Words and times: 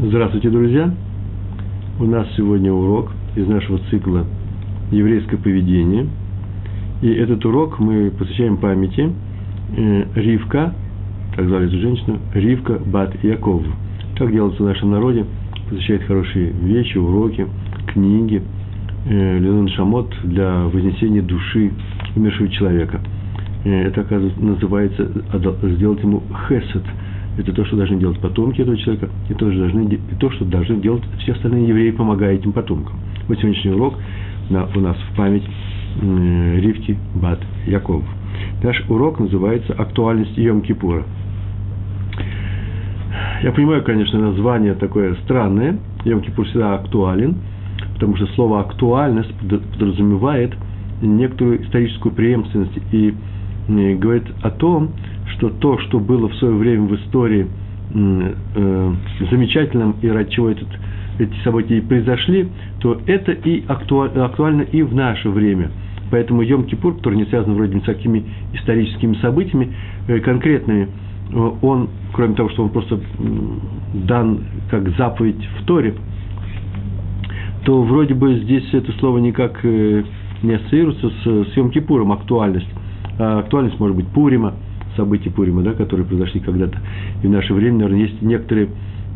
Здравствуйте, 0.00 0.48
друзья! 0.48 0.94
У 1.98 2.04
нас 2.04 2.28
сегодня 2.36 2.72
урок 2.72 3.10
из 3.34 3.48
нашего 3.48 3.80
цикла 3.90 4.26
«Еврейское 4.92 5.38
поведение». 5.38 6.06
И 7.02 7.10
этот 7.10 7.44
урок 7.44 7.80
мы 7.80 8.12
посвящаем 8.12 8.58
памяти 8.58 9.10
э, 9.76 10.04
Ривка, 10.14 10.72
так 11.34 11.48
звали 11.48 11.66
эту 11.66 11.80
женщину, 11.80 12.20
Ривка 12.32 12.78
Бат 12.78 13.12
Яков. 13.24 13.64
Так 14.16 14.30
делается 14.30 14.62
в 14.62 14.66
нашем 14.66 14.92
народе, 14.92 15.26
посвящает 15.68 16.04
хорошие 16.04 16.52
вещи, 16.52 16.96
уроки, 16.96 17.48
книги, 17.88 18.40
э, 19.04 19.38
Ленон 19.40 19.66
Шамот 19.66 20.14
для 20.22 20.66
вознесения 20.66 21.22
души 21.22 21.72
умершего 22.14 22.48
человека. 22.50 23.00
Э, 23.64 23.88
это, 23.88 24.02
оказывается, 24.02 24.40
называется 24.40 25.10
сделать 25.74 26.00
ему 26.04 26.22
хесед– 26.48 26.84
это 27.38 27.52
то, 27.52 27.64
что 27.64 27.76
должны 27.76 27.98
делать 27.98 28.18
потомки 28.18 28.60
этого 28.60 28.76
человека, 28.76 29.08
и 29.28 29.34
то, 29.34 29.50
что 29.50 29.60
должны, 29.60 29.88
и 29.94 30.14
то, 30.18 30.30
что 30.30 30.44
должны 30.44 30.76
делать 30.80 31.04
все 31.20 31.32
остальные 31.32 31.68
евреи, 31.68 31.92
помогая 31.92 32.34
этим 32.34 32.52
потомкам. 32.52 32.96
Вот 33.28 33.38
сегодняшний 33.38 33.70
урок 33.70 33.94
на, 34.50 34.66
у 34.74 34.80
нас 34.80 34.96
в 34.96 35.16
память 35.16 35.44
э, 36.02 36.60
Ривки 36.60 36.98
Бат 37.14 37.38
Яков. 37.66 38.02
Наш 38.62 38.84
урок 38.88 39.20
называется 39.20 39.72
«Актуальность 39.72 40.36
Йом-Кипура». 40.36 41.04
Я 43.42 43.52
понимаю, 43.52 43.84
конечно, 43.84 44.18
название 44.18 44.74
такое 44.74 45.14
странное. 45.24 45.78
Йом-Кипур 46.04 46.44
всегда 46.44 46.74
актуален, 46.74 47.36
потому 47.94 48.16
что 48.16 48.26
слово 48.34 48.60
«актуальность» 48.60 49.32
подразумевает 49.38 50.54
некоторую 51.00 51.62
историческую 51.64 52.12
преемственность 52.12 52.78
и 52.90 53.14
говорит 53.68 54.24
о 54.42 54.50
том, 54.50 54.90
что 55.36 55.50
то, 55.50 55.78
что 55.78 55.98
было 55.98 56.28
в 56.28 56.34
свое 56.36 56.54
время 56.54 56.86
в 56.86 56.94
истории 56.96 57.46
э, 57.94 58.94
замечательным 59.30 59.96
и 60.02 60.08
ради 60.08 60.30
чего 60.30 60.50
этот, 60.50 60.68
эти 61.18 61.34
события 61.42 61.78
и 61.78 61.80
произошли, 61.80 62.48
то 62.80 63.00
это 63.06 63.32
и 63.32 63.64
актуально, 63.66 64.24
актуально 64.24 64.62
и 64.62 64.82
в 64.82 64.94
наше 64.94 65.28
время. 65.28 65.70
Поэтому 66.10 66.42
Йом-Кипур, 66.42 66.96
который 66.96 67.16
не 67.16 67.26
связан 67.26 67.54
вроде 67.54 67.74
ни 67.74 67.80
с 67.80 67.84
какими 67.84 68.24
историческими 68.54 69.14
событиями 69.16 69.74
э, 70.06 70.20
конкретными, 70.20 70.88
э, 71.30 71.50
он, 71.62 71.90
кроме 72.12 72.34
того, 72.34 72.48
что 72.50 72.64
он 72.64 72.70
просто 72.70 73.00
дан 73.92 74.40
как 74.70 74.88
заповедь 74.96 75.46
в 75.60 75.64
Торе, 75.66 75.94
то 77.64 77.82
вроде 77.82 78.14
бы 78.14 78.38
здесь 78.38 78.72
это 78.72 78.92
слово 78.92 79.18
никак 79.18 79.60
э, 79.64 80.04
не 80.42 80.54
ассоциируется 80.54 81.10
с, 81.10 81.52
с 81.52 81.56
Йом-Кипуром, 81.56 82.12
актуальность. 82.12 82.68
А 83.18 83.40
актуальность 83.40 83.78
может 83.78 83.96
быть 83.96 84.06
Пурима– 84.08 84.54
событий 84.98 85.30
Пурима, 85.30 85.62
да, 85.62 85.72
которые 85.72 86.06
произошли 86.06 86.40
когда-то. 86.40 86.76
И 87.22 87.26
в 87.26 87.30
наше 87.30 87.54
время, 87.54 87.78
наверное, 87.78 88.00
есть 88.00 88.20
некоторые, 88.20 88.68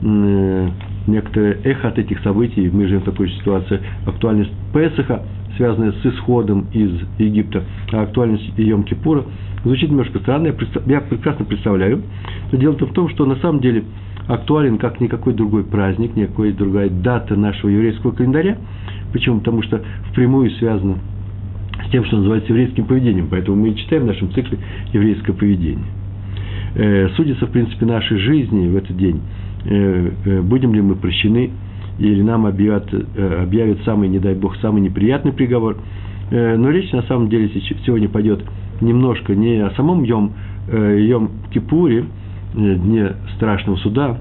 э, 0.02 0.68
некоторые 1.08 1.58
эхо 1.64 1.88
от 1.88 1.98
этих 1.98 2.20
событий. 2.20 2.70
Мы 2.72 2.86
живем 2.86 3.00
в 3.00 3.04
такой 3.04 3.28
ситуации. 3.30 3.80
Актуальность 4.06 4.52
Песаха, 4.72 5.22
связанная 5.56 5.92
с 5.92 6.06
исходом 6.06 6.68
из 6.72 6.92
Египта, 7.18 7.64
а 7.92 8.02
актуальность 8.02 8.50
Йом 8.56 8.84
Кипура 8.84 9.24
звучит 9.64 9.90
немножко 9.90 10.20
странно. 10.20 10.46
Я, 10.46 10.54
я 10.86 11.00
прекрасно 11.00 11.44
представляю. 11.44 12.02
Но 12.50 12.58
дело-то 12.58 12.86
в 12.86 12.92
том, 12.92 13.08
что 13.10 13.26
на 13.26 13.36
самом 13.36 13.60
деле 13.60 13.84
актуален 14.28 14.78
как 14.78 15.00
никакой 15.00 15.34
другой 15.34 15.64
праздник, 15.64 16.16
никакой 16.16 16.52
другая 16.52 16.88
дата 16.88 17.34
нашего 17.36 17.70
еврейского 17.70 18.12
календаря. 18.12 18.56
Почему? 19.12 19.40
Потому 19.40 19.62
что 19.62 19.82
впрямую 20.10 20.50
связано 20.52 20.98
с 21.86 21.90
тем, 21.90 22.04
что 22.04 22.16
называется 22.16 22.50
еврейским 22.50 22.84
поведением. 22.84 23.28
Поэтому 23.30 23.56
мы 23.56 23.74
читаем 23.74 24.04
в 24.04 24.06
нашем 24.06 24.32
цикле 24.32 24.58
еврейское 24.92 25.32
поведение. 25.32 25.86
Э, 26.74 27.08
судится, 27.16 27.46
в 27.46 27.50
принципе, 27.50 27.86
нашей 27.86 28.18
жизни 28.18 28.68
в 28.68 28.76
этот 28.76 28.96
день. 28.96 29.20
Э, 29.64 30.10
э, 30.24 30.40
будем 30.42 30.74
ли 30.74 30.80
мы 30.80 30.96
прощены, 30.96 31.50
или 31.98 32.22
нам 32.22 32.46
объявят, 32.46 32.92
объявят 32.92 33.80
самый, 33.84 34.08
не 34.08 34.18
дай 34.18 34.34
бог, 34.34 34.56
самый 34.56 34.80
неприятный 34.80 35.32
приговор. 35.32 35.76
Но 36.30 36.70
речь 36.70 36.90
на 36.90 37.02
самом 37.02 37.28
деле 37.28 37.50
сегодня 37.84 38.08
пойдет 38.08 38.42
немножко 38.80 39.34
не 39.34 39.58
о 39.58 39.70
самом 39.72 40.02
Йом, 40.02 40.32
Йом 40.72 41.30
Кипуре, 41.52 42.06
дне 42.54 43.12
страшного 43.36 43.76
суда, 43.76 44.18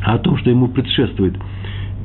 а 0.00 0.14
о 0.14 0.18
том, 0.18 0.38
что 0.38 0.48
ему 0.48 0.68
предшествует– 0.68 1.34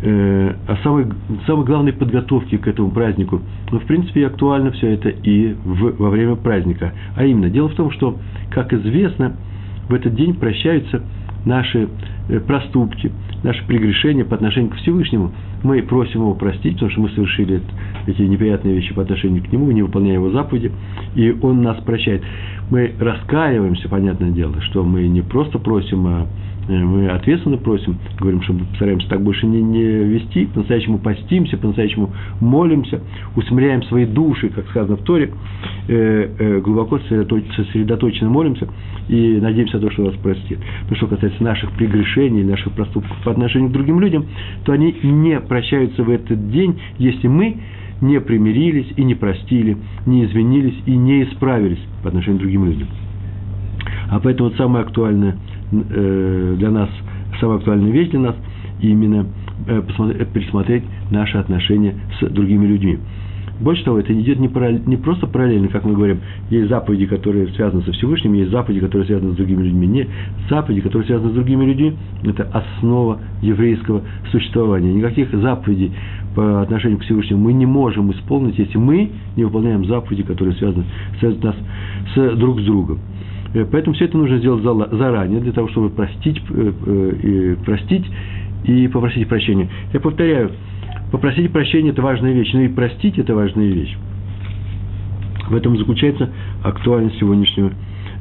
э, 0.02 0.54
о 0.68 0.76
самой, 0.84 1.08
самой 1.46 1.66
главной 1.66 1.94
подготовке 1.94 2.58
к 2.58 2.68
этому 2.68 2.92
празднику. 2.92 3.42
Но, 3.72 3.80
в 3.80 3.86
принципе, 3.86 4.28
актуально 4.28 4.72
все 4.72 4.94
это 4.94 5.10
и 5.10 5.54
в, 5.54 5.98
во 5.98 6.10
время 6.10 6.36
праздника. 6.36 6.94
А 7.16 7.26
именно, 7.26 7.50
дело 7.50 7.70
в 7.70 7.76
том, 7.76 7.92
что, 7.92 8.18
как 8.50 8.74
известно, 8.74 9.36
в 9.90 9.94
этот 9.94 10.16
день 10.16 10.34
прощаются 10.34 11.02
наши 11.46 11.88
э, 12.30 12.40
проступки, 12.40 13.12
наши 13.44 13.66
прегрешения 13.66 14.26
по 14.26 14.36
отношению 14.36 14.72
к 14.72 14.76
Всевышнему. 14.76 15.32
Мы 15.64 15.82
просим 15.84 16.22
его 16.22 16.34
простить, 16.34 16.74
потому 16.74 16.92
что 16.92 17.02
мы 17.02 17.10
совершили 17.10 17.62
эти 18.08 18.22
неприятные 18.24 18.76
вещи 18.76 18.94
по 18.94 19.04
отношению 19.04 19.44
к 19.44 19.52
нему, 19.52 19.70
не 19.72 19.84
выполняя 19.84 20.16
его 20.16 20.32
заповеди, 20.32 20.72
и 21.16 21.36
он 21.42 21.62
нас 21.62 21.78
прощает. 21.84 22.24
Мы 22.70 22.94
раскаиваемся, 23.00 23.90
понятное 23.90 24.32
дело, 24.32 24.62
что 24.62 24.84
мы 24.84 25.08
не 25.08 25.22
просто 25.22 25.60
просим 25.60 26.08
Э, 26.08 26.26
мы 26.80 27.10
ответственно 27.10 27.58
просим, 27.58 27.98
говорим, 28.20 28.42
что 28.42 28.54
мы 28.54 28.66
постараемся 28.66 29.10
так 29.10 29.22
больше 29.22 29.46
не, 29.46 29.62
не 29.62 29.84
вести, 29.84 30.46
по-настоящему 30.46 31.00
постимся, 31.00 31.58
по-настоящему 31.58 32.12
молимся, 32.40 33.02
усмиряем 33.36 33.84
свои 33.84 34.06
души, 34.06 34.50
как 34.50 34.68
сказано 34.70 34.98
в 34.98 35.04
Торе, 35.04 35.32
э, 35.88 36.30
э, 36.38 36.60
глубоко 36.60 37.00
сосредоточенно 37.00 38.30
молимся 38.30 38.68
и 39.10 39.40
надеемся 39.42 39.78
на 39.78 39.88
то, 39.88 39.92
что 39.92 40.04
нас 40.04 40.16
простит. 40.16 40.60
Но 40.90 40.96
что 40.96 41.08
касается 41.08 41.44
наших 41.44 41.72
прегрешений, 41.72 42.44
наших 42.44 42.74
проступков 42.74 43.16
по 43.24 43.32
отношению 43.32 43.70
к 43.70 43.74
другим 43.74 44.00
людям, 44.00 44.26
то 44.64 44.72
они 44.72 44.96
не 45.04 45.40
прощаются 45.40 46.04
в 46.04 46.10
этот 46.10 46.52
день, 46.52 46.80
если 46.98 47.28
мы 47.28 47.58
не 48.02 48.20
примирились 48.20 48.88
и 48.96 49.04
не 49.04 49.16
простили, 49.16 49.78
не 50.06 50.26
извинились 50.26 50.76
и 50.86 50.96
не 50.96 51.24
исправились 51.24 51.80
по 52.02 52.10
отношению 52.10 52.40
к 52.40 52.42
другим 52.42 52.66
людям. 52.66 52.88
А 54.10 54.20
поэтому 54.20 54.50
вот 54.50 54.58
самое 54.58 54.84
актуальное 54.84 55.38
э, 55.72 56.56
для 56.58 56.72
нас, 56.72 56.90
самая 57.40 57.58
актуальная 57.58 57.92
вещь 57.92 58.10
для 58.10 58.20
нас 58.20 58.36
именно 58.82 59.28
э, 59.68 59.82
посмотреть, 59.82 60.28
пересмотреть 60.30 60.84
наши 61.10 61.38
отношения 61.38 61.96
с 62.20 62.28
другими 62.28 62.66
людьми. 62.66 63.00
Больше 63.62 63.84
того, 63.84 64.00
это 64.00 64.12
идет 64.20 64.40
не, 64.40 64.50
параллель, 64.50 64.82
не 64.88 64.98
просто 64.98 65.28
параллельно, 65.28 65.68
как 65.68 65.86
мы 65.86 65.94
говорим, 65.94 66.22
есть 66.50 66.68
заповеди, 66.68 67.06
которые 67.06 67.48
связаны 67.50 67.84
со 67.84 67.92
Всевышним, 67.92 68.34
есть 68.34 68.50
заповеди, 68.50 68.80
которые 68.80 69.06
связаны 69.06 69.34
с 69.34 69.36
другими 69.36 69.62
людьми. 69.62 69.88
Не, 69.88 70.08
заповеди, 70.50 70.82
которые 70.82 71.06
связаны 71.06 71.30
с 71.30 71.36
другими 71.36 71.66
людьми, 71.66 71.94
это 72.24 72.50
основа 72.52 73.20
еврейского 73.44 74.02
существования. 74.32 74.92
Никаких 74.92 75.32
заповедей 75.32 75.92
по 76.36 76.64
отношению 76.64 76.98
к 76.98 77.04
Всевышнему 77.04 77.44
мы 77.44 77.54
не 77.54 77.68
можем 77.68 78.12
исполнить, 78.12 78.58
если 78.58 78.80
мы 78.80 79.12
не 79.36 79.44
выполняем 79.44 79.86
заповеди, 79.86 80.24
которые 80.24 80.56
связаны, 80.56 80.86
связаны 81.20 81.44
нас 81.44 81.56
с 82.16 82.38
друг 82.38 82.62
с 82.62 82.64
другом. 82.64 83.00
Э, 83.54 83.66
поэтому 83.70 83.96
все 83.96 84.06
это 84.06 84.18
нужно 84.18 84.38
сделать 84.38 84.64
заранее, 84.64 85.42
для 85.42 85.52
того, 85.52 85.68
чтобы 85.70 85.90
простить, 85.90 86.42
э, 86.50 86.72
э, 86.86 87.56
простить 87.66 88.06
и 88.66 88.88
попросить 88.88 89.28
прощения. 89.28 89.70
Я 89.94 90.00
повторяю, 90.00 90.52
попросить 91.12 91.52
прощения– 91.52 91.90
это 91.92 92.02
важная 92.02 92.34
вещь, 92.34 92.52
но 92.54 92.62
и 92.62 92.68
простить– 92.68 93.18
это 93.18 93.36
важная 93.36 93.68
вещь. 93.68 93.96
В 95.50 95.56
этом 95.56 95.78
заключается 95.78 96.30
актуальность 96.64 97.18
сегодняшнего 97.20 97.72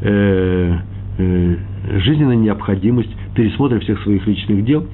э, 0.00 0.76
э, 1.18 1.56
жизненная 1.98 2.36
необходимость 2.36 3.10
пересмотра 3.34 3.78
всех 3.80 4.02
своих 4.02 4.26
личных 4.26 4.64
дел 4.64 4.86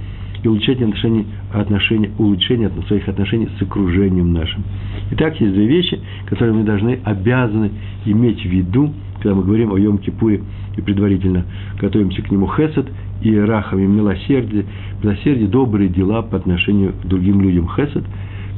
и 0.43 0.49
улучшения 0.49 0.85
отношений, 0.85 1.27
отношений, 1.53 2.11
улучшения 2.19 2.71
своих 2.87 3.09
отношений 3.09 3.49
с 3.59 3.63
окружением 3.63 4.33
нашим. 4.33 4.65
Итак, 5.13 5.41
есть 5.41 5.53
две 5.53 5.67
вещи, 5.67 6.01
которые 6.27 6.55
мы 6.55 6.65
должны, 6.65 6.99
обязаны 7.05 7.71
иметь 8.05 8.41
в 8.41 8.47
виду– 8.47 8.93
когда 9.27 9.35
мы 9.35 9.45
говорим 9.45 9.73
о 9.73 9.79
Йом-Кипуре 9.79 10.43
и 10.77 10.81
предварительно 10.81 11.45
готовимся 11.81 12.23
к 12.23 12.31
нему 12.31 12.49
хесед 12.49 12.87
и 13.23 13.37
рахами 13.37 13.87
милосердие, 13.87 14.67
милосердие, 15.03 15.49
добрые 15.49 15.88
дела 15.88 16.23
по 16.23 16.37
отношению 16.37 16.93
к 16.93 17.06
другим 17.06 17.41
людям. 17.41 17.69
Хесед, 17.69 18.05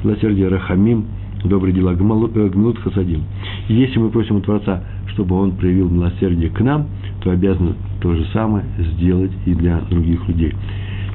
милосердие, 0.02 0.48
рахамим, 0.48 1.06
добрые 1.44 1.74
дела, 1.74 1.92
э, 1.92 1.94
гмилут 1.94 2.78
хасадим. 2.80 3.22
И 3.68 3.74
если 3.74 3.98
мы 3.98 4.10
просим 4.10 4.36
у 4.36 4.40
Творца, 4.40 4.84
чтобы 5.08 5.36
он 5.36 5.52
проявил 5.52 5.88
милосердие 5.88 6.50
к 6.50 6.60
нам, 6.60 6.88
то 7.22 7.30
обязаны 7.30 7.74
то 8.00 8.14
же 8.14 8.26
самое 8.32 8.64
сделать 8.78 9.32
и 9.46 9.54
для 9.54 9.80
других 9.90 10.28
людей. 10.28 10.54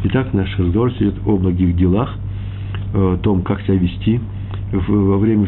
Итак, 0.04 0.34
наш 0.34 0.58
разговор 0.60 0.90
идет 1.00 1.16
о 1.26 1.38
благих 1.38 1.76
делах, 1.76 2.18
о 2.94 3.18
том, 3.18 3.42
как 3.42 3.62
себя 3.62 3.76
вести 3.76 4.20
во 4.72 5.18
время 5.18 5.48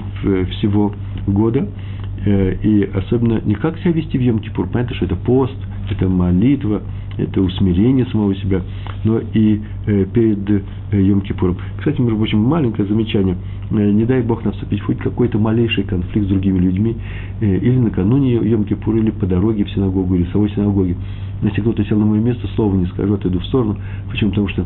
всего 0.51 0.93
года– 1.27 1.67
Э, 2.25 2.55
и 2.55 2.83
особенно 2.91 3.39
не 3.45 3.53
как 3.53 3.77
себя 3.79 3.91
вести 3.91 4.17
в 4.17 4.21
Йом-Кипур. 4.21 4.67
Понятно, 4.71 4.95
что 4.95 5.05
это 5.05 5.15
пост, 5.15 5.55
это 5.89 6.09
молитва, 6.09 6.81
это 7.17 7.41
усмирение 7.41 8.05
самого 8.07 8.35
себя, 8.35 8.61
но 9.03 9.19
и 9.19 9.61
э, 9.87 10.05
перед 10.13 10.49
э, 10.49 10.61
Йом-Кипуром. 10.91 11.57
Кстати, 11.77 12.01
между 12.01 12.17
прочим, 12.17 12.39
маленькое 12.39 12.87
замечание. 12.87 13.37
Не 13.71 14.05
дай 14.05 14.21
Бог 14.21 14.45
наступить 14.45 14.81
хоть 14.81 14.99
какой-то 14.99 15.39
малейший 15.39 15.83
конфликт 15.85 16.27
с 16.27 16.29
другими 16.29 16.59
людьми, 16.59 16.95
или 17.41 17.77
накануне 17.77 18.35
Йом-Кипура, 18.35 18.99
или 18.99 19.09
по 19.09 19.25
дороге 19.25 19.63
в 19.63 19.71
синагогу, 19.71 20.15
или 20.15 20.23
в 20.25 20.29
самой 20.29 20.51
синагоге. 20.51 20.95
Если 21.41 21.61
кто-то 21.61 21.83
сел 21.85 21.97
на 21.99 22.05
мое 22.05 22.21
место, 22.21 22.47
слова 22.55 22.75
не 22.75 22.85
скажу, 22.85 23.15
отойду 23.15 23.39
в 23.39 23.45
сторону. 23.45 23.77
Почему? 24.09 24.29
Потому 24.29 24.47
что 24.49 24.65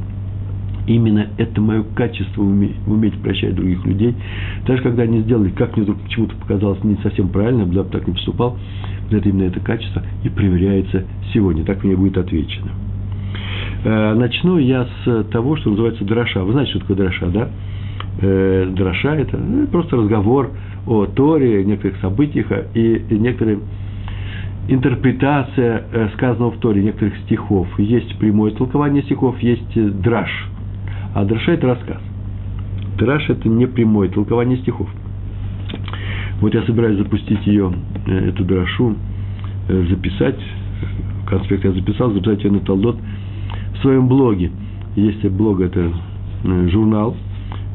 Именно 0.89 1.27
это 1.37 1.61
мое 1.61 1.83
качество 1.83 2.41
уметь, 2.41 3.13
прощать 3.21 3.53
других 3.53 3.85
людей. 3.85 4.15
Даже 4.65 4.81
когда 4.81 5.03
они 5.03 5.21
сделали, 5.21 5.49
как 5.49 5.75
мне 5.75 5.83
вдруг 5.83 6.01
почему-то 6.01 6.35
показалось 6.35 6.83
не 6.83 6.95
совсем 7.03 7.29
правильно, 7.29 7.61
я 7.71 7.83
бы 7.83 7.89
так 7.89 8.07
не 8.07 8.13
поступал, 8.13 8.57
вот 9.03 9.13
это 9.13 9.29
именно 9.29 9.43
это 9.43 9.59
качество 9.59 10.01
и 10.23 10.29
проверяется 10.29 11.05
сегодня. 11.31 11.63
Так 11.63 11.83
мне 11.83 11.95
будет 11.95 12.17
отвечено. 12.17 12.71
Э, 13.83 14.15
начну 14.15 14.57
я 14.57 14.87
с 15.05 15.23
того, 15.25 15.57
что 15.57 15.69
называется 15.69 16.03
дроша. 16.05 16.43
Вы 16.43 16.53
знаете, 16.53 16.71
что 16.71 16.79
такое 16.79 16.97
дроша, 16.97 17.27
да? 17.27 17.49
Э, 18.21 18.67
дроша– 18.75 19.15
это 19.17 19.37
ну, 19.37 19.67
просто 19.67 19.95
разговор 19.95 20.49
о 20.87 21.05
Торе, 21.05 21.63
некоторых 21.65 21.99
событиях 21.99 22.47
и 22.73 23.05
некоторые 23.11 23.59
интерпретация 24.67 25.83
э, 25.91 26.09
сказанного 26.15 26.49
в 26.49 26.57
Торе, 26.57 26.81
некоторых 26.81 27.15
стихов. 27.25 27.67
Есть 27.77 28.17
прямое 28.17 28.49
толкование 28.53 29.03
стихов, 29.03 29.39
есть 29.39 30.01
драж. 30.01 30.31
А 31.13 31.25
дроша– 31.25 31.51
это 31.53 31.67
рассказ. 31.67 31.97
Драж– 32.97 33.29
это 33.29 33.47
не 33.47 33.65
прямое 33.65 34.09
толкование 34.09 34.57
стихов. 34.59 34.89
Вот 36.41 36.53
я 36.53 36.63
собираюсь 36.63 36.97
запустить 36.97 37.45
ее, 37.45 37.71
эту 38.07 38.43
дрошу, 38.45 38.95
записать, 39.67 40.39
конспект 41.27 41.65
я 41.65 41.71
записал, 41.71 42.11
записать 42.11 42.43
ее 42.43 42.51
на 42.51 42.59
Талдот– 42.59 42.97
в 43.79 43.81
своем 43.81 44.07
блоге. 44.07 44.51
Есть 44.95 45.25
блог, 45.25 45.61
это 45.61 45.91
э, 46.43 46.67
журнал 46.69 47.15
э, 47.15 47.28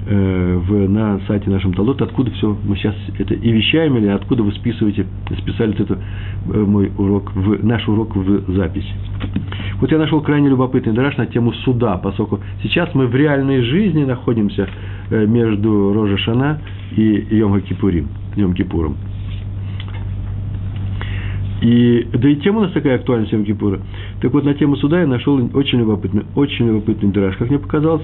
в, 0.06 0.88
на 0.88 1.20
сайте 1.26 1.50
нашем 1.50 1.72
Талот, 1.72 2.02
откуда 2.02 2.30
все 2.32 2.56
мы 2.64 2.76
сейчас 2.76 2.94
это 3.18 3.34
и 3.34 3.52
вещаем, 3.52 3.96
или 3.96 4.08
откуда 4.08 4.42
вы 4.42 4.52
списываете, 4.52 5.06
списали 5.38 5.80
это 5.80 5.98
э, 6.52 6.58
мой 6.58 6.92
урок, 6.98 7.34
в, 7.34 7.64
наш 7.64 7.88
урок 7.88 8.14
в 8.14 8.54
записи. 8.54 8.92
Вот 9.80 9.90
я 9.90 9.98
нашел 9.98 10.20
крайне 10.20 10.48
любопытный 10.48 10.92
драж 10.92 11.16
на 11.16 11.26
тему 11.26 11.52
суда, 11.64 11.96
поскольку 11.96 12.40
сейчас 12.62 12.94
мы 12.94 13.06
в 13.06 13.14
реальной 13.14 13.62
жизни 13.62 14.04
находимся 14.04 14.68
между 15.10 15.92
Рожа 15.92 16.16
Шана 16.18 16.60
и 16.96 17.26
Йом 17.30 17.60
Кипурим, 17.62 18.08
Йом 18.36 18.54
Кипуром. 18.54 18.96
И, 21.62 22.06
да 22.12 22.28
и 22.28 22.36
тема 22.36 22.58
у 22.58 22.62
нас 22.62 22.72
такая 22.72 22.96
актуальная, 22.96 23.28
Йом 23.30 23.44
Кипура. 23.44 23.80
Так 24.20 24.32
вот, 24.32 24.44
на 24.44 24.54
тему 24.54 24.76
суда 24.76 25.00
я 25.00 25.06
нашел 25.06 25.36
очень 25.54 25.78
любопытный, 25.78 26.24
очень 26.34 26.66
любопытный 26.66 27.10
драж, 27.10 27.36
как 27.36 27.48
мне 27.48 27.58
показалось, 27.58 28.02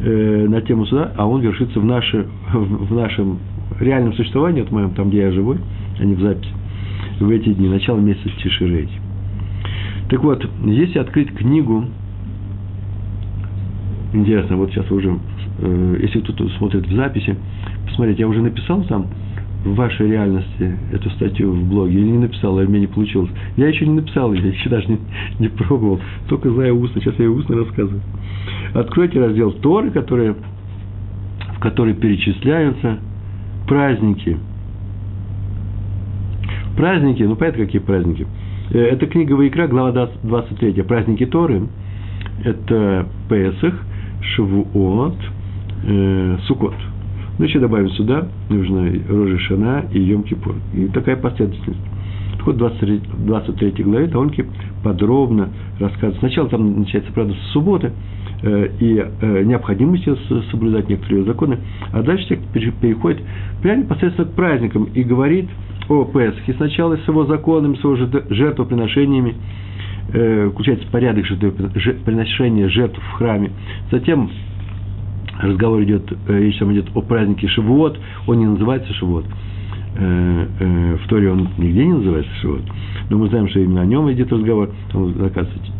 э, 0.00 0.46
на 0.48 0.60
тему 0.60 0.86
суда, 0.86 1.12
а 1.16 1.26
он 1.26 1.40
вершится 1.40 1.80
в, 1.80 1.84
наше, 1.84 2.26
в 2.52 2.94
нашем 2.94 3.38
реальном 3.80 4.12
существовании, 4.14 4.60
вот 4.60 4.70
моем, 4.70 4.90
там, 4.90 5.08
где 5.08 5.20
я 5.20 5.32
живой, 5.32 5.58
а 5.98 6.04
не 6.04 6.14
в 6.14 6.20
записи, 6.20 6.52
в 7.18 7.30
эти 7.30 7.52
дни, 7.52 7.68
начало 7.68 7.98
месяца 7.98 8.28
Тиширей. 8.42 8.88
Так 10.08 10.22
вот, 10.22 10.44
если 10.64 10.98
открыть 10.98 11.32
книгу, 11.34 11.84
интересно, 14.12 14.56
вот 14.56 14.70
сейчас 14.70 14.90
уже, 14.90 15.18
э, 15.58 15.96
если 16.02 16.20
кто-то 16.20 16.48
смотрит 16.58 16.86
в 16.86 16.94
записи, 16.94 17.36
посмотрите, 17.86 18.20
я 18.20 18.28
уже 18.28 18.42
написал 18.42 18.82
там 18.84 19.06
в 19.64 19.74
вашей 19.74 20.10
реальности 20.10 20.78
эту 20.92 21.10
статью 21.10 21.52
в 21.52 21.68
блоге 21.68 21.98
или 21.98 22.10
не 22.10 22.18
написал, 22.18 22.58
или 22.58 22.66
мне 22.66 22.80
не 22.80 22.86
получилось. 22.86 23.30
Я 23.56 23.68
еще 23.68 23.86
не 23.86 23.94
написал 23.94 24.32
ее, 24.32 24.50
еще 24.50 24.70
даже 24.70 24.88
не, 24.88 24.98
не 25.38 25.48
пробовал, 25.48 26.00
только 26.28 26.50
знаю 26.50 26.78
устно, 26.78 27.00
сейчас 27.00 27.14
я 27.18 27.26
ее 27.26 27.30
устно 27.30 27.56
рассказываю. 27.56 28.00
Откройте 28.74 29.20
раздел 29.20 29.52
Торы, 29.52 29.90
который, 29.90 30.34
в 31.56 31.60
который 31.60 31.94
перечисляются 31.94 32.98
праздники. 33.68 34.38
Праздники, 36.76 37.22
ну 37.22 37.36
понятно, 37.36 37.66
какие 37.66 37.82
праздники. 37.82 38.26
Э, 38.70 38.78
это 38.78 39.06
книга 39.06 39.34
Ваикра, 39.34 39.66
глава 39.66 40.08
23. 40.22 40.82
Праздники 40.82 41.26
Торы. 41.26 41.68
Это 42.44 43.06
Песах, 43.28 43.74
Шавуот, 44.22 45.16
э, 45.84 46.38
Сукот. 46.46 46.74
Ну, 47.40 47.46
еще 47.46 47.58
добавим 47.58 47.88
сюда, 47.92 48.28
нужно 48.50 48.92
Рожи 49.08 49.38
Шана 49.38 49.86
и 49.94 49.98
Йом 49.98 50.24
Кипур. 50.24 50.56
И 50.74 50.88
такая 50.88 51.16
последовательность. 51.16 51.80
Так 52.36 52.46
вот, 52.46 52.56
в 52.56 52.58
23, 52.58 53.00
23 53.24 53.84
главе 53.84 54.08
Таонки 54.08 54.44
подробно 54.84 55.48
рассказывает. 55.78 56.18
Сначала 56.18 56.50
там 56.50 56.80
начинается, 56.80 57.10
правда, 57.14 57.32
с 57.32 57.52
субботы, 57.52 57.92
э, 58.42 58.68
и 58.80 59.02
э, 59.22 59.42
необходимости 59.44 60.14
соблюдать 60.50 60.90
некоторые 60.90 61.24
законы, 61.24 61.60
а 61.92 62.02
дальше 62.02 62.38
переходит 62.52 63.22
прямо 63.62 63.84
непосредственно 63.84 64.28
к 64.28 64.32
праздникам 64.32 64.84
и 64.92 65.02
говорит 65.02 65.48
о 65.88 66.04
Песхе. 66.04 66.52
Сначала 66.58 66.98
с 66.98 67.08
его 67.08 67.24
законами, 67.24 67.76
с 67.76 67.78
его 67.78 67.96
жертвоприношениями, 67.96 69.34
э, 70.12 70.50
включается 70.52 70.86
порядок 70.90 71.24
жертвоприношения 71.24 72.68
жертв 72.68 72.98
в 72.98 73.12
храме. 73.12 73.50
Затем 73.90 74.28
разговор 75.42 75.82
идет, 75.82 76.02
э, 76.28 76.38
речь 76.38 76.58
там 76.58 76.72
идет 76.72 76.86
о 76.94 77.02
празднике 77.02 77.48
Шивот, 77.48 77.98
он 78.26 78.38
не 78.38 78.46
называется 78.46 78.92
Шивот. 78.94 79.24
Э, 79.96 80.46
э, 80.60 80.96
в 81.02 81.08
Торе 81.08 81.30
он 81.30 81.48
нигде 81.58 81.84
не 81.84 81.94
называется 81.94 82.32
Шивот, 82.40 82.62
но 83.08 83.18
мы 83.18 83.28
знаем, 83.28 83.48
что 83.48 83.60
именно 83.60 83.82
о 83.82 83.86
нем 83.86 84.10
идет 84.12 84.32
разговор, 84.32 84.70
там 84.92 85.14
заказывать 85.14 85.72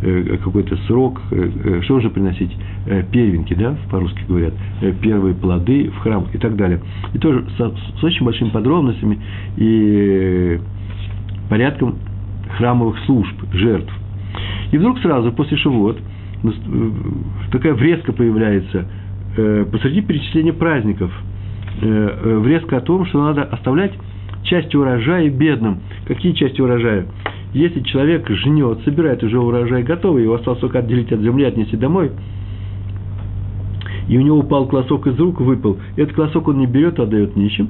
какой-то 0.00 0.76
срок, 0.86 1.20
что 1.82 1.94
нужно 1.94 2.10
приносить, 2.10 2.56
первенки, 3.10 3.54
да, 3.54 3.76
по-русски 3.90 4.20
говорят, 4.28 4.54
первые 5.00 5.34
плоды 5.34 5.90
в 5.90 5.98
храм 5.98 6.26
и 6.32 6.38
так 6.38 6.54
далее. 6.54 6.80
И 7.14 7.18
тоже 7.18 7.44
с, 7.56 8.00
с 8.00 8.04
очень 8.04 8.24
большими 8.24 8.50
подробностями 8.50 9.18
и 9.56 10.60
порядком 11.48 11.96
храмовых 12.56 12.96
служб, 13.06 13.34
жертв. 13.52 13.92
И 14.70 14.78
вдруг 14.78 15.00
сразу 15.00 15.32
после 15.32 15.56
Шивот 15.56 15.98
такая 17.50 17.74
врезка 17.74 18.12
появляется 18.12 18.86
э, 19.36 19.66
посреди 19.70 20.02
перечисления 20.02 20.52
праздников. 20.52 21.10
Э, 21.80 21.86
э, 21.86 22.38
врезка 22.38 22.78
о 22.78 22.80
том, 22.80 23.06
что 23.06 23.22
надо 23.22 23.42
оставлять 23.42 23.92
части 24.44 24.76
урожая 24.76 25.30
бедным. 25.30 25.80
Какие 26.06 26.32
части 26.32 26.60
урожая? 26.60 27.06
Если 27.52 27.80
человек 27.80 28.28
жнет, 28.28 28.80
собирает 28.84 29.22
уже 29.22 29.38
урожай 29.38 29.82
готовый, 29.82 30.22
его 30.22 30.34
осталось 30.34 30.60
только 30.60 30.80
отделить 30.80 31.10
от 31.12 31.20
земли, 31.20 31.44
отнести 31.44 31.76
домой, 31.76 32.12
и 34.06 34.16
у 34.16 34.20
него 34.20 34.38
упал 34.38 34.66
колосок 34.66 35.06
из 35.06 35.18
рук, 35.18 35.40
выпал, 35.40 35.78
этот 35.96 36.14
колосок 36.14 36.48
он 36.48 36.58
не 36.58 36.66
берет, 36.66 36.98
а 37.00 37.04
отдает 37.04 37.36
нищим. 37.36 37.68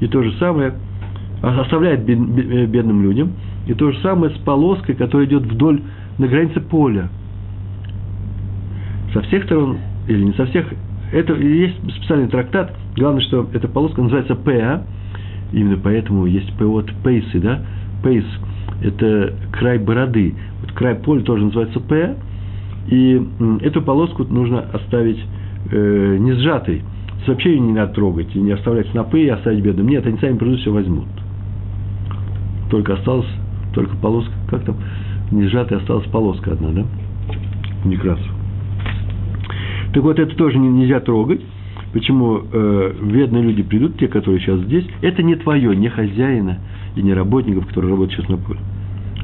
И 0.00 0.06
то 0.06 0.22
же 0.22 0.32
самое 0.38 0.74
оставляет 1.42 2.04
бедным 2.04 3.02
людям. 3.02 3.32
И 3.66 3.74
то 3.74 3.90
же 3.90 3.98
самое 4.00 4.34
с 4.34 4.38
полоской, 4.38 4.94
которая 4.94 5.26
идет 5.26 5.44
вдоль 5.44 5.80
на 6.18 6.26
границе 6.26 6.60
поля– 6.60 7.08
со 9.14 9.22
всех 9.22 9.44
сторон, 9.44 9.78
или 10.08 10.24
не 10.24 10.32
со 10.32 10.44
всех, 10.46 10.66
это 11.12 11.34
есть 11.34 11.76
специальный 11.96 12.28
трактат, 12.28 12.74
главное, 12.96 13.22
что 13.22 13.48
эта 13.52 13.68
полоска 13.68 14.02
называется 14.02 14.34
ПА, 14.34 14.82
именно 15.52 15.78
поэтому 15.82 16.26
есть 16.26 16.52
ПО 16.58 16.78
от 16.78 16.92
пейсы, 17.04 17.38
да, 17.38 17.62
пейс, 18.02 18.24
это 18.82 19.32
край 19.52 19.78
бороды, 19.78 20.34
вот 20.60 20.72
край 20.72 20.96
поля 20.96 21.22
тоже 21.22 21.44
называется 21.44 21.80
ПА, 21.80 22.16
и 22.88 23.22
эту 23.62 23.80
полоску 23.80 24.24
нужно 24.24 24.60
оставить 24.72 25.20
э, 25.70 26.16
не 26.18 26.32
сжатой, 26.32 26.82
вообще 27.26 27.52
ее 27.52 27.60
не 27.60 27.72
надо 27.72 27.94
трогать, 27.94 28.34
и 28.34 28.38
не 28.38 28.50
оставлять 28.50 28.88
снопы 28.88 29.20
и 29.20 29.28
оставить 29.28 29.62
бедным. 29.62 29.88
Нет, 29.88 30.06
они 30.06 30.18
сами 30.18 30.36
придут, 30.36 30.60
все 30.60 30.70
возьмут. 30.70 31.06
Только 32.70 32.94
осталась, 32.94 33.28
только 33.72 33.96
полоска, 33.96 34.32
как 34.50 34.64
там, 34.64 34.76
не 35.30 35.46
сжатая, 35.48 35.78
осталась 35.78 36.06
полоска 36.08 36.52
одна, 36.52 36.70
да? 36.70 36.84
Некрасова. 37.84 38.43
Так 39.94 40.02
вот, 40.02 40.18
это 40.18 40.34
тоже 40.34 40.58
нельзя 40.58 41.00
трогать. 41.00 41.40
Почему 41.92 42.40
э, 42.52 42.92
бедные 43.00 43.44
люди 43.44 43.62
придут, 43.62 43.96
те, 43.96 44.08
которые 44.08 44.40
сейчас 44.40 44.58
здесь, 44.62 44.84
это 45.00 45.22
не 45.22 45.36
твое, 45.36 45.76
не 45.76 45.88
хозяина 45.88 46.58
и 46.96 47.02
не 47.02 47.14
работников, 47.14 47.68
которые 47.68 47.92
работают 47.92 48.18
сейчас 48.18 48.28
на 48.28 48.36
поле. 48.36 48.58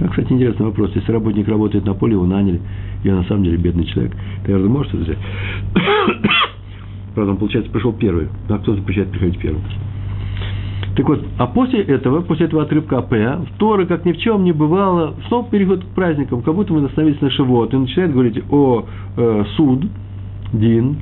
А, 0.00 0.08
кстати, 0.08 0.32
интересный 0.32 0.66
вопрос. 0.66 0.92
Если 0.94 1.10
работник 1.10 1.48
работает 1.48 1.84
на 1.84 1.94
поле, 1.94 2.12
его 2.12 2.26
наняли, 2.26 2.60
и 3.02 3.10
он 3.10 3.16
на 3.16 3.24
самом 3.24 3.42
деле 3.42 3.56
бедный 3.56 3.84
человек, 3.86 4.12
ты, 4.44 4.52
наверное, 4.52 4.72
можешь 4.72 4.94
это 4.94 5.02
взять? 5.02 5.18
Правда, 7.16 7.32
он, 7.32 7.38
получается, 7.38 7.72
пришел 7.72 7.92
первый, 7.92 8.28
а 8.48 8.58
кто 8.58 8.76
запрещает 8.76 9.10
приходить 9.10 9.40
первым? 9.40 9.62
Так 10.94 11.08
вот, 11.08 11.24
а 11.38 11.46
после 11.48 11.82
этого, 11.82 12.20
после 12.20 12.46
этого 12.46 12.62
отрывка 12.62 12.98
АП, 12.98 13.48
Тора, 13.58 13.86
как 13.86 14.04
ни 14.04 14.12
в 14.12 14.18
чем 14.18 14.44
не 14.44 14.52
бывало, 14.52 15.14
снова 15.26 15.48
переход 15.48 15.82
к 15.82 15.88
праздникам, 15.88 16.42
как 16.42 16.54
будто 16.54 16.72
мы 16.72 16.84
остановились 16.86 17.20
на 17.20 17.30
Шивот, 17.30 17.74
и 17.74 17.76
начинает 17.76 18.12
говорить 18.12 18.40
о 18.50 18.84
э, 19.16 19.44
суд, 19.56 19.86
Дин, 20.52 20.96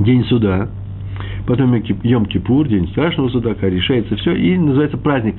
день 0.00 0.24
суда, 0.24 0.68
потом 1.46 1.74
Йом-Кипур, 1.74 2.68
день 2.68 2.88
страшного 2.88 3.28
суда, 3.28 3.54
когда 3.54 3.68
решается 3.68 4.16
все, 4.16 4.34
и 4.34 4.56
называется 4.56 4.96
праздник 4.96 5.36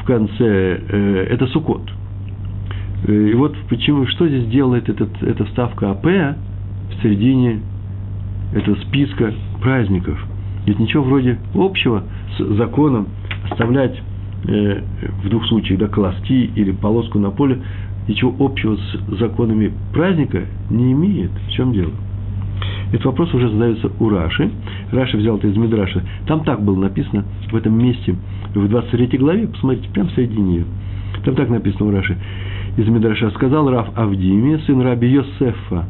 в 0.00 0.04
конце, 0.04 0.80
э, 0.88 1.26
это 1.30 1.46
Сукот. 1.48 1.82
Э, 3.06 3.12
и 3.12 3.34
вот 3.34 3.56
почему, 3.68 4.06
что 4.06 4.28
здесь 4.28 4.46
делает 4.46 4.88
этот, 4.88 5.22
эта 5.22 5.44
вставка 5.46 5.90
АП 5.90 6.04
в 6.04 7.02
середине 7.02 7.60
этого 8.54 8.76
списка 8.86 9.32
праздников. 9.60 10.18
Ведь 10.66 10.78
ничего 10.78 11.02
вроде 11.04 11.38
общего 11.54 12.04
с 12.36 12.56
законом 12.56 13.08
оставлять 13.50 14.00
э, 14.46 14.82
в 15.22 15.28
двух 15.28 15.46
случаях, 15.46 15.80
да, 15.80 15.88
колоски 15.88 16.50
или 16.54 16.72
полоску 16.72 17.18
на 17.18 17.30
поле, 17.30 17.60
ничего 18.08 18.34
общего 18.38 18.76
с 18.76 19.18
законами 19.18 19.72
праздника 19.92 20.44
не 20.70 20.92
имеет. 20.92 21.30
В 21.48 21.52
чем 21.52 21.72
дело? 21.72 21.92
Этот 22.92 23.04
вопрос 23.06 23.32
уже 23.34 23.48
задается 23.48 23.90
у 24.00 24.08
Раши. 24.08 24.50
Раша 24.90 25.16
взял 25.16 25.36
это 25.36 25.46
из 25.48 25.56
Мидраша. 25.56 26.02
Там 26.26 26.44
так 26.44 26.62
было 26.62 26.76
написано 26.76 27.24
в 27.50 27.56
этом 27.56 27.78
месте, 27.78 28.16
в 28.54 28.68
23 28.68 29.18
главе, 29.18 29.46
посмотрите, 29.46 29.88
прямо 29.92 30.08
в 30.08 30.12
середине 30.12 30.56
ее. 30.56 30.64
Там 31.24 31.34
так 31.34 31.48
написано 31.48 31.86
у 31.86 31.92
Раши. 31.92 32.16
Из 32.76 32.88
Мидраша 32.88 33.30
сказал 33.30 33.70
Раф 33.70 33.88
Авдиме, 33.96 34.58
сын 34.66 34.80
Раби 34.80 35.08
Йосефа. 35.08 35.86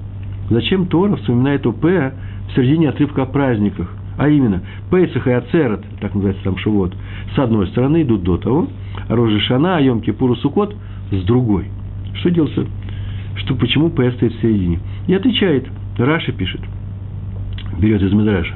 Зачем 0.50 0.87
Тора 0.87 1.17
вспоминает 1.17 1.65
о 1.67 1.73
П 1.73 2.12
в 2.49 2.57
середине 2.57 2.89
отрывка 2.89 3.23
о 3.23 3.27
праздниках? 3.27 3.89
А 4.19 4.29
именно, 4.29 4.61
Пейсах 4.91 5.27
и 5.27 5.31
Ацерет, 5.31 5.83
так 6.00 6.15
называется 6.15 6.45
там 6.45 6.59
Шивот, 6.59 6.95
с 7.35 7.39
одной 7.39 7.69
стороны 7.69 8.03
идут 8.03 8.23
до 8.23 8.37
того, 8.37 8.69
а 9.09 9.15
Рожи 9.17 9.41
Шана, 9.41 9.77
а 9.77 9.81
Йом 9.81 10.03
Кипур 10.03 10.37
Сукот 10.37 10.75
с 11.11 11.23
другой. 11.25 11.69
Что 12.15 12.31
делается? 12.31 12.67
Что, 13.37 13.55
почему 13.55 13.89
П 13.89 14.11
стоит 14.12 14.35
в 14.35 14.43
середине? 14.43 14.81
И 15.07 15.15
отвечает, 15.15 15.69
Раши 16.00 16.33
пишет, 16.33 16.61
берет 17.78 18.02
из 18.02 18.12
Медраша, 18.12 18.54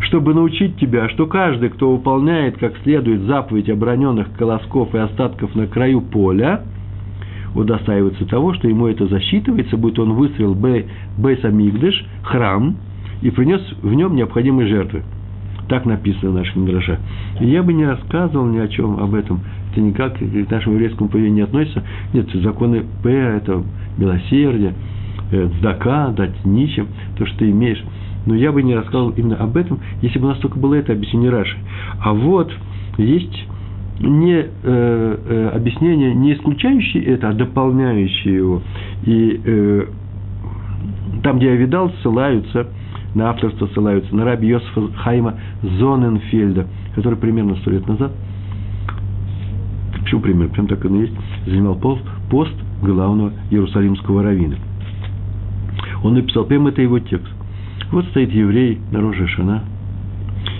чтобы 0.00 0.34
научить 0.34 0.76
тебя, 0.76 1.08
что 1.08 1.26
каждый, 1.26 1.70
кто 1.70 1.92
выполняет 1.92 2.58
как 2.58 2.76
следует 2.82 3.22
заповедь 3.22 3.68
обороненных 3.68 4.32
колосков 4.34 4.94
и 4.94 4.98
остатков 4.98 5.54
на 5.54 5.66
краю 5.66 6.00
поля, 6.00 6.62
удостаивается 7.54 8.26
того, 8.26 8.54
что 8.54 8.68
ему 8.68 8.86
это 8.86 9.06
засчитывается, 9.06 9.76
будет 9.76 9.98
он 9.98 10.12
выстроил 10.12 10.54
Бейс 10.54 11.44
Амигдыш, 11.44 12.06
храм, 12.22 12.76
и 13.22 13.30
принес 13.30 13.60
в 13.82 13.92
нем 13.92 14.14
необходимые 14.14 14.68
жертвы. 14.68 15.02
Так 15.68 15.84
написано 15.84 16.30
в 16.30 16.34
нашем 16.34 16.64
Мидраша. 16.64 16.98
И 17.40 17.46
я 17.46 17.62
бы 17.62 17.72
не 17.74 17.84
рассказывал 17.84 18.46
ни 18.46 18.58
о 18.58 18.68
чем 18.68 18.98
об 19.00 19.14
этом. 19.14 19.40
Это 19.70 19.80
никак 19.80 20.16
к 20.16 20.50
нашему 20.50 20.76
еврейскому 20.76 21.10
поведению 21.10 21.36
не 21.36 21.42
относится. 21.42 21.82
Нет, 22.14 22.30
законы 22.34 22.84
П– 23.02 23.10
это 23.12 23.62
милосердие, 23.98 24.74
дздака, 25.30 26.08
дать 26.08 26.44
нищим, 26.44 26.88
то, 27.16 27.26
что 27.26 27.38
ты 27.38 27.50
имеешь. 27.50 27.82
Но 28.26 28.34
я 28.34 28.52
бы 28.52 28.62
не 28.62 28.74
рассказывал 28.74 29.10
именно 29.10 29.36
об 29.36 29.56
этом, 29.56 29.80
если 30.02 30.18
бы 30.18 30.26
у 30.26 30.28
нас 30.28 30.38
только 30.38 30.58
было 30.58 30.74
это 30.74 30.92
объяснение 30.92 31.30
Раши. 31.30 31.56
А 32.00 32.12
вот 32.12 32.52
есть 32.98 33.46
не 34.00 34.34
э, 34.36 34.46
э, 34.62 35.50
объяснение, 35.54 36.14
не 36.14 36.34
исключающее 36.34 37.02
это, 37.04 37.30
а 37.30 37.32
дополняющее 37.32 38.36
его. 38.36 38.62
И 39.04 39.40
э, 39.44 39.86
там, 41.22 41.38
где 41.38 41.46
я 41.46 41.56
видал, 41.56 41.90
ссылаются 42.02 42.68
на 43.14 43.30
авторство, 43.30 43.66
ссылаются 43.68 44.14
на 44.14 44.24
раби 44.24 44.48
Йосифа 44.48 44.92
Хайма 44.98 45.34
Зоненфельда, 45.62 46.66
который 46.94 47.18
примерно 47.18 47.56
сто 47.56 47.70
лет 47.70 47.86
назад, 47.88 48.12
почему 49.98 50.20
примерно, 50.20 50.52
прям 50.52 50.66
так 50.68 50.84
он 50.84 50.96
и 50.96 51.00
есть, 51.00 51.14
занимал 51.46 51.76
пост, 51.76 52.54
главного 52.82 53.32
иерусалимского 53.50 54.22
равина. 54.22 54.56
Он 56.02 56.14
написал, 56.14 56.44
прямо 56.44 56.70
это 56.70 56.82
его 56.82 56.98
текст. 56.98 57.32
Вот 57.90 58.04
стоит 58.06 58.32
еврей 58.32 58.80
на 58.92 59.00
роже 59.00 59.26
Шана, 59.28 59.64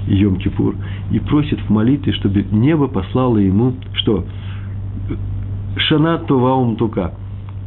Йом-Кипур, 0.06 0.76
и 1.10 1.18
просит 1.20 1.60
в 1.60 1.70
молитве, 1.70 2.12
чтобы 2.14 2.42
небо 2.50 2.88
послало 2.88 3.38
ему, 3.38 3.74
что? 3.94 4.24
Шана 5.76 6.18
Туваум 6.18 6.76
Тука, 6.76 7.12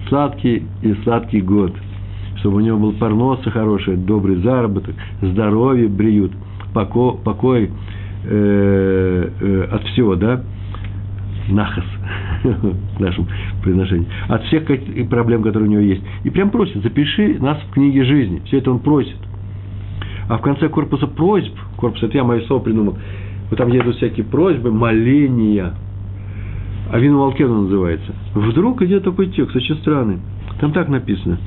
сладкий 0.09 0.63
и 0.81 0.93
сладкий 1.03 1.41
год, 1.41 1.73
чтобы 2.37 2.57
у 2.57 2.59
него 2.59 2.79
был 2.79 2.93
парноса 2.93 3.51
хороший, 3.51 3.97
добрый 3.97 4.37
заработок, 4.37 4.95
здоровье 5.21 5.87
бреют, 5.87 6.31
покой, 6.73 7.15
покой 7.23 7.71
э, 8.25 9.29
э, 9.39 9.67
от 9.71 9.83
всего, 9.89 10.15
да, 10.15 10.41
нахас 11.49 11.85
в 12.43 12.99
нашем 12.99 13.27
произношении, 13.61 14.07
от 14.27 14.43
всех 14.45 14.65
проблем, 15.09 15.43
которые 15.43 15.69
у 15.69 15.71
него 15.71 15.81
есть. 15.81 16.01
И 16.23 16.29
прям 16.29 16.49
просит, 16.49 16.81
запиши 16.81 17.37
нас 17.39 17.57
в 17.67 17.73
книге 17.73 18.03
жизни. 18.03 18.41
Все 18.45 18.57
это 18.57 18.71
он 18.71 18.79
просит. 18.79 19.17
А 20.27 20.37
в 20.37 20.41
конце 20.41 20.69
корпуса 20.69 21.07
просьб, 21.07 21.53
корпус, 21.77 22.01
это 22.03 22.17
я 22.17 22.23
мое 22.23 22.41
слово 22.41 22.61
придумал, 22.61 22.97
вот 23.49 23.57
там 23.57 23.69
едут 23.71 23.97
всякие 23.97 24.25
просьбы, 24.25 24.71
моления, 24.71 25.73
а 26.89 26.99
Вину 26.99 27.19
Волкену 27.19 27.63
называется. 27.63 28.13
Вдруг 28.33 28.81
идет 28.81 29.03
такой 29.03 29.27
текст, 29.27 29.55
очень 29.55 29.75
странный. 29.77 30.19
Там 30.59 30.71
так 30.71 30.89
написано. 30.89 31.37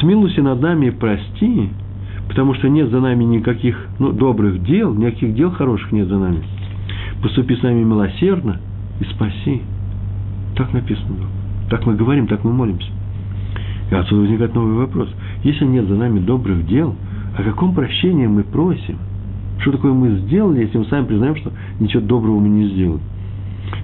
«Смилуйся 0.00 0.42
над 0.42 0.60
нами 0.60 0.86
и 0.86 0.90
прости, 0.90 1.70
потому 2.28 2.54
что 2.54 2.68
нет 2.68 2.88
за 2.90 3.00
нами 3.00 3.24
никаких 3.24 3.76
ну, 3.98 4.10
добрых 4.12 4.62
дел, 4.64 4.92
никаких 4.94 5.34
дел 5.34 5.50
хороших 5.50 5.92
нет 5.92 6.08
за 6.08 6.18
нами. 6.18 6.42
Поступи 7.22 7.54
с 7.54 7.62
нами 7.62 7.84
милосердно 7.84 8.60
и 9.02 9.04
спаси». 9.14 9.62
Так 10.56 10.72
написано. 10.72 11.26
Так 11.70 11.86
мы 11.86 11.94
говорим, 11.94 12.26
так 12.26 12.44
мы 12.44 12.52
молимся. 12.52 12.88
И 13.90 13.94
отсюда 13.94 14.22
возникает 14.22 14.54
новый 14.54 14.74
вопрос. 14.74 15.08
Если 15.44 15.64
нет 15.64 15.86
за 15.86 15.94
нами 15.94 16.20
добрых 16.20 16.66
дел– 16.66 16.94
о 17.36 17.42
каком 17.42 17.74
прощении 17.74 18.26
мы 18.26 18.44
просим? 18.44 18.98
Что 19.60 19.72
такое 19.72 19.92
мы 19.92 20.18
сделали, 20.20 20.60
если 20.60 20.78
мы 20.78 20.84
сами 20.86 21.06
признаем, 21.06 21.36
что 21.36 21.52
ничего 21.80 22.02
доброго 22.02 22.40
мы 22.40 22.48
не 22.48 22.68
сделали? 22.68 23.00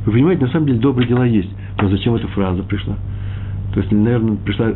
Вы 0.04 0.12
понимаете, 0.12 0.44
на 0.44 0.52
самом 0.52 0.66
деле 0.66 0.78
добрые 0.80 1.08
дела 1.08 1.24
есть. 1.24 1.50
Но 1.80 1.88
зачем 1.88 2.14
эта 2.14 2.26
фраза 2.28 2.62
пришла? 2.62 2.96
То 3.72 3.80
есть, 3.80 3.92
наверное, 3.92 4.36
пришла 4.36 4.72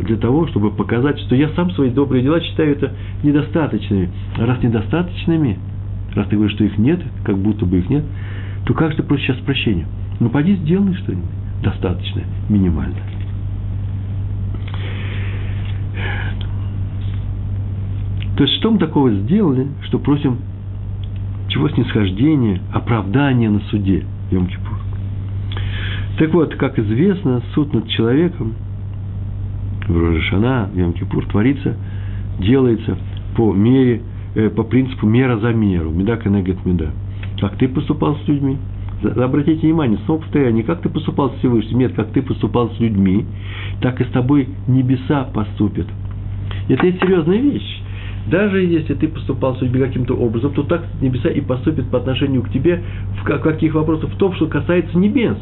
для 0.00 0.16
того, 0.16 0.46
чтобы 0.48 0.70
показать, 0.70 1.18
что 1.20 1.36
я 1.36 1.48
сам 1.50 1.70
свои 1.70 1.90
добрые 1.90 2.22
дела 2.22 2.40
считаю 2.40 2.72
это 2.72 2.92
недостаточными. 3.22 4.10
А 4.36 4.46
раз 4.46 4.62
недостаточными, 4.62 5.58
раз 6.14 6.26
ты 6.26 6.36
говоришь, 6.36 6.54
что 6.56 6.64
их 6.64 6.76
нет, 6.76 7.00
как 7.24 7.38
будто 7.38 7.64
бы 7.64 7.78
их 7.78 7.88
нет, 7.88 8.04
то 8.64 8.74
как 8.74 8.92
же 8.92 8.98
ты 8.98 9.02
просишь 9.02 9.26
сейчас 9.26 9.38
прощения? 9.38 9.86
Ну, 10.20 10.28
поди 10.28 10.56
сделай 10.56 10.94
что-нибудь 10.94 11.30
достаточное, 11.62 12.24
минимальное. 12.48 13.02
То 18.36 18.44
есть, 18.44 18.56
что 18.58 18.70
мы 18.70 18.78
такого 18.78 19.12
сделали, 19.12 19.68
что 19.82 19.98
просим 19.98 20.38
чего 21.48 21.68
снисхождения, 21.68 22.60
оправдания 22.72 23.50
на 23.50 23.60
суде 23.70 24.04
йом 24.30 24.44
-Кипур. 24.44 24.78
Так 26.18 26.32
вот, 26.32 26.54
как 26.54 26.78
известно, 26.78 27.42
суд 27.54 27.74
над 27.74 27.88
человеком 27.88 28.54
в 29.86 29.96
Рожешана, 29.96 30.70
йом 30.74 30.92
-Кипур, 30.92 31.28
творится, 31.30 31.76
делается 32.40 32.96
по 33.36 33.52
мере, 33.52 34.00
э, 34.34 34.48
по 34.48 34.62
принципу 34.62 35.06
мера 35.06 35.38
за 35.38 35.52
меру, 35.52 35.90
меда 35.90 36.16
конегет 36.16 36.64
меда. 36.64 36.86
Как 37.42 37.56
ты 37.56 37.66
поступал 37.66 38.16
с 38.24 38.28
людьми? 38.28 38.56
Обратите 39.02 39.66
внимание, 39.66 39.98
снова 40.06 40.20
повторяю, 40.20 40.54
не 40.54 40.62
как 40.62 40.80
ты 40.80 40.88
поступал 40.88 41.30
с 41.32 41.38
Всевышним, 41.40 41.80
нет, 41.80 41.92
как 41.92 42.12
ты 42.12 42.22
поступал 42.22 42.70
с 42.70 42.78
людьми, 42.78 43.26
так 43.80 44.00
и 44.00 44.04
с 44.04 44.10
тобой 44.10 44.48
небеса 44.68 45.24
поступят. 45.34 45.88
Это 46.68 46.86
есть 46.86 47.00
серьезная 47.00 47.38
вещь. 47.38 47.82
Даже 48.28 48.62
если 48.62 48.94
ты 48.94 49.08
поступал 49.08 49.56
судьбе 49.56 49.84
каким-то 49.84 50.14
образом, 50.14 50.52
то 50.52 50.62
так 50.62 50.84
небеса 51.00 51.30
и 51.30 51.40
поступят 51.40 51.90
по 51.90 51.98
отношению 51.98 52.42
к 52.42 52.50
тебе 52.50 52.80
в 53.20 53.24
каких 53.24 53.74
вопросах? 53.74 54.10
В 54.10 54.16
том, 54.18 54.34
что 54.34 54.46
касается 54.46 54.96
небес. 54.96 55.36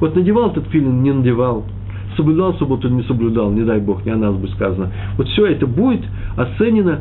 Вот 0.00 0.16
надевал 0.16 0.50
этот 0.50 0.68
филин, 0.68 1.02
не 1.02 1.12
надевал. 1.12 1.66
Соблюдал 2.16 2.54
субботу, 2.54 2.88
не 2.88 3.02
соблюдал, 3.02 3.50
не 3.50 3.64
дай 3.64 3.80
Бог, 3.80 4.06
не 4.06 4.12
о 4.12 4.16
нас 4.16 4.34
бы 4.34 4.48
сказано. 4.48 4.90
Вот 5.18 5.28
все 5.28 5.44
это 5.44 5.66
будет 5.66 6.06
оценено 6.38 7.00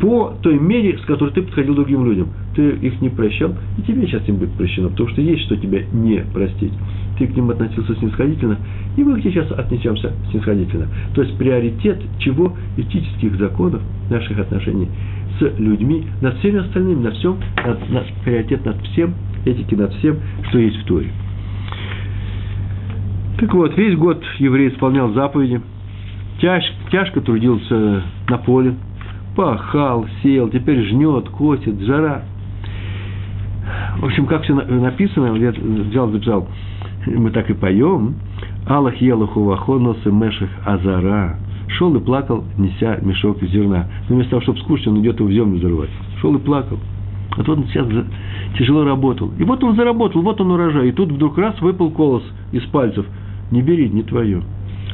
по 0.00 0.34
той 0.42 0.58
мере, 0.58 0.98
с 0.98 1.02
которой 1.02 1.30
ты 1.30 1.42
подходил 1.42 1.74
другим 1.74 2.04
людям. 2.06 2.28
Ты 2.56 2.70
их 2.70 3.00
не 3.00 3.10
прощал, 3.10 3.54
и 3.78 3.82
тебе 3.82 4.06
сейчас 4.06 4.26
им 4.28 4.36
будет 4.36 4.52
прощено, 4.52 4.88
потому 4.88 5.10
что 5.10 5.20
есть 5.20 5.42
что 5.42 5.56
тебя 5.56 5.82
не 5.92 6.24
простить. 6.32 6.72
Ты 7.18 7.26
к 7.26 7.36
ним 7.36 7.50
относился 7.50 7.94
снисходительно, 7.96 8.58
и 8.96 9.04
мы 9.04 9.18
к 9.18 9.20
тебе 9.20 9.32
сейчас 9.32 9.52
отнесемся 9.52 10.12
снисходительно. 10.30 10.88
То 11.14 11.22
есть 11.22 11.36
приоритет 11.36 12.00
чего? 12.18 12.54
Этических 12.78 13.36
законов 13.36 13.82
наших 14.08 14.38
отношений 14.38 14.88
с 15.38 15.58
людьми 15.58 16.06
над 16.22 16.38
всеми 16.38 16.60
остальными, 16.60 17.02
на 17.02 17.10
всем, 17.12 17.36
над, 17.64 17.90
над, 17.90 18.06
приоритет 18.24 18.64
над 18.64 18.80
всем, 18.88 19.14
этики 19.44 19.74
над 19.74 19.92
всем, 19.94 20.16
что 20.48 20.58
есть 20.58 20.76
в 20.78 20.84
Торе. 20.86 21.10
Так 23.38 23.52
вот, 23.54 23.76
весь 23.76 23.96
год 23.96 24.22
еврей 24.38 24.68
исполнял 24.68 25.12
заповеди, 25.12 25.60
тяж, 26.40 26.62
тяжко 26.90 27.20
трудился 27.20 28.02
на 28.28 28.38
поле, 28.38 28.74
пахал, 29.40 30.06
сеял, 30.22 30.50
теперь 30.50 30.82
жнет, 30.82 31.30
косит, 31.30 31.80
жара. 31.80 32.24
В 33.96 34.04
общем, 34.04 34.26
как 34.26 34.42
все 34.42 34.54
написано, 34.54 35.34
я 35.36 35.50
взял, 35.52 36.10
записал, 36.10 36.46
мы 37.06 37.30
так 37.30 37.48
и 37.48 37.54
поем, 37.54 38.16
Аллах 38.66 39.00
елаху 39.00 39.44
вахонос 39.44 39.96
и 40.04 40.10
мешах 40.10 40.50
азара. 40.66 41.38
Шел 41.68 41.96
и 41.96 42.00
плакал, 42.00 42.44
неся 42.58 42.98
мешок 43.00 43.42
зерна. 43.42 43.86
Но 44.10 44.16
вместо 44.16 44.32
того, 44.32 44.42
чтобы 44.42 44.58
скушать, 44.58 44.88
он 44.88 45.00
идет 45.00 45.18
его 45.18 45.30
в 45.30 45.32
землю 45.32 45.56
взрывать. 45.56 45.90
Шел 46.20 46.34
и 46.34 46.38
плакал. 46.38 46.78
А 47.38 47.42
то 47.42 47.52
он 47.52 47.64
сейчас 47.68 47.86
тяжело 48.58 48.84
работал. 48.84 49.30
И 49.38 49.44
вот 49.44 49.64
он 49.64 49.74
заработал, 49.74 50.20
вот 50.20 50.38
он 50.42 50.50
урожай. 50.50 50.90
И 50.90 50.92
тут 50.92 51.12
вдруг 51.12 51.38
раз 51.38 51.58
выпал 51.62 51.90
колос 51.92 52.24
из 52.52 52.64
пальцев. 52.64 53.06
Не 53.50 53.62
бери, 53.62 53.88
не 53.88 54.02
твое. 54.02 54.42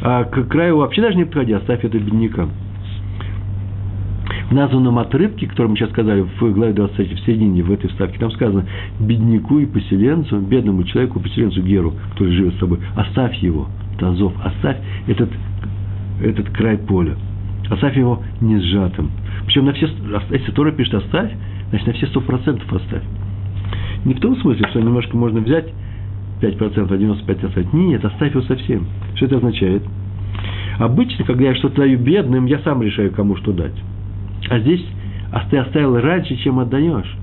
А 0.02 0.22
к 0.22 0.44
краю 0.44 0.76
вообще 0.76 1.02
даже 1.02 1.16
не 1.16 1.24
подходи, 1.24 1.52
оставь 1.52 1.84
это 1.84 1.98
беднякам 1.98 2.50
названном 4.50 4.98
отрывке, 4.98 5.46
который 5.46 5.68
мы 5.68 5.76
сейчас 5.76 5.90
сказали 5.90 6.22
в 6.22 6.52
главе 6.52 6.72
23, 6.72 7.14
в 7.14 7.20
середине, 7.20 7.62
в 7.62 7.72
этой 7.72 7.88
вставке, 7.88 8.18
там 8.18 8.30
сказано, 8.30 8.64
бедняку 9.00 9.58
и 9.58 9.66
поселенцу, 9.66 10.38
бедному 10.38 10.84
человеку, 10.84 11.20
поселенцу 11.20 11.62
Геру, 11.62 11.94
который 12.12 12.32
живет 12.32 12.54
с 12.54 12.58
тобой, 12.58 12.78
оставь 12.94 13.36
его, 13.42 13.68
Тазов, 13.98 14.32
оставь 14.44 14.76
этот, 15.06 15.30
этот 16.22 16.50
край 16.50 16.78
поля. 16.78 17.16
Оставь 17.68 17.96
его 17.96 18.22
не 18.40 18.60
сжатым. 18.60 19.10
Причем 19.46 19.64
на 19.64 19.72
все, 19.72 19.88
если 20.30 20.52
Тора 20.52 20.70
пишет 20.72 20.94
оставь, 20.94 21.32
значит 21.70 21.86
на 21.86 21.92
все 21.94 22.06
сто 22.06 22.20
процентов 22.20 22.72
оставь. 22.72 23.02
Не 24.04 24.14
в 24.14 24.20
том 24.20 24.36
смысле, 24.36 24.68
что 24.68 24.80
немножко 24.80 25.16
можно 25.16 25.40
взять 25.40 25.66
5%, 26.40 26.86
а 26.88 26.96
95% 26.96 27.46
оставить. 27.46 27.72
Нет, 27.72 28.04
оставь 28.04 28.32
его 28.32 28.42
совсем. 28.42 28.86
Что 29.14 29.26
это 29.26 29.36
означает? 29.38 29.82
Обычно, 30.78 31.24
когда 31.24 31.44
я 31.44 31.54
что-то 31.56 31.76
даю 31.76 31.98
бедным, 31.98 32.46
я 32.46 32.58
сам 32.60 32.82
решаю, 32.82 33.10
кому 33.10 33.36
что 33.36 33.52
дать. 33.52 33.74
А 34.48 34.58
здесь 34.60 34.84
а 35.32 35.44
ты 35.50 35.58
оставил 35.58 35.98
раньше, 36.00 36.36
чем 36.36 36.58
отдаешь. 36.58 37.14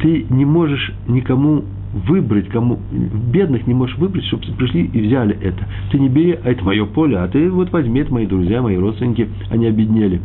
Ты 0.00 0.26
не 0.30 0.44
можешь 0.44 0.92
никому 1.06 1.64
выбрать, 1.92 2.48
кому 2.48 2.78
бедных 3.32 3.66
не 3.66 3.74
можешь 3.74 3.96
выбрать, 3.98 4.24
чтобы 4.24 4.44
пришли 4.58 4.84
и 4.84 5.00
взяли 5.00 5.38
это. 5.40 5.64
Ты 5.90 5.98
не 5.98 6.08
бери, 6.08 6.38
а 6.42 6.50
это 6.50 6.64
мое 6.64 6.84
поле, 6.84 7.16
а 7.16 7.28
ты 7.28 7.50
вот 7.50 7.72
возьми, 7.72 8.00
это 8.00 8.12
мои 8.12 8.26
друзья, 8.26 8.60
мои 8.60 8.76
родственники, 8.76 9.28
они 9.50 9.66
обеднели. 9.66 10.20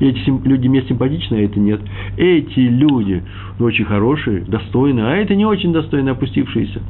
И 0.00 0.06
эти 0.06 0.30
люди 0.46 0.66
мне 0.66 0.82
симпатичны, 0.82 1.36
а 1.36 1.40
это 1.40 1.60
нет. 1.60 1.80
Эти 2.16 2.60
люди 2.60 3.22
ну, 3.58 3.66
очень 3.66 3.84
хорошие, 3.84 4.40
достойные, 4.40 5.06
а 5.06 5.16
это 5.16 5.34
не 5.34 5.46
очень 5.46 5.72
достойные, 5.72 6.12
опустившиеся. 6.12 6.80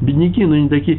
Бедняки, 0.00 0.44
но 0.44 0.56
не 0.56 0.68
такие, 0.68 0.98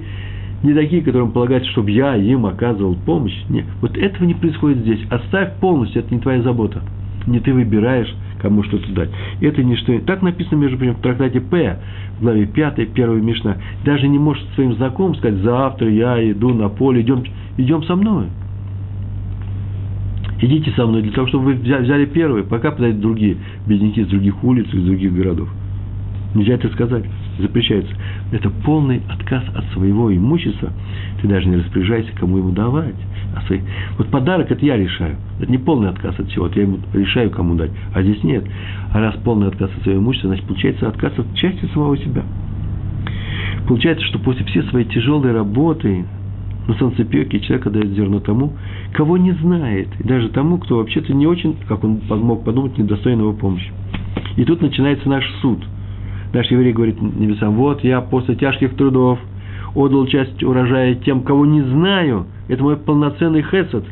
не 0.64 0.74
такие, 0.74 1.02
которым 1.02 1.32
полагается, 1.32 1.70
чтобы 1.72 1.92
я 1.92 2.16
им 2.16 2.46
оказывал 2.46 2.96
помощь. 2.96 3.38
Нет, 3.50 3.66
вот 3.82 3.98
этого 3.98 4.26
не 4.26 4.34
происходит 4.34 4.80
здесь. 4.80 5.02
Оставь 5.10 5.56
полностью, 5.60 6.02
это 6.02 6.14
не 6.14 6.20
твоя 6.20 6.42
забота. 6.42 6.82
Не 7.30 7.40
ты 7.40 7.54
выбираешь, 7.54 8.12
кому 8.40 8.64
что-то 8.64 8.92
дать. 8.92 9.10
Это 9.40 9.64
не 9.64 9.76
что. 9.76 9.98
Так 10.00 10.24
написано, 10.24 10.58
между 10.58 10.78
прочим, 10.78 10.96
в 10.96 11.02
трактате 11.02 11.40
П, 11.40 11.78
в 12.18 12.22
главе 12.22 12.48
5, 12.48 12.80
1 12.80 13.26
Мишна. 13.26 13.58
Даже 13.86 14.08
не 14.08 14.18
можешь 14.18 14.44
своим 14.56 14.74
знакомым 14.74 15.16
сказать, 15.16 15.40
завтра 15.42 15.90
я 15.90 16.32
иду 16.32 16.54
на 16.54 16.70
поле, 16.70 17.02
идем, 17.02 17.24
идем 17.58 17.84
со 17.84 17.96
мной. 17.96 18.26
Идите 20.42 20.72
со 20.72 20.88
мной 20.88 21.04
для 21.04 21.12
того, 21.12 21.28
чтобы 21.28 21.46
вы 21.46 21.54
взяли 21.54 22.06
первые, 22.06 22.46
пока 22.46 22.72
подойдут 22.72 23.02
другие 23.02 23.38
бедняки 23.68 24.04
с 24.04 24.08
других 24.08 24.44
улиц, 24.44 24.68
из 24.74 24.86
других 24.86 25.14
городов. 25.14 25.50
Нельзя 26.34 26.54
это 26.54 26.70
сказать. 26.70 27.04
Запрещается. 27.40 27.94
Это 28.34 28.50
полный 28.50 29.02
отказ 29.10 29.44
от 29.56 29.64
своего 29.72 30.14
имущества. 30.14 30.72
Ты 31.22 31.28
даже 31.28 31.48
не 31.48 31.56
распоряжайся, 31.56 32.12
кому 32.16 32.38
ему 32.38 32.52
давать. 32.52 32.96
А 33.34 33.42
свои... 33.44 33.62
Вот 33.98 34.08
подарок 34.10 34.52
это 34.52 34.66
я 34.66 34.76
решаю. 34.76 35.16
Это 35.40 35.50
не 35.50 35.58
полный 35.58 35.90
отказ 35.90 36.20
от 36.20 36.28
всего. 36.30 36.48
Это 36.48 36.58
я 36.60 36.64
ему 36.64 36.80
решаю, 36.94 37.30
кому 37.30 37.56
дать. 37.56 37.72
А 37.94 38.02
здесь 38.04 38.22
нет. 38.24 38.44
А 38.92 39.00
раз 39.00 39.16
полный 39.24 39.48
отказ 39.48 39.72
от 39.78 39.84
своего 39.84 40.02
имущества, 40.02 40.30
значит, 40.30 40.46
получается 40.46 40.88
отказ 40.88 41.14
от 41.18 41.34
части 41.36 41.66
самого 41.74 41.98
себя. 41.98 42.24
Получается, 43.68 44.06
что 44.06 44.20
после 44.20 44.46
всей 44.46 44.64
своей 44.64 44.88
тяжелой 44.88 45.32
работы 45.32 46.04
на 46.68 46.74
солнцепеке 46.74 47.40
человек 47.40 47.68
отдает 47.68 47.88
зерно 47.92 48.20
тому, 48.20 48.54
кого 48.94 49.18
не 49.18 49.32
знает, 49.32 49.88
и 50.00 50.04
даже 50.04 50.30
тому, 50.30 50.58
кто 50.58 50.78
вообще-то 50.78 51.14
не 51.14 51.26
очень, 51.26 51.56
как 51.68 51.84
он 51.84 52.02
мог 52.10 52.44
подумать, 52.44 52.78
недостоин 52.78 53.20
его 53.20 53.34
помощи. 53.34 53.72
И 54.36 54.44
тут 54.44 54.62
начинается 54.62 55.08
наш 55.08 55.24
суд– 55.42 55.64
Наш 56.34 56.48
еврей 56.52 56.74
говорит 56.74 57.02
небесам, 57.02 57.56
вот 57.56 57.84
я 57.84 58.02
после 58.02 58.36
тяжких 58.36 58.76
трудов 58.76 59.20
отдал 59.76 60.06
часть 60.08 60.44
урожая 60.44 60.96
тем, 60.96 61.22
кого 61.22 61.46
не 61.46 61.62
знаю. 61.62 62.28
Это 62.48 62.64
мой 62.64 62.78
полноценный 62.78 63.42
хесед. 63.42 63.84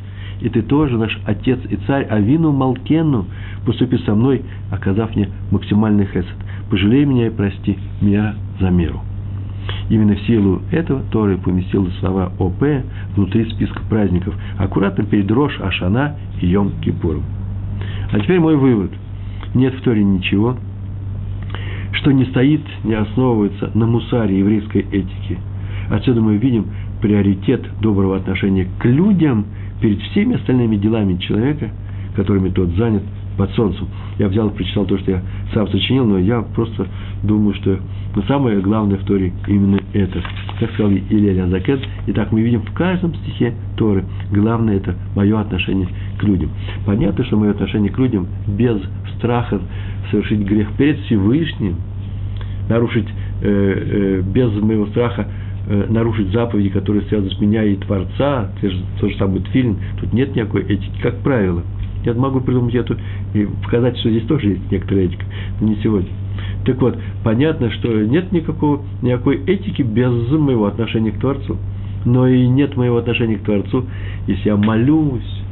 И 0.42 0.50
ты 0.50 0.62
тоже, 0.62 0.98
наш 0.98 1.20
отец 1.26 1.60
и 1.70 1.78
царь 1.88 2.06
Авину 2.06 2.52
Малкену, 2.52 3.26
поступи 3.66 3.98
со 4.00 4.14
мной, 4.14 4.44
оказав 4.72 5.16
мне 5.16 5.30
максимальный 5.52 6.06
хесед. 6.06 6.36
Пожалей 6.70 7.06
меня 7.06 7.28
и 7.28 7.32
прости, 7.32 7.78
мера 8.02 8.36
за 8.60 8.70
меру. 8.70 9.02
Именно 9.90 10.16
в 10.16 10.22
силу 10.22 10.62
этого 10.72 11.02
Торы 11.12 11.38
поместил 11.38 11.90
слова 12.00 12.32
ОП 12.38 12.64
внутри 13.16 13.50
списка 13.50 13.82
праздников, 13.90 14.36
аккуратно 14.58 15.06
перед 15.06 15.30
Рош, 15.32 15.60
Ашана 15.60 16.16
и 16.42 16.48
Йом 16.48 16.72
Кипуром. 16.82 17.24
А 18.12 18.20
теперь 18.20 18.40
мой 18.40 18.56
вывод. 18.56 18.92
Нет 19.54 19.74
в 19.76 19.82
Торе 19.82 20.04
ничего, 20.04 20.58
что 22.08 22.14
не 22.14 22.24
стоит, 22.28 22.62
не 22.86 22.94
основывается 22.94 23.70
на 23.74 23.86
мусаре 23.86 24.40
еврейской 24.40 24.80
этики. 24.80 25.38
Отсюда 25.90 26.22
мы 26.22 26.38
видим 26.38 26.68
приоритет 27.02 27.66
доброго 27.82 28.16
отношения 28.16 28.66
к 28.80 28.86
людям 28.86 29.46
перед 29.82 30.00
всеми 30.00 30.36
остальными 30.36 30.78
делами 30.78 31.18
человека, 31.18 31.70
которыми 32.16 32.48
тот 32.48 32.70
занят 32.78 33.04
под 33.38 33.52
солнцем. 33.52 33.90
Я 34.20 34.30
взял 34.30 34.48
и 34.48 34.54
прочитал 34.54 34.86
то, 34.86 34.98
что 35.00 35.12
я 35.12 35.22
сам 35.54 35.68
сочинил, 35.68 36.06
но 36.06 36.18
я 36.18 36.44
просто 36.44 36.88
думаю, 37.24 37.54
что 37.56 37.78
самое 38.26 38.62
главное 38.62 38.98
в 38.98 39.04
Торе 39.04 39.34
именно 39.46 39.82
это. 39.92 40.24
Как 40.62 40.72
сказал 40.72 40.94
Илья 40.94 41.44
Азакет, 41.44 41.82
и 42.08 42.14
так 42.14 42.32
мы 42.32 42.42
видим 42.42 42.62
в 42.62 42.72
каждом 42.74 43.14
стихе 43.16 43.54
Торы. 43.76 44.06
Главное 44.32 44.78
это 44.78 44.96
мое 45.14 45.38
отношение 45.42 45.90
к 46.18 46.24
людям. 46.24 46.52
Понятно, 46.86 47.26
что 47.26 47.36
мое 47.36 47.52
отношение 47.52 47.92
к 47.92 47.98
людям 47.98 48.28
без 48.48 48.82
страха 49.18 49.60
совершить 50.10 50.40
грех 50.40 50.72
перед 50.78 51.00
Всевышним, 51.02 51.76
нарушить 52.70 53.08
э, 53.42 53.48
э, 53.48 54.22
без 54.22 54.52
моего 54.62 54.88
страха 54.88 55.28
э, 55.68 55.86
нарушить 55.90 56.32
заповеди, 56.32 56.70
которые 56.70 57.04
связаны 57.04 57.32
с 57.32 57.40
меня 57.40 57.64
и 57.64 57.76
Творца, 57.76 58.50
те 58.62 58.70
же, 58.70 58.78
тот 59.00 59.12
же 59.12 59.18
самый 59.18 59.42
Тфилин, 59.42 59.78
тут 60.00 60.14
нет 60.14 60.36
никакой 60.36 60.64
этики, 60.64 61.02
как 61.02 61.18
правило. 61.18 61.64
Я 62.04 62.14
могу 62.14 62.40
придумать 62.40 62.76
эту 62.76 62.96
и 63.34 63.48
показать, 63.64 63.98
что 63.98 64.10
здесь 64.10 64.24
тоже 64.28 64.50
есть 64.50 64.72
некоторая 64.72 65.06
этика, 65.06 65.26
но 65.60 65.68
не 65.68 65.76
сегодня. 65.78 66.10
Так 66.66 66.82
вот, 66.82 66.98
понятно, 67.24 67.72
что 67.72 67.90
нет 67.90 68.32
никакого, 68.32 68.84
никакой 69.02 69.44
этики 69.46 69.82
без 69.82 70.30
моего 70.32 70.66
отношения 70.68 71.12
к 71.12 71.20
Творцу. 71.20 71.58
Но 72.06 72.28
и 72.28 72.48
нет 72.48 72.78
моего 72.78 72.98
отношения 72.98 73.36
к 73.36 73.42
Творцу, 73.42 73.86
если 74.28 74.50
я 74.50 74.56
молюсь, 74.56 75.44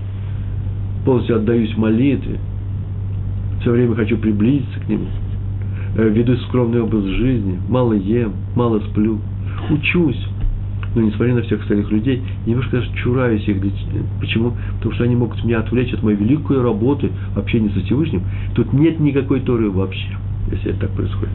полностью 1.03 1.37
отдаюсь 1.37 1.75
молитве, 1.75 2.39
все 3.61 3.71
время 3.71 3.95
хочу 3.95 4.17
приблизиться 4.17 4.79
к 4.79 4.87
Нему, 4.87 5.07
веду 6.03 6.35
скромный 6.47 6.81
образ 6.81 7.03
жизни, 7.03 7.59
мало 7.69 7.93
ем, 7.93 8.33
мало 8.55 8.79
сплю, 8.79 9.19
учусь, 9.69 10.27
но 10.95 11.01
несмотря 11.01 11.35
на 11.35 11.41
всех 11.43 11.61
остальных 11.61 11.91
людей, 11.91 12.21
немножко 12.45 12.77
даже 12.77 12.89
чураюсь 12.95 13.47
их. 13.47 13.57
Почему? 14.19 14.53
Потому 14.77 14.93
что 14.93 15.03
они 15.03 15.15
могут 15.15 15.43
меня 15.43 15.59
отвлечь 15.59 15.93
от 15.93 16.03
моей 16.03 16.17
великой 16.17 16.61
работы, 16.61 17.11
общения 17.35 17.69
со 17.69 17.81
Всевышним. 17.81 18.23
Тут 18.55 18.73
нет 18.73 18.99
никакой 18.99 19.41
Торы 19.41 19.69
вообще, 19.69 20.07
если 20.51 20.71
это 20.71 20.81
так 20.81 20.91
происходит. 20.91 21.33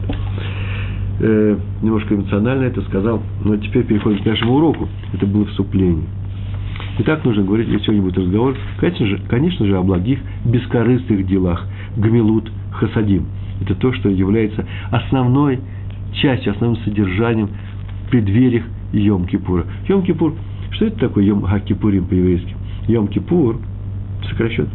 Э, 1.19 1.57
немножко 1.83 2.15
эмоционально 2.15 2.63
это 2.63 2.81
сказал, 2.81 3.21
но 3.45 3.55
теперь 3.57 3.83
переходим 3.83 4.23
к 4.23 4.25
нашему 4.25 4.55
уроку. 4.55 4.89
Это 5.13 5.27
было 5.27 5.45
вступление. 5.45 6.05
Итак, 6.99 7.23
нужно 7.23 7.43
говорить, 7.43 7.67
если 7.67 7.85
сегодня 7.85 8.01
будет 8.01 8.17
разговор, 8.17 8.55
конечно 8.79 9.05
же, 9.05 9.19
конечно 9.29 9.65
же, 9.65 9.77
о 9.77 9.83
благих, 9.83 10.19
бескорыстных 10.45 11.25
делах, 11.27 11.65
гамилут, 11.95 12.51
хасадим. 12.71 13.25
Это 13.61 13.75
то, 13.75 13.93
что 13.93 14.09
является 14.09 14.65
основной 14.91 15.59
частью, 16.13 16.53
основным 16.53 16.81
содержанием 16.83 17.49
в 18.05 18.09
преддвериях 18.09 18.63
Йом-Кипура. 18.91 19.65
Йом-Кипур, 19.87 20.35
что 20.71 20.85
это 20.85 20.99
такое 20.99 21.25
Йом-Кипурим 21.25 22.07
по-еврейски? 22.07 22.55
Йом-Кипур, 22.87 23.61
сокращен. 24.29 24.67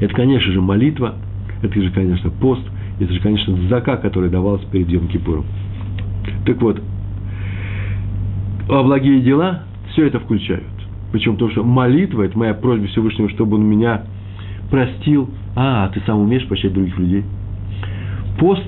Это, 0.00 0.14
конечно 0.14 0.52
же, 0.52 0.60
молитва, 0.60 1.16
это 1.62 1.80
же, 1.80 1.90
конечно, 1.90 2.30
пост, 2.30 2.62
это 3.00 3.12
же, 3.12 3.20
конечно, 3.20 3.56
зака, 3.68 3.96
которая 3.96 4.30
давалась 4.30 4.64
перед 4.66 4.88
Йом-Кипуром. 4.88 5.44
Так 6.46 6.60
вот, 6.62 6.80
а 8.68 8.82
благие 8.82 9.20
дела 9.20 9.64
все 9.92 10.06
это 10.06 10.20
включают. 10.20 10.64
Причем 11.12 11.36
то, 11.36 11.50
что 11.50 11.62
молитва– 11.62 12.22
это 12.24 12.36
моя 12.36 12.54
просьба 12.54 12.86
Всевышнего, 12.88 13.28
чтобы 13.30 13.56
он 13.56 13.64
меня 13.64 14.02
простил. 14.70 15.30
А, 15.54 15.88
ты 15.88 16.02
сам 16.06 16.18
умеешь 16.18 16.46
прощать 16.46 16.72
других 16.72 16.98
людей. 16.98 17.24
Пост, 18.44 18.66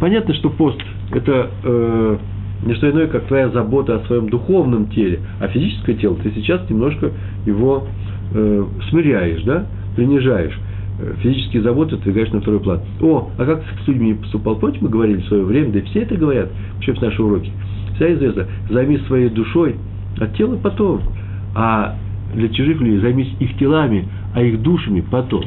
понятно, 0.00 0.32
что 0.32 0.48
пост– 0.48 0.78
это 1.12 1.50
э, 1.62 2.16
не 2.64 2.74
что 2.76 2.90
иное, 2.90 3.08
как 3.08 3.26
твоя 3.26 3.50
забота 3.50 3.96
о 3.96 4.06
своем 4.06 4.30
духовном 4.30 4.86
теле, 4.86 5.20
а 5.38 5.48
физическое 5.48 5.96
тело 5.96 6.16
ты 6.22 6.30
сейчас 6.30 6.62
немножко 6.70 7.10
его 7.44 7.86
э, 8.32 8.64
смиряешь, 8.88 9.42
да, 9.42 9.66
принижаешь. 9.96 10.58
Э, 10.98 11.12
физические 11.20 11.60
заботы 11.60 11.98
двигаешь 11.98 12.30
на 12.30 12.40
второй 12.40 12.60
план. 12.60 12.80
О, 13.02 13.28
а 13.36 13.44
как 13.44 13.62
с 13.84 13.86
людьми 13.86 14.14
поступал? 14.14 14.56
Помните, 14.56 14.78
мы 14.80 14.88
говорили 14.88 15.20
в 15.20 15.26
свое 15.26 15.44
время, 15.44 15.72
да 15.72 15.80
и 15.80 15.82
все 15.82 16.00
это 16.04 16.16
говорят, 16.16 16.48
вообще 16.76 16.94
в 16.94 17.02
наши 17.02 17.22
уроки. 17.22 17.52
Вся 17.96 18.10
известно, 18.14 18.46
займись 18.70 19.04
своей 19.08 19.28
душой, 19.28 19.76
а 20.18 20.26
тело 20.28 20.56
потом. 20.56 21.02
А 21.54 21.96
для 22.34 22.48
чужих 22.48 22.80
людей 22.80 22.98
займись 23.00 23.34
их 23.40 23.58
телами, 23.58 24.08
а 24.34 24.40
их 24.40 24.62
душами 24.62 25.02
потом. 25.02 25.44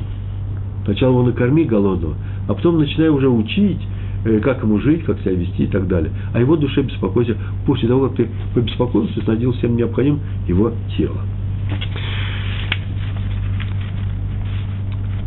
Сначала 0.86 1.13
его 1.13 1.24
накорми 1.24 1.63
голодного, 1.63 2.13
а 2.52 2.54
потом 2.54 2.80
начинай 2.80 3.08
уже 3.08 3.30
учить, 3.30 3.80
э, 4.26 4.40
как 4.40 4.62
ему 4.62 4.78
жить, 4.80 5.06
как 5.06 5.22
себя 5.22 5.32
вести 5.32 5.64
и 5.64 5.68
так 5.68 5.88
далее. 5.88 6.12
А 6.34 6.40
его 6.40 6.58
душе 6.58 6.82
беспокойся 6.82 7.38
после 7.66 7.88
того, 7.88 8.10
как 8.10 8.18
ты 8.18 8.28
побеспокоился, 8.54 9.22
снабдил 9.24 9.54
всем 9.54 9.78
необходимым 9.78 10.20
его 10.50 10.74
тело. 10.98 11.16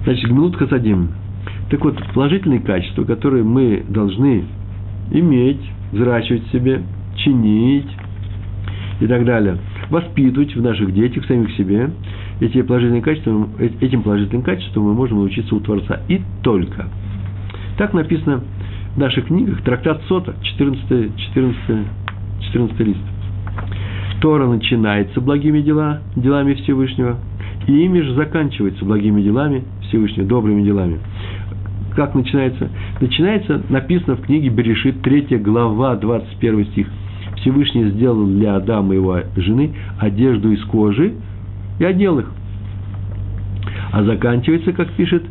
Значит, 0.05 0.29
гмилут 0.29 0.57
хасадим. 0.57 1.09
Так 1.71 1.83
вот, 1.83 1.99
положительные 2.13 2.61
качества, 2.61 3.05
которые 3.05 3.43
мы 3.43 3.83
должны 3.89 4.45
иметь, 5.11 5.63
взращивать 5.93 6.47
в 6.47 6.53
себе, 6.53 6.83
чинить 7.17 7.89
и 9.01 9.07
так 9.07 9.25
далее– 9.25 9.57
воспитывать 9.91 10.55
в 10.55 10.63
наших 10.63 10.93
детях, 10.93 11.25
самих 11.27 11.51
себе, 11.57 11.91
эти 12.41 12.63
положительные 12.63 13.03
качества, 13.03 13.49
э, 13.59 13.71
этим 13.81 14.03
положительным 14.03 14.43
качествам 14.43 14.85
мы 14.85 14.95
можем 14.95 15.19
научиться 15.19 15.55
у 15.55 15.61
Творца. 15.61 16.01
И 16.09 16.21
только. 16.43 16.89
Так 17.77 17.93
написано 17.93 18.41
в 18.95 18.99
наших 18.99 19.27
книгах, 19.27 19.63
трактат 19.63 20.03
Сота, 20.09 20.35
14, 20.43 21.17
14, 21.17 21.87
14 22.53 22.81
лист. 22.81 23.01
Тора 24.21 24.47
начинается 24.47 25.21
благими 25.21 25.61
дела, 25.61 26.01
делами 26.17 26.55
Всевышнего, 26.55 27.19
и 27.67 27.85
ими 27.85 28.01
же 28.01 28.15
заканчивается 28.15 28.85
благими 28.85 29.23
делами 29.23 29.65
Всевышнего, 29.89 30.27
добрыми 30.27 30.63
делами. 30.63 31.01
Как 31.97 32.15
начинается? 32.15 32.71
Начинается, 33.01 33.63
написано 33.69 34.17
в 34.17 34.23
книге 34.23 34.49
Берешит, 34.49 35.03
3 35.03 35.39
глава, 35.39 35.97
21 35.97 36.67
стих. 36.67 36.89
Всевышний 37.37 37.91
сделал 37.91 38.27
для 38.27 38.57
Адама 38.57 38.95
и 38.95 38.97
его 38.97 39.19
жены 39.37 39.75
одежду 39.99 40.53
из 40.53 40.65
кожи 40.65 41.15
и 41.79 41.85
одел 41.85 42.21
их. 42.21 42.31
А 43.93 44.03
заканчивается, 44.03 44.73
как 44.73 44.91
пишет, 44.93 45.25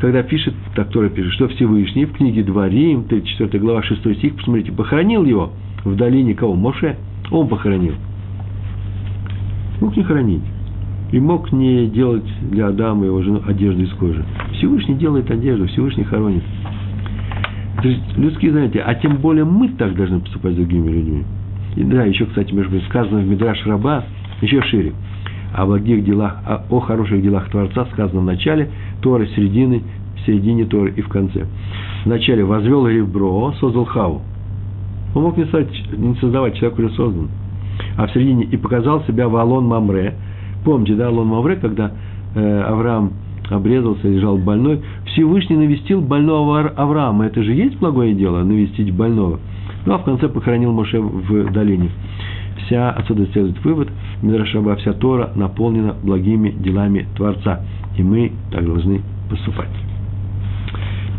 когда 0.00 0.22
пишет, 0.22 0.54
так 0.74 0.90
Тора 0.90 1.08
пишет, 1.08 1.32
что 1.32 1.48
Всевышний 1.48 2.04
в 2.04 2.12
книге 2.12 2.44
Дворим, 2.44 3.04
34 3.04 3.58
глава, 3.58 3.82
6 3.82 4.16
стих, 4.16 4.36
посмотрите, 4.36 4.70
похоронил 4.72 5.24
его 5.24 5.52
в 5.84 5.96
долине 5.96 6.34
кого? 6.34 6.54
Моше. 6.54 6.96
Он 7.30 7.48
похоронил. 7.48 7.94
Мог 9.80 9.96
не 9.96 10.02
хоронить. 10.02 10.42
И 11.12 11.18
мог 11.18 11.52
не 11.52 11.86
делать 11.86 12.24
для 12.50 12.68
Адама 12.68 13.06
его 13.06 13.22
жены 13.22 13.40
одежду 13.46 13.82
из 13.82 13.92
кожи. 13.94 14.24
Всевышний 14.52 14.94
делает 14.94 15.30
одежду, 15.30 15.66
Всевышний 15.66 16.04
хоронит. 16.04 16.42
То 17.82 17.88
есть 17.88 18.16
людские 18.16 18.52
знаете, 18.52 18.80
а 18.80 18.94
тем 18.94 19.16
более 19.16 19.44
мы 19.44 19.68
так 19.70 19.94
должны 19.94 20.20
поступать 20.20 20.52
с 20.54 20.56
другими 20.56 20.90
людьми. 20.90 21.24
И 21.76 21.84
да, 21.84 22.04
еще, 22.04 22.26
кстати, 22.26 22.52
между 22.52 22.70
прочим, 22.70 22.88
сказано 22.88 23.20
в 23.20 23.26
Мидраш 23.26 23.64
Раба, 23.66 24.04
еще 24.42 24.60
шире. 24.62 24.92
О 25.54 25.64
благих 25.64 26.04
делах, 26.04 26.38
о, 26.44 26.64
о 26.70 26.80
хороших 26.80 27.22
делах 27.22 27.48
Творца 27.50 27.86
сказано 27.92 28.20
в 28.20 28.24
начале 28.24 28.70
Торы, 29.00 29.28
середины, 29.28 29.82
в 30.16 30.26
середине 30.26 30.64
Торы 30.64 30.92
и 30.96 31.00
в 31.00 31.08
конце. 31.08 31.46
В 32.04 32.06
начале 32.06 32.44
возвел 32.44 32.86
ребро, 32.86 33.52
создал 33.60 33.84
Хаву. 33.84 34.22
Он 35.14 35.22
мог 35.22 35.36
не, 35.36 35.44
создать, 35.44 35.70
не 35.96 36.14
создавать, 36.16 36.56
человек 36.56 36.78
уже 36.78 36.90
создан. 36.90 37.28
А 37.96 38.06
в 38.06 38.12
середине 38.12 38.44
и 38.44 38.56
показал 38.56 39.02
себя 39.04 39.28
в 39.28 39.36
Алон 39.36 39.66
Мамре. 39.66 40.14
Помните, 40.64 40.94
да, 40.94 41.08
Алон 41.08 41.28
Мамре, 41.28 41.56
когда 41.56 41.92
э, 42.34 42.60
Авраам 42.62 43.12
обрезался, 43.50 44.08
лежал 44.08 44.36
больной, 44.36 44.80
Всевышний 45.06 45.56
навестил 45.56 46.00
больного 46.00 46.60
Авраама. 46.60 47.26
Это 47.26 47.42
же 47.42 47.52
есть 47.54 47.78
благое 47.78 48.14
дело, 48.14 48.42
навестить 48.42 48.92
больного. 48.92 49.40
Ну, 49.86 49.94
а 49.94 49.98
в 49.98 50.04
конце 50.04 50.28
похоронил 50.28 50.72
Моше 50.72 51.00
в 51.00 51.52
долине. 51.52 51.90
Вся, 52.68 52.90
отсюда 52.90 53.26
следует 53.32 53.64
вывод, 53.64 53.88
Мидрашаба, 54.20 54.76
вся 54.76 54.92
Тора 54.92 55.32
наполнена 55.34 55.94
благими 56.02 56.50
делами 56.50 57.06
Творца. 57.16 57.62
И 57.96 58.02
мы 58.02 58.32
так 58.52 58.62
должны 58.62 59.00
поступать. 59.30 59.70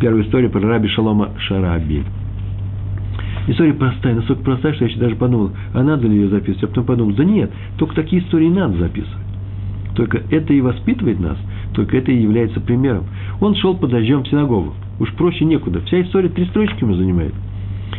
Первая 0.00 0.22
история 0.22 0.48
про 0.48 0.60
раби 0.60 0.86
Шалома 0.88 1.30
Шараби. 1.38 2.04
История 3.48 3.72
простая, 3.74 4.14
настолько 4.14 4.44
простая, 4.44 4.74
что 4.74 4.84
я 4.84 4.90
еще 4.90 5.00
даже 5.00 5.16
подумал, 5.16 5.50
а 5.74 5.82
надо 5.82 6.06
ли 6.06 6.14
ее 6.14 6.28
записывать? 6.28 6.62
А 6.62 6.66
потом 6.68 6.84
подумал, 6.84 7.14
да 7.16 7.24
нет, 7.24 7.50
только 7.78 7.96
такие 7.96 8.22
истории 8.22 8.48
надо 8.48 8.78
записывать. 8.78 9.26
Только 9.96 10.22
это 10.30 10.52
и 10.52 10.60
воспитывает 10.60 11.18
нас, 11.18 11.36
только 11.74 11.96
это 11.96 12.12
и 12.12 12.22
является 12.22 12.60
примером. 12.60 13.06
Он 13.40 13.56
шел 13.56 13.76
под 13.76 13.90
дождем 13.90 14.22
в 14.22 14.28
синагогу. 14.28 14.74
Уж 15.00 15.12
проще 15.14 15.44
некуда. 15.44 15.80
Вся 15.80 16.00
история 16.02 16.28
три 16.28 16.44
строчки 16.44 16.84
ему 16.84 16.94
занимает. 16.94 17.34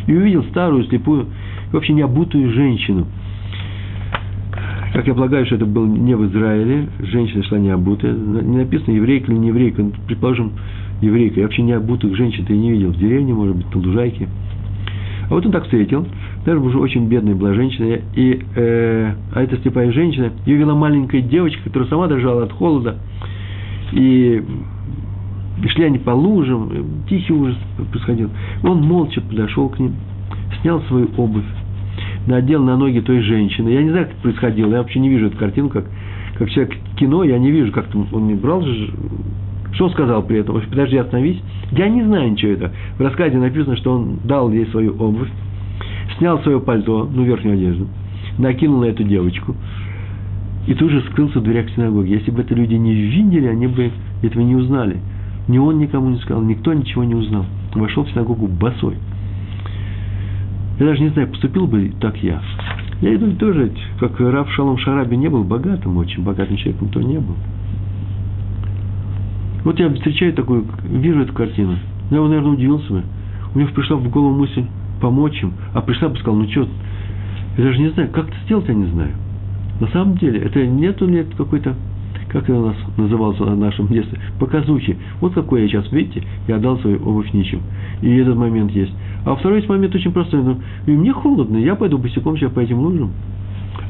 И 0.06 0.14
увидел 0.14 0.42
старую, 0.44 0.84
слепую, 0.84 1.26
вообще 1.70 1.92
необутую 1.92 2.50
женщину. 2.52 3.06
Как 4.92 5.06
я 5.06 5.14
полагаю, 5.14 5.46
что 5.46 5.54
это 5.54 5.64
было 5.64 5.86
не 5.86 6.14
в 6.14 6.26
Израиле, 6.26 6.88
женщина 7.00 7.42
шла 7.44 7.58
необутая. 7.58 8.12
Не 8.12 8.58
написано, 8.58 8.94
еврейка 8.94 9.32
или 9.32 9.38
не 9.38 9.48
еврейка, 9.48 9.82
ну, 9.82 9.92
предположим, 10.06 10.52
еврейка. 11.00 11.40
Я 11.40 11.46
вообще 11.46 11.62
необутых 11.62 12.14
женщин 12.14 12.44
ты 12.44 12.54
не 12.54 12.72
видел 12.72 12.90
в 12.90 12.98
деревне, 12.98 13.32
может 13.32 13.56
быть, 13.56 13.74
на 13.74 13.80
лужайке. 13.80 14.28
А 15.30 15.34
вот 15.34 15.46
он 15.46 15.52
так 15.52 15.64
встретил, 15.64 16.06
даже 16.44 16.60
уже 16.60 16.78
очень 16.78 17.06
бедная 17.06 17.34
была 17.34 17.54
женщина, 17.54 18.00
и, 18.14 18.42
э, 18.54 19.14
а 19.32 19.42
эта 19.42 19.56
слепая 19.62 19.90
женщина, 19.92 20.30
ее 20.44 20.56
вела 20.58 20.74
маленькая 20.74 21.22
девочка, 21.22 21.62
которая 21.64 21.88
сама 21.88 22.06
дрожала 22.06 22.42
от 22.42 22.52
холода, 22.52 22.98
и 23.92 24.44
шли 25.68 25.84
они 25.84 25.98
по 26.00 26.10
лужам, 26.10 26.70
тихий 27.08 27.32
ужас 27.32 27.56
происходил. 27.90 28.28
Он 28.62 28.82
молча 28.82 29.22
подошел 29.22 29.70
к 29.70 29.78
ним, 29.78 29.94
снял 30.60 30.82
свою 30.82 31.08
обувь, 31.16 31.44
надел 32.26 32.62
на 32.62 32.76
ноги 32.76 33.00
той 33.00 33.20
женщины. 33.20 33.68
Я 33.70 33.82
не 33.82 33.90
знаю, 33.90 34.06
как 34.06 34.14
это 34.14 34.22
происходило, 34.22 34.70
я 34.70 34.78
вообще 34.78 35.00
не 35.00 35.08
вижу 35.08 35.26
эту 35.26 35.36
картину, 35.36 35.68
как, 35.68 35.84
как 36.38 36.50
человек 36.50 36.76
кино, 36.96 37.24
я 37.24 37.38
не 37.38 37.50
вижу, 37.50 37.72
как 37.72 37.86
он 37.94 38.26
не 38.26 38.34
брал 38.34 38.64
что 39.72 39.86
он 39.86 39.90
сказал 39.92 40.22
при 40.22 40.38
этом? 40.38 40.60
Подожди, 40.60 40.96
остановись. 40.96 41.40
Я 41.70 41.88
не 41.88 42.02
знаю 42.02 42.32
ничего 42.32 42.52
этого. 42.52 42.72
В 42.98 43.00
рассказе 43.00 43.38
написано, 43.38 43.76
что 43.76 43.92
он 43.92 44.18
дал 44.24 44.52
ей 44.52 44.66
свою 44.66 44.94
обувь, 44.98 45.30
снял 46.18 46.40
свое 46.42 46.60
пальто, 46.60 47.08
ну, 47.10 47.24
верхнюю 47.24 47.54
одежду, 47.54 47.88
накинул 48.38 48.80
на 48.80 48.86
эту 48.86 49.02
девочку, 49.02 49.56
и 50.66 50.74
тут 50.74 50.90
же 50.90 51.00
скрылся 51.10 51.40
в 51.40 51.42
дверях 51.42 51.70
синагоги. 51.70 52.12
Если 52.12 52.30
бы 52.30 52.42
это 52.42 52.54
люди 52.54 52.74
не 52.74 52.94
видели, 52.94 53.46
они 53.46 53.66
бы 53.66 53.90
этого 54.22 54.42
не 54.42 54.54
узнали. 54.54 54.98
Ни 55.48 55.58
он 55.58 55.78
никому 55.78 56.10
не 56.10 56.18
сказал, 56.18 56.42
никто 56.42 56.72
ничего 56.72 57.02
не 57.02 57.14
узнал. 57.14 57.46
Вошел 57.74 58.04
в 58.04 58.10
синагогу 58.10 58.46
босой. 58.46 58.96
Я 60.82 60.88
даже 60.88 61.00
не 61.00 61.10
знаю, 61.10 61.28
поступил 61.28 61.68
бы 61.68 61.92
так 62.00 62.16
я. 62.24 62.42
Я 63.02 63.14
иду 63.14 63.30
тоже, 63.36 63.70
как 64.00 64.18
Раф 64.18 64.50
Шалом 64.50 64.78
Шараби 64.78 65.14
не 65.14 65.28
был 65.28 65.44
богатым, 65.44 65.96
очень 65.96 66.24
богатым 66.24 66.56
человеком, 66.56 66.88
то 66.88 67.00
не 67.00 67.18
был. 67.18 67.36
Вот 69.62 69.78
я 69.78 69.88
встречаю 69.90 70.32
такую, 70.32 70.66
вижу 70.82 71.20
эту 71.20 71.32
картину. 71.34 71.76
Я, 72.10 72.20
наверное, 72.20 72.54
удивился 72.54 72.94
бы. 72.94 73.02
У 73.54 73.60
него 73.60 73.70
пришла 73.70 73.96
в 73.96 74.10
голову 74.10 74.36
мысль 74.36 74.64
помочь 75.00 75.40
им, 75.40 75.52
а 75.72 75.82
пришла 75.82 76.08
бы 76.08 76.16
сказал, 76.16 76.34
ну 76.40 76.50
что, 76.50 76.66
я 77.58 77.64
даже 77.64 77.78
не 77.78 77.90
знаю, 77.90 78.08
как 78.10 78.26
это 78.30 78.36
сделать, 78.44 78.66
я 78.66 78.74
не 78.74 78.86
знаю. 78.86 79.12
На 79.78 79.86
самом 79.86 80.16
деле, 80.16 80.40
это 80.40 80.66
нету 80.66 81.06
ли 81.06 81.24
какой-то, 81.38 81.76
как 82.28 82.48
у 82.48 82.66
нас 82.66 82.76
называлось 82.96 83.38
в 83.38 83.56
нашем 83.56 83.88
детстве, 83.88 84.18
показухи. 84.38 84.96
Вот 85.20 85.34
какой 85.34 85.62
я 85.62 85.68
сейчас, 85.68 85.90
видите, 85.92 86.22
я 86.48 86.56
отдал 86.56 86.78
свою 86.78 86.96
обувь 86.98 87.32
ничем. 87.32 87.60
И 88.00 88.14
этот 88.16 88.36
момент 88.36 88.72
есть. 88.72 88.92
А 89.24 89.34
второй 89.34 89.58
есть 89.58 89.68
момент 89.68 89.94
очень 89.94 90.12
простой. 90.12 90.42
Ну, 90.42 90.58
и 90.86 90.90
мне 90.90 91.12
холодно, 91.12 91.56
я 91.58 91.74
пойду 91.74 91.98
босиком 91.98 92.36
сейчас 92.36 92.52
по 92.52 92.60
этим 92.60 92.78
лужам. 92.78 93.12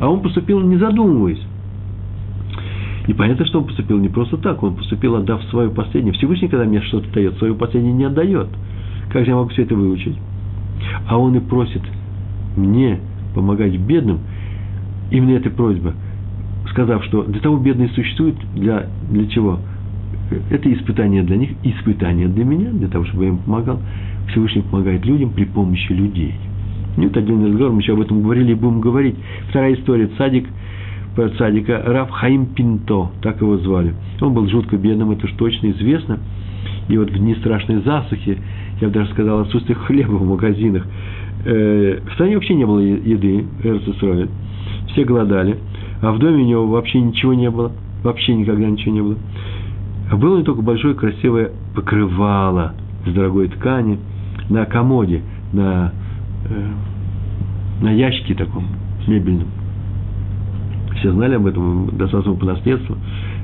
А 0.00 0.08
он 0.08 0.20
поступил, 0.20 0.61
не 0.61 0.76
задумываясь. 0.76 1.40
И 3.06 3.14
понятно, 3.14 3.46
что 3.46 3.61
он 3.61 3.66
поступил 3.66 3.98
не 3.98 4.08
просто 4.08 4.37
так, 4.37 4.62
он 4.62 4.76
поступил, 4.76 5.16
отдав 5.16 5.42
свое 5.44 5.70
последнее. 5.70 6.12
Всевышний, 6.12 6.48
когда 6.48 6.64
мне 6.64 6.80
что-то 6.82 7.12
дает, 7.12 7.37
свое 7.38 7.54
последнее 7.54 7.92
не 7.92 8.04
отдает. 8.04 8.48
Как 9.11 9.24
же 9.24 9.30
я 9.30 9.37
могу 9.37 9.50
все 9.50 9.62
это 9.62 9.74
выучить? 9.74 10.16
А 11.08 11.18
он 11.18 11.37
и 11.37 11.40
просит 11.40 11.82
мне 12.56 13.00
помогать 13.35 13.76
бедным, 13.76 14.20
именно 15.11 15.37
эта 15.37 15.50
просьба, 15.50 15.94
сказав, 16.72 17.04
что 17.04 17.22
для 17.22 17.40
того 17.40 17.56
бедные 17.56 17.88
существуют, 17.90 18.37
для, 18.54 18.87
для 19.11 19.26
чего? 19.28 19.58
Это 20.50 20.72
испытание 20.72 21.22
для 21.22 21.37
них, 21.37 21.50
испытание 21.62 22.28
для 22.28 22.44
меня, 22.44 22.70
для 22.70 22.88
того, 22.88 23.04
чтобы 23.04 23.24
я 23.24 23.30
им 23.30 23.38
помогал. 23.38 23.80
Всевышний 24.28 24.62
помогает 24.62 25.04
людям 25.04 25.30
при 25.30 25.44
помощи 25.44 25.92
людей. 25.92 26.35
Нет, 26.96 27.16
отдельный 27.16 27.50
разговор, 27.50 27.72
мы 27.72 27.80
еще 27.80 27.92
об 27.92 28.00
этом 28.00 28.22
говорили 28.22 28.52
и 28.52 28.54
будем 28.54 28.80
говорить. 28.80 29.14
Вторая 29.48 29.74
история. 29.74 30.08
Цадик– 30.18 30.46
цадика 31.38 31.82
Раф 31.85 32.11
Хаим 32.11 32.46
Пинто, 32.46 33.11
так 33.20 33.40
его 33.40 33.58
звали. 33.58 33.94
Он 34.20 34.32
был 34.32 34.48
жутко 34.48 34.76
бедным, 34.76 35.11
это 35.11 35.26
уж 35.26 35.32
точно 35.32 35.70
известно. 35.70 36.18
И 36.88 36.96
вот 36.96 37.11
в 37.11 37.18
дни 37.18 37.35
страшной 37.37 37.82
засухи, 37.82 38.38
я 38.80 38.88
бы 38.88 38.94
даже 38.94 39.11
сказал, 39.11 39.40
отсутствие 39.40 39.76
хлеба 39.76 40.12
в 40.12 40.26
магазинах, 40.26 40.87
э, 41.44 42.00
в 42.06 42.12
стране 42.14 42.37
вообще 42.37 42.54
не 42.54 42.64
было 42.64 42.80
еды, 42.80 43.44
Эрцесроид. 43.62 44.30
Все 44.88 45.04
голодали, 45.04 45.58
а 46.02 46.12
в 46.12 46.18
доме 46.18 46.42
у 46.42 46.46
него 46.46 46.66
вообще 46.66 47.00
ничего 47.00 47.32
не 47.32 47.50
было, 47.50 47.72
вообще 48.02 48.34
никогда 48.34 48.68
ничего 48.68 48.94
не 48.94 49.00
было. 49.00 49.16
А 50.10 50.16
было 50.16 50.36
не 50.36 50.44
только 50.44 50.60
большое 50.60 50.94
красивое 50.94 51.52
покрывало 51.74 52.74
из 53.06 53.14
дорогой 53.14 53.48
ткани 53.48 53.98
на 54.50 54.66
комоде, 54.66 55.22
на, 55.54 55.92
э, 56.44 56.70
на 57.80 57.90
ящике 57.92 58.34
таком 58.34 58.66
мебельном 59.06 59.48
все 61.02 61.12
знали 61.12 61.34
об 61.34 61.46
этом, 61.46 61.90
достаточно 61.96 62.34
по 62.34 62.46
наследству, 62.46 62.96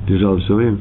лежал 0.07 0.39
все 0.39 0.55
время. 0.55 0.79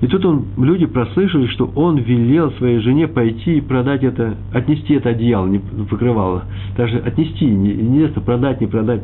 И 0.00 0.06
тут 0.08 0.24
он, 0.24 0.46
люди 0.58 0.84
прослышали, 0.84 1.46
что 1.46 1.70
он 1.76 1.96
велел 1.98 2.50
своей 2.52 2.80
жене 2.80 3.06
пойти 3.06 3.58
и 3.58 3.60
продать 3.60 4.02
это, 4.02 4.34
отнести 4.52 4.94
это 4.94 5.10
одеяло, 5.10 5.46
не 5.46 5.60
покрывало, 5.60 6.42
даже 6.76 6.98
отнести, 6.98 7.46
не, 7.46 7.72
неизвестно, 7.72 8.20
продать, 8.20 8.60
не 8.60 8.66
продать. 8.66 9.02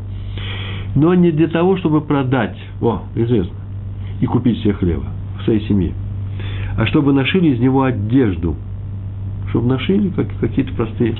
Но 0.94 1.14
не 1.14 1.30
для 1.30 1.48
того, 1.48 1.76
чтобы 1.76 2.00
продать, 2.00 2.56
о, 2.80 3.02
известно, 3.14 3.56
и 4.20 4.26
купить 4.26 4.58
себе 4.60 4.72
хлеба 4.72 5.04
в 5.38 5.44
своей 5.44 5.66
семье, 5.68 5.92
а 6.76 6.86
чтобы 6.86 7.12
нашили 7.12 7.50
из 7.54 7.60
него 7.60 7.82
одежду, 7.82 8.56
чтобы 9.50 9.68
нашили 9.68 10.10
как, 10.10 10.26
какие-то 10.40 10.72
простые. 10.74 11.14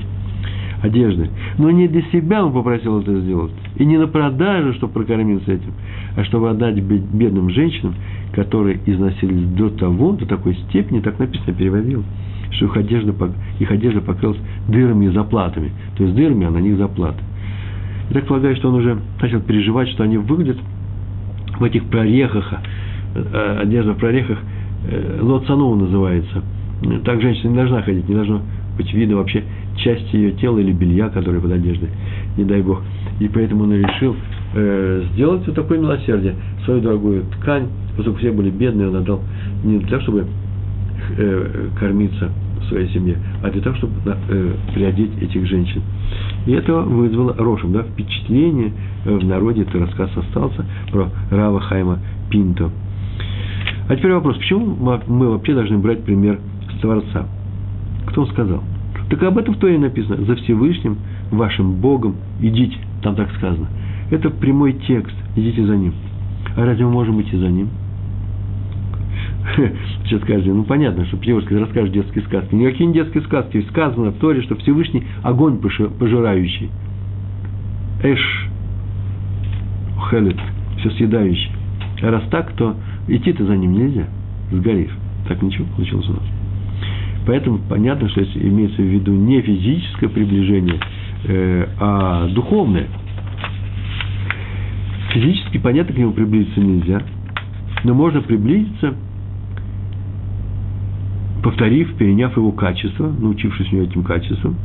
одежды. 0.81 1.29
Но 1.57 1.71
не 1.71 1.87
для 1.87 2.01
себя 2.03 2.45
он 2.45 2.53
попросил 2.53 2.99
это 3.01 3.19
сделать. 3.19 3.51
И 3.77 3.85
не 3.85 3.97
на 3.97 4.07
продажу, 4.07 4.73
чтобы 4.73 4.93
прокормиться 4.93 5.51
этим, 5.51 5.73
а 6.15 6.23
чтобы 6.23 6.49
отдать 6.49 6.79
бедным 6.79 7.49
женщинам, 7.49 7.95
которые 8.33 8.79
износились 8.85 9.45
до 9.49 9.69
того, 9.69 10.13
до 10.13 10.25
такой 10.25 10.55
степени, 10.55 11.01
так 11.01 11.19
написано, 11.19 11.53
переводил, 11.53 12.03
что 12.51 12.65
их 12.65 12.77
одежда, 12.77 13.13
их 13.59 13.71
одежда 13.71 14.01
покрылась 14.01 14.39
дырами 14.67 15.05
и 15.05 15.09
заплатами. 15.09 15.71
То 15.97 16.03
есть 16.03 16.15
дырами, 16.15 16.45
а 16.45 16.51
на 16.51 16.59
них 16.59 16.77
заплаты. 16.77 17.19
Так 18.13 18.25
полагаю, 18.25 18.55
что 18.55 18.69
он 18.69 18.75
уже 18.75 18.97
начал 19.21 19.39
переживать, 19.41 19.89
что 19.89 20.03
они 20.03 20.17
выглядят 20.17 20.57
в 21.59 21.63
этих 21.63 21.85
прорехах, 21.85 22.53
э, 23.15 23.57
одежда 23.61 23.93
в 23.93 23.97
прорехах, 23.97 24.39
э, 24.89 25.19
лоцану 25.21 25.75
называется. 25.75 26.41
Так 27.03 27.21
женщина 27.21 27.49
не 27.51 27.55
должна 27.57 27.81
ходить, 27.81 28.07
не 28.07 28.15
должно 28.15 28.41
быть 28.77 28.91
видно 28.93 29.17
вообще 29.17 29.43
части 29.75 30.15
ее 30.15 30.31
тела 30.31 30.57
или 30.59 30.71
белья, 30.71 31.09
которые 31.09 31.41
под 31.41 31.51
одеждой, 31.51 31.89
не 32.37 32.45
дай 32.45 32.61
Бог. 32.61 32.81
И 33.19 33.27
поэтому 33.27 33.65
он 33.65 33.73
решил 33.73 34.15
э, 34.55 35.03
сделать 35.13 35.45
вот 35.45 35.55
такое 35.55 35.77
милосердие, 35.77 36.35
свою 36.65 36.81
дорогую 36.81 37.25
ткань, 37.37 37.67
поскольку 37.95 38.19
все 38.19 38.31
были 38.31 38.49
бедные, 38.49 38.87
он 38.87 38.95
отдал 38.95 39.21
не 39.63 39.79
для 39.79 39.87
того, 39.87 40.01
чтобы 40.01 40.25
кормиться 41.79 42.29
в 42.61 42.65
своей 42.65 42.89
семье, 42.89 43.17
а 43.43 43.49
для 43.49 43.61
того, 43.61 43.75
чтобы 43.75 43.93
э, 44.05 44.55
приодеть 44.73 45.11
этих 45.21 45.45
женщин. 45.47 45.81
И 46.45 46.51
это 46.51 46.81
вызвало 46.81 47.33
Рошем, 47.37 47.73
да, 47.73 47.83
впечатление 47.83 48.71
э, 49.05 49.15
в 49.15 49.25
народе, 49.25 49.61
этот 49.61 49.75
рассказ 49.75 50.09
остался 50.15 50.65
про 50.91 51.09
Рава 51.31 51.59
Хайма 51.61 51.99
Пинто. 52.29 52.69
А 53.87 53.95
теперь 53.95 54.13
вопрос, 54.13 54.37
почему 54.37 54.75
мы 55.07 55.29
вообще 55.29 55.53
должны 55.55 55.79
брать 55.79 56.03
пример 56.03 56.39
с 56.77 56.81
Творца? 56.81 57.25
Кто 58.07 58.25
сказал? 58.27 58.61
Так 59.09 59.23
об 59.23 59.37
этом 59.37 59.55
в 59.55 59.57
Торе 59.57 59.79
написано. 59.79 60.23
За 60.25 60.35
Всевышним, 60.35 60.97
вашим 61.31 61.73
Богом, 61.73 62.15
идите. 62.39 62.77
Там 63.01 63.15
так 63.15 63.31
сказано. 63.37 63.67
Это 64.11 64.29
прямой 64.29 64.73
текст. 64.73 65.15
Идите 65.35 65.65
за 65.65 65.75
ним. 65.75 65.93
А 66.55 66.65
разве 66.65 66.85
мы 66.85 66.91
можем 66.91 67.19
идти 67.21 67.35
за 67.35 67.47
ним? 67.47 67.69
Сейчас 70.05 70.21
скажете, 70.21 70.51
ну 70.51 70.63
понятно, 70.63 71.05
что 71.05 71.17
Пьевский 71.17 71.57
расскажет 71.57 71.91
детские 71.93 72.23
сказки. 72.25 72.53
Никакие 72.53 72.87
не 72.87 72.93
детские 72.93 73.23
сказки. 73.23 73.65
Сказано 73.69 74.11
в 74.11 74.17
Торе, 74.19 74.41
что 74.41 74.55
Всевышний 74.55 75.03
огонь 75.23 75.57
пожирающий. 75.59 76.69
Эш 78.03 78.47
хелет, 80.09 80.37
все 80.79 80.89
съедающий. 80.91 81.51
А 82.01 82.11
раз 82.11 82.23
так, 82.29 82.51
то 82.53 82.75
идти-то 83.07 83.45
за 83.45 83.57
ним 83.57 83.73
нельзя. 83.73 84.07
Сгоришь. 84.51 84.95
Так 85.27 85.41
ничего 85.41 85.65
получилось 85.75 86.07
у 86.09 86.13
нас. 86.13 86.23
Поэтому 87.25 87.59
понятно, 87.69 88.09
что 88.09 88.23
имеется 88.23 88.81
в 88.81 88.85
виду 88.85 89.13
не 89.13 89.41
физическое 89.41 90.07
приближение, 90.09 90.79
э, 91.25 91.67
а 91.79 92.27
духовное. 92.29 92.87
Физически, 95.11 95.57
понятно, 95.57 95.93
к 95.93 95.97
нему 95.97 96.13
приблизиться 96.13 96.59
нельзя, 96.59 97.01
но 97.83 97.93
можно 97.93 98.21
приблизиться, 98.21 98.95
повторив, 101.43 101.95
переняв 101.95 102.35
его 102.37 102.51
качество, 102.51 103.11
научившись 103.19 103.71
у 103.71 103.75
него 103.75 103.85
этим 103.85 104.03
качествам, 104.03 104.55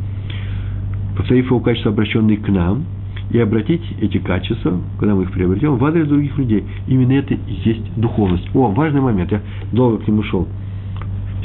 повторив 1.17 1.47
его 1.47 1.61
качества, 1.61 1.93
обращенные 1.93 2.37
к 2.37 2.49
нам, 2.49 2.85
и 3.31 3.39
обратить 3.39 3.83
эти 4.01 4.19
качества, 4.19 4.81
когда 4.99 5.15
мы 5.15 5.23
их 5.23 5.33
приобретем, 5.33 5.77
в 5.77 5.85
адрес 5.85 6.07
других 6.07 6.37
людей. 6.39 6.65
Именно 6.87 7.13
это 7.15 7.35
и 7.35 7.41
есть 7.65 7.95
духовность. 7.97 8.47
О, 8.55 8.69
важный 8.69 9.01
момент, 9.01 9.33
я 9.33 9.41
долго 9.73 9.99
к 9.99 10.07
нему 10.07 10.23
шел. 10.25 10.47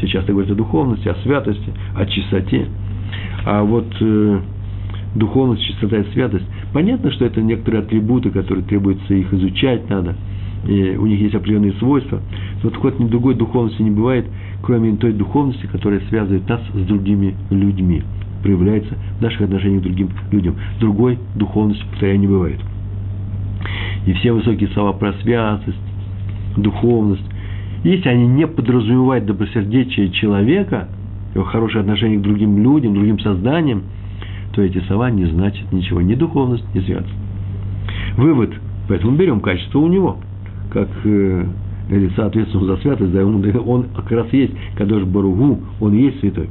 Сейчас 0.01 0.25
ты 0.25 0.33
говоришь 0.33 0.51
о 0.51 0.55
духовности, 0.55 1.07
о 1.07 1.15
святости, 1.15 1.73
о 1.95 2.05
чистоте. 2.05 2.67
А 3.45 3.63
вот 3.63 3.87
э, 4.01 4.39
духовность, 5.15 5.63
чистота 5.63 5.97
и 5.97 6.11
святость, 6.13 6.45
понятно, 6.73 7.11
что 7.11 7.25
это 7.25 7.41
некоторые 7.41 7.83
атрибуты, 7.83 8.29
которые 8.29 8.65
требуется 8.65 9.13
их 9.13 9.33
изучать 9.33 9.89
надо, 9.89 10.15
и 10.67 10.95
у 10.97 11.05
них 11.05 11.19
есть 11.19 11.35
определенные 11.35 11.73
свойства. 11.73 12.21
Но 12.55 12.69
вот 12.69 12.73
какой-то 12.73 13.03
другой 13.05 13.35
духовности 13.35 13.81
не 13.81 13.91
бывает, 13.91 14.27
кроме 14.61 14.95
той 14.97 15.13
духовности, 15.13 15.67
которая 15.67 16.01
связывает 16.09 16.47
нас 16.47 16.61
с 16.73 16.85
другими 16.85 17.35
людьми, 17.49 18.03
проявляется 18.43 18.95
в 19.19 19.21
наших 19.21 19.41
отношениях 19.41 19.81
к 19.81 19.83
другим 19.83 20.09
людям. 20.31 20.55
Другой 20.79 21.19
духовности, 21.35 21.83
повторяю, 21.89 22.19
не 22.19 22.27
бывает. 22.27 22.59
И 24.05 24.13
все 24.13 24.31
высокие 24.31 24.69
слова 24.69 24.93
про 24.93 25.13
святость, 25.21 25.77
духовность, 26.55 27.23
если 27.83 28.09
они 28.09 28.27
не 28.27 28.47
подразумевают 28.47 29.25
добросердечие 29.25 30.09
человека, 30.11 30.89
его 31.33 31.45
хорошее 31.45 31.81
отношение 31.81 32.19
к 32.19 32.21
другим 32.21 32.61
людям, 32.61 32.93
другим 32.93 33.19
созданиям, 33.19 33.83
то 34.53 34.61
эти 34.61 34.79
слова 34.87 35.11
не 35.11 35.25
значат 35.25 35.71
ничего, 35.71 36.01
ни 36.01 36.15
духовность, 36.15 36.65
ни 36.73 36.81
святость. 36.81 37.13
Вывод, 38.17 38.51
поэтому 38.87 39.15
берем 39.15 39.39
качество 39.39 39.79
у 39.79 39.87
него, 39.87 40.17
как 40.71 40.89
э, 41.05 41.45
лица 41.97 42.25
ответственного 42.25 42.75
за 42.75 42.81
святость, 42.81 43.11
да, 43.11 43.25
он, 43.25 43.43
он 43.65 43.85
как 43.95 44.11
раз 44.11 44.31
есть, 44.31 44.53
Кадош 44.75 45.03
Баругу, 45.03 45.59
он 45.79 45.93
есть 45.93 46.19
святой. 46.19 46.49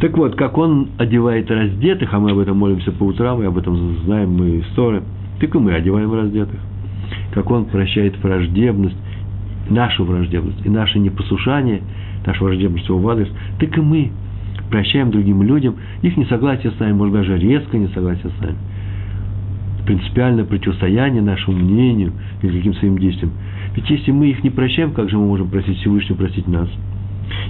Так 0.00 0.16
вот, 0.18 0.34
как 0.36 0.58
он 0.58 0.90
одевает 0.98 1.50
раздетых, 1.50 2.12
а 2.12 2.18
мы 2.18 2.32
об 2.32 2.38
этом 2.38 2.58
молимся 2.58 2.92
по 2.92 3.04
утрам, 3.04 3.42
и 3.42 3.46
об 3.46 3.56
этом 3.56 3.96
знаем 4.04 4.30
мы 4.30 4.60
истории, 4.60 5.02
так 5.40 5.54
и 5.54 5.58
мы 5.58 5.72
одеваем 5.72 6.12
раздетых. 6.12 6.58
Как 7.32 7.50
он 7.50 7.64
прощает 7.66 8.22
враждебность, 8.22 8.96
нашу 9.70 10.04
враждебность 10.04 10.64
и 10.64 10.68
наше 10.68 10.98
непослушание, 10.98 11.82
нашу 12.26 12.44
враждебность 12.44 12.88
его 12.88 12.98
в 12.98 13.08
адрес, 13.08 13.28
так 13.58 13.76
и 13.76 13.80
мы 13.80 14.10
прощаем 14.70 15.10
другим 15.10 15.42
людям 15.42 15.76
их 16.02 16.16
несогласие 16.16 16.72
с 16.72 16.78
нами, 16.78 16.92
может 16.92 17.14
даже 17.14 17.38
резко 17.38 17.76
несогласие 17.78 18.30
с 18.38 18.40
нами. 18.40 18.56
Принципиальное 19.86 20.44
противостояние 20.44 21.22
нашему 21.22 21.56
мнению 21.56 22.12
или 22.42 22.56
каким 22.56 22.74
своим 22.74 22.98
действиям. 22.98 23.32
Ведь 23.76 23.90
если 23.90 24.10
мы 24.10 24.28
их 24.30 24.42
не 24.42 24.50
прощаем, 24.50 24.92
как 24.92 25.10
же 25.10 25.18
мы 25.18 25.26
можем 25.26 25.48
просить 25.48 25.78
Всевышнего 25.78 26.16
простить 26.16 26.48
нас? 26.48 26.68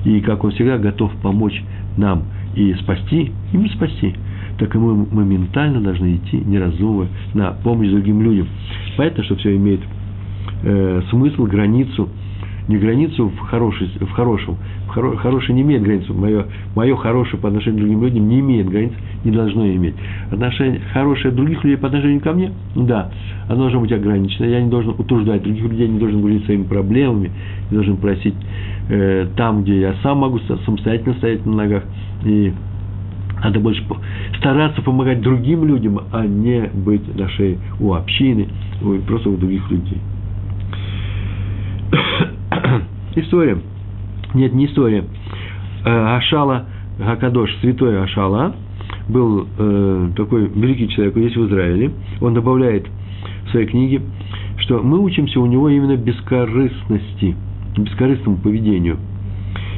И 0.04 0.20
как 0.20 0.44
Он 0.44 0.50
всегда 0.50 0.76
готов 0.76 1.12
помочь 1.22 1.62
нам 1.96 2.24
и 2.54 2.74
спасти, 2.74 3.32
и 3.52 3.56
не 3.56 3.68
спасти, 3.68 4.14
так 4.58 4.74
и 4.74 4.78
мы 4.78 5.06
моментально 5.10 5.80
должны 5.80 6.16
идти, 6.16 6.38
не 6.38 6.58
раздумывая, 6.58 7.08
на 7.34 7.52
помощь 7.52 7.90
другим 7.90 8.22
людям. 8.22 8.48
Понятно, 8.96 9.24
что 9.24 9.36
все 9.36 9.56
имеет 9.56 9.80
э, 10.62 11.02
смысл, 11.10 11.44
границу, 11.44 12.08
не 12.68 12.78
границу 12.78 13.28
в, 13.28 13.38
хороший, 13.38 13.88
в 14.00 14.10
хорошем, 14.10 14.56
в 14.86 14.88
хоро, 14.88 15.16
хорошее 15.16 15.54
не 15.54 15.62
имеет 15.62 15.82
границу, 15.82 16.14
мое, 16.14 16.46
мое 16.74 16.96
хорошее 16.96 17.40
по 17.40 17.48
отношению 17.48 17.78
к 17.78 17.80
другим 17.80 18.02
людям 18.02 18.28
не 18.28 18.40
имеет 18.40 18.68
границ, 18.68 18.92
не 19.24 19.30
должно 19.30 19.66
иметь. 19.68 19.94
Отношение 20.30 20.80
хорошее 20.92 21.32
других 21.32 21.62
людей 21.64 21.76
по 21.76 21.86
отношению 21.86 22.20
ко 22.20 22.32
мне, 22.32 22.52
да, 22.74 23.10
оно 23.48 23.62
должно 23.62 23.80
быть 23.80 23.92
ограничено, 23.92 24.46
я 24.46 24.60
не 24.60 24.70
должен 24.70 24.94
утруждать 24.98 25.42
других 25.42 25.64
людей, 25.64 25.88
не 25.88 25.98
должен 25.98 26.20
говорить 26.20 26.44
своими 26.44 26.64
проблемами, 26.64 27.30
не 27.70 27.74
должен 27.74 27.96
просить 27.96 28.34
э, 28.88 29.28
там, 29.36 29.62
где 29.62 29.80
я 29.80 29.94
сам 30.02 30.18
могу 30.18 30.40
самостоятельно 30.64 31.14
стоять 31.14 31.46
на 31.46 31.54
ногах, 31.54 31.84
и 32.24 32.52
надо 33.42 33.60
больше 33.60 33.84
стараться 34.38 34.82
помогать 34.82 35.20
другим 35.20 35.64
людям, 35.64 36.00
а 36.10 36.26
не 36.26 36.70
быть 36.74 37.14
на 37.16 37.28
шее 37.28 37.58
у 37.78 37.92
общины, 37.92 38.48
просто 39.06 39.30
у 39.30 39.36
других 39.36 39.70
людей. 39.70 40.00
История. 43.20 43.58
Нет, 44.34 44.52
не 44.52 44.66
история. 44.66 45.04
Э, 45.84 46.16
Ашала 46.16 46.66
Гакадош, 46.98 47.54
святой 47.60 48.02
Ашала, 48.02 48.54
был 49.08 49.46
э, 49.58 50.08
такой 50.16 50.48
великий 50.48 50.88
человек 50.88 51.16
здесь 51.16 51.36
в 51.36 51.46
Израиле. 51.48 51.92
Он 52.20 52.34
добавляет 52.34 52.86
в 53.46 53.50
своей 53.50 53.66
книге, 53.66 54.02
что 54.58 54.82
мы 54.82 55.00
учимся 55.00 55.40
у 55.40 55.46
него 55.46 55.68
именно 55.68 55.96
бескорыстности, 55.96 57.36
бескорыстному 57.76 58.38
поведению– 58.38 58.98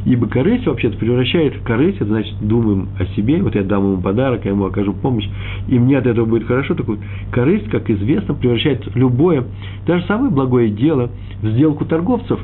Ибо 0.04 0.26
корысть 0.26 0.66
вообще-то 0.66 0.96
превращает 0.96 1.58
корысть, 1.64 1.96
это 1.96 2.06
значит, 2.06 2.34
думаем 2.40 2.88
о 2.98 3.04
себе, 3.14 3.42
вот 3.42 3.54
я 3.54 3.62
дам 3.62 3.92
ему 3.92 4.02
подарок, 4.02 4.44
я 4.44 4.52
ему 4.52 4.64
окажу 4.64 4.92
помощь, 4.94 5.28
и 5.68 5.78
мне 5.78 5.98
от 5.98 6.06
этого 6.06 6.24
будет 6.24 6.46
хорошо. 6.46 6.74
Так 6.74 6.86
вот, 6.86 6.98
корысть, 7.30 7.68
как 7.68 7.90
известно, 7.90 8.34
превращает 8.34 8.88
любое, 8.94 9.44
даже 9.86 10.06
самое 10.06 10.30
благое 10.30 10.70
дело 10.70 11.10
в 11.42 11.48
сделку 11.50 11.84
торговцев. 11.84 12.40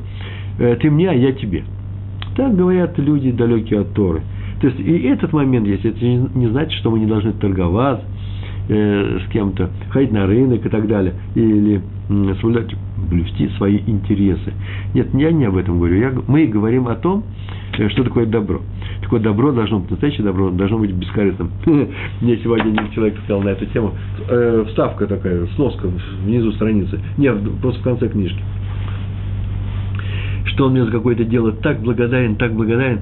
Э, 0.59 0.77
ты 0.81 0.91
мне, 0.91 1.11
а 1.11 1.15
я 1.15 1.33
тебе. 1.33 1.65
Так 2.37 2.57
говорят 2.57 2.99
люди, 2.99 3.31
далекие 3.31 3.81
от 3.81 3.93
Торы. 3.95 4.23
То 4.61 4.69
есть 4.69 4.81
и 4.81 4.99
этот 5.09 5.33
момент 5.33 5.67
есть. 5.67 5.85
Это 5.85 6.05
не 6.05 6.49
значит, 6.49 6.73
что 6.81 6.91
мы 6.91 6.99
не 6.99 7.07
должны 7.07 7.33
торговать 7.33 8.01
э, 8.69 9.19
с 9.25 9.33
кем-то, 9.33 9.71
ходить 9.91 10.13
на 10.13 10.27
рынок 10.27 10.65
и 10.65 10.69
так 10.69 10.87
далее, 10.89 11.15
или 11.35 11.83
соблюдать, 12.41 12.75
блюсти 13.09 13.49
свои 13.57 13.79
интересы. 13.87 14.53
Нет, 14.95 15.09
я 15.15 15.33
не 15.33 15.45
об 15.45 15.57
этом 15.57 15.79
говорю. 15.79 15.97
Я, 15.97 16.13
мы 16.27 16.47
говорим 16.47 16.89
о 16.89 16.95
том, 16.95 17.25
э, 17.79 17.89
что 17.91 18.05
такое 18.05 18.27
добро. 18.27 18.61
Такое 19.03 19.21
добро 19.21 19.53
должно 19.53 19.81
быть, 19.81 19.91
настоящее 19.91 20.25
добро 20.25 20.51
должно 20.51 20.79
быть 20.79 20.93
бескорыстным. 20.93 21.51
Мне 22.21 22.37
сегодня 22.39 22.71
один 22.71 22.91
человек 22.93 23.19
сказал 23.25 23.43
на 23.43 23.51
эту 23.51 23.67
тему, 23.67 23.93
э, 24.29 24.65
вставка 24.69 25.07
такая, 25.07 25.47
сноска 25.57 25.89
внизу 26.25 26.53
страницы. 26.53 27.01
Нет, 27.19 27.37
просто 27.61 27.81
в 27.81 27.85
конце 27.85 28.09
книжки. 28.09 28.43
Что 30.45 30.67
он 30.67 30.73
мне 30.73 30.85
за 30.85 30.91
какое-то 30.91 31.25
дело 31.25 31.53
так 31.53 31.81
благодарен, 31.81 32.37
так 32.37 32.55
благодарен, 32.55 33.01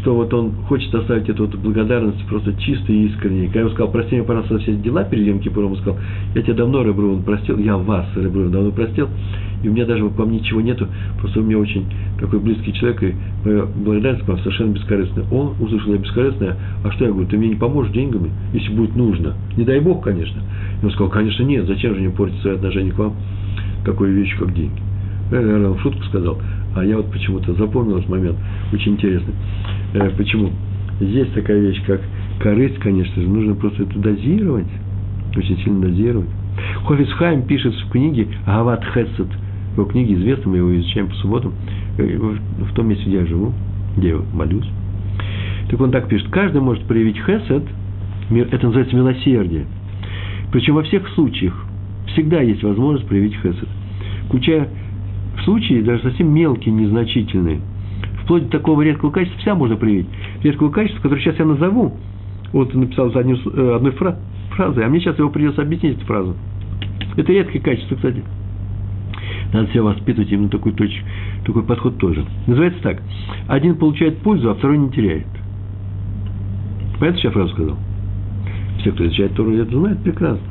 что 0.00 0.14
вот 0.14 0.32
он 0.32 0.52
хочет 0.68 0.94
оставить 0.94 1.28
эту 1.28 1.46
вот 1.46 1.54
благодарность 1.56 2.24
просто 2.26 2.54
чистой 2.54 2.96
и 2.96 3.06
искренней. 3.06 3.46
Когда 3.46 3.60
я 3.60 3.64
ему 3.66 3.74
сказал, 3.74 3.90
прости 3.90 4.14
меня, 4.14 4.24
пожалуйста, 4.24 4.58
все 4.58 4.74
дела 4.76 5.04
перед 5.04 5.26
Йом 5.26 5.40
Кипуром, 5.40 5.72
он 5.72 5.76
сказал, 5.78 5.98
я 6.34 6.42
тебя 6.42 6.54
давно, 6.54 6.82
Ребрун, 6.82 7.22
простил, 7.22 7.58
я 7.58 7.76
вас, 7.76 8.06
Ребрун, 8.14 8.50
давно 8.50 8.70
простил, 8.70 9.08
и 9.62 9.68
у 9.68 9.72
меня 9.72 9.86
даже 9.86 10.08
по 10.10 10.24
мне 10.24 10.38
ничего 10.38 10.60
нету, 10.60 10.86
просто 11.20 11.40
у 11.40 11.42
меня 11.42 11.58
очень 11.58 11.84
такой 12.20 12.38
близкий 12.38 12.72
человек, 12.74 13.02
и 13.02 13.14
моя 13.44 13.64
благодарность 13.64 14.24
к 14.24 14.28
вам 14.28 14.38
совершенно 14.38 14.72
бескорыстная. 14.72 15.24
Он 15.32 15.54
услышал, 15.60 15.92
я 15.92 15.98
бескорыстная, 15.98 16.56
а 16.84 16.90
что 16.92 17.04
я 17.04 17.10
говорю, 17.10 17.28
ты 17.28 17.36
мне 17.36 17.48
не 17.48 17.56
поможешь 17.56 17.92
деньгами, 17.92 18.30
если 18.52 18.72
будет 18.72 18.94
нужно. 18.94 19.34
Не 19.56 19.64
дай 19.64 19.80
Бог, 19.80 20.04
конечно. 20.04 20.42
И 20.80 20.84
он 20.84 20.90
сказал, 20.92 21.10
конечно, 21.10 21.42
нет, 21.42 21.66
зачем 21.66 21.94
же 21.94 22.00
мне 22.00 22.10
портить 22.10 22.40
свои 22.40 22.54
отношения 22.54 22.92
к 22.92 22.98
вам, 22.98 23.14
такой 23.84 24.10
вещь, 24.10 24.36
как 24.38 24.54
деньги. 24.54 24.80
Наверное, 25.30 25.70
в 25.70 25.80
шутку 25.80 26.02
сказал, 26.04 26.38
а 26.74 26.84
я 26.84 26.96
вот 26.96 27.10
почему-то 27.10 27.52
запомнил 27.54 27.98
этот 27.98 28.08
момент, 28.08 28.36
очень 28.72 28.92
интересный. 28.92 29.34
Э, 29.94 30.10
почему? 30.16 30.50
Есть 31.00 31.34
такая 31.34 31.60
вещь, 31.60 31.82
как 31.86 32.00
корысть, 32.40 32.78
конечно 32.78 33.20
же, 33.20 33.28
нужно 33.28 33.54
просто 33.54 33.82
это 33.82 33.98
дозировать, 33.98 34.66
очень 35.36 35.58
сильно 35.58 35.82
дозировать. 35.82 36.28
Хофицхайм 36.84 37.42
пишет 37.42 37.74
в 37.74 37.90
книге 37.90 38.28
Гават 38.46 38.84
Хесед, 38.94 39.28
его 39.76 39.84
книге 39.84 40.14
известны, 40.14 40.50
мы 40.50 40.56
его 40.58 40.76
изучаем 40.78 41.08
по 41.08 41.14
субботам, 41.16 41.52
э, 41.98 42.16
в 42.16 42.74
том 42.74 42.88
месте, 42.88 43.04
где 43.04 43.18
я 43.18 43.26
живу, 43.26 43.52
где 43.96 44.08
я 44.08 44.16
молюсь. 44.32 44.68
Так 45.70 45.80
он 45.80 45.90
так 45.90 46.08
пишет, 46.08 46.28
каждый 46.30 46.60
может 46.60 46.84
проявить 46.84 47.18
хесед, 47.18 47.64
это 48.30 48.66
называется 48.66 48.96
милосердие. 48.96 49.66
Причем 50.50 50.74
во 50.74 50.82
всех 50.82 51.06
случаях 51.10 51.54
всегда 52.06 52.40
есть 52.40 52.62
возможность 52.62 53.06
проявить 53.06 53.34
хесед. 53.34 53.68
Включая 54.26 54.68
в 55.48 55.50
случае 55.50 55.82
даже 55.82 56.02
совсем 56.02 56.32
мелкие, 56.32 56.74
незначительные. 56.74 57.60
Вплоть 58.22 58.44
до 58.44 58.58
такого 58.58 58.82
редкого 58.82 59.10
качества 59.10 59.40
вся 59.40 59.54
можно 59.54 59.76
проявить. 59.76 60.06
Редкого 60.42 60.70
качества, 60.70 61.00
которое 61.00 61.22
сейчас 61.22 61.38
я 61.38 61.46
назову. 61.46 61.96
Вот 62.52 62.74
написал 62.74 63.10
за 63.12 63.20
одной, 63.20 63.40
э, 63.54 63.76
одной 63.76 63.92
фразой, 63.92 64.84
а 64.84 64.88
мне 64.88 65.00
сейчас 65.00 65.18
его 65.18 65.30
придется 65.30 65.62
объяснить, 65.62 65.96
эту 65.96 66.04
фразу. 66.04 66.36
Это 67.16 67.32
редкое 67.32 67.60
качество, 67.60 67.96
кстати. 67.96 68.22
Надо 69.54 69.70
себя 69.72 69.84
воспитывать 69.84 70.30
именно 70.30 70.50
такой, 70.50 70.72
точек, 70.72 71.02
такой 71.46 71.62
подход 71.62 71.96
тоже. 71.96 72.26
Называется 72.46 72.82
так. 72.82 73.02
Один 73.46 73.76
получает 73.76 74.18
пользу, 74.18 74.50
а 74.50 74.54
второй 74.54 74.76
не 74.76 74.90
теряет. 74.90 75.26
Понятно, 76.98 77.18
что 77.20 77.28
я 77.28 77.32
фразу 77.32 77.52
сказал? 77.54 77.76
Все, 78.80 78.92
кто 78.92 79.06
изучает 79.06 79.32
Тору, 79.32 79.52
это 79.52 79.78
знает 79.78 79.98
прекрасно. 80.02 80.42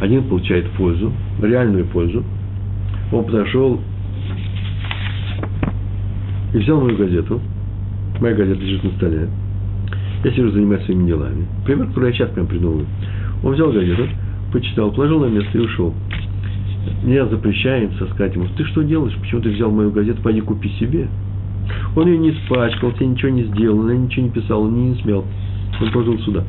Один 0.00 0.22
получает 0.28 0.70
пользу, 0.72 1.12
реальную 1.42 1.86
пользу. 1.86 2.22
Он 3.12 3.24
подошел 3.24 3.80
и 6.52 6.58
взял 6.58 6.80
мою 6.80 6.96
газету. 6.96 7.40
Моя 8.20 8.34
газета 8.34 8.60
лежит 8.60 8.84
на 8.84 8.90
столе. 8.92 9.28
Я 10.24 10.30
сижу, 10.32 10.50
занимаюсь 10.50 10.84
своими 10.84 11.06
делами. 11.06 11.46
Пример, 11.64 11.88
который 11.88 12.10
я 12.10 12.12
сейчас 12.14 12.30
прям 12.30 12.46
придумываю. 12.46 12.86
Он 13.44 13.54
взял 13.54 13.70
газету, 13.70 14.08
почитал, 14.52 14.90
положил 14.92 15.20
на 15.20 15.26
место 15.26 15.56
и 15.56 15.60
ушел. 15.60 15.94
Мне 17.02 17.24
запрещается 17.26 18.06
сказать 18.06 18.34
ему, 18.34 18.46
ты 18.56 18.64
что 18.64 18.82
делаешь, 18.82 19.16
почему 19.20 19.40
ты 19.40 19.50
взял 19.50 19.70
мою 19.70 19.90
газету, 19.90 20.22
пойди 20.22 20.40
купи 20.40 20.68
себе. 20.80 21.08
Он 21.94 22.06
ее 22.06 22.18
не 22.18 22.30
испачкал, 22.30 22.92
тебе 22.92 23.06
ничего 23.06 23.30
не 23.30 23.44
сделал, 23.44 23.80
он 23.80 24.04
ничего 24.04 24.26
не 24.26 24.32
писал, 24.32 24.62
он 24.62 24.92
не 24.92 24.94
смел. 25.02 25.24
Он 25.80 25.90
положил 25.92 26.18
сюда. 26.20 26.44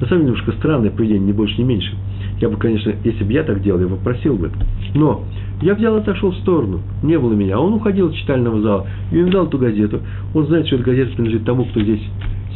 На 0.00 0.06
самом 0.06 0.22
деле, 0.22 0.32
немножко 0.32 0.52
странное 0.52 0.90
поведение, 0.90 1.26
не 1.26 1.32
больше, 1.32 1.58
не 1.58 1.64
меньше. 1.64 1.94
Я 2.40 2.48
бы, 2.48 2.56
конечно, 2.56 2.92
если 3.04 3.24
бы 3.24 3.32
я 3.32 3.44
так 3.44 3.62
делал, 3.62 3.80
я 3.80 3.86
бы 3.86 3.96
просил 3.96 4.36
бы. 4.36 4.50
Но 4.94 5.24
я 5.60 5.74
взял 5.74 5.96
и 5.96 6.00
отошел 6.00 6.32
в 6.32 6.36
сторону. 6.38 6.80
Не 7.02 7.18
было 7.18 7.34
меня. 7.34 7.58
Он 7.60 7.74
уходил 7.74 8.08
из 8.08 8.16
читального 8.16 8.60
зала 8.60 8.86
и 9.12 9.20
взял 9.20 9.46
эту 9.46 9.58
газету. 9.58 10.00
Он 10.34 10.46
знает, 10.46 10.66
что 10.66 10.76
эта 10.76 10.84
газета 10.84 11.12
принадлежит 11.12 11.44
тому, 11.44 11.64
кто 11.66 11.80
здесь 11.80 12.02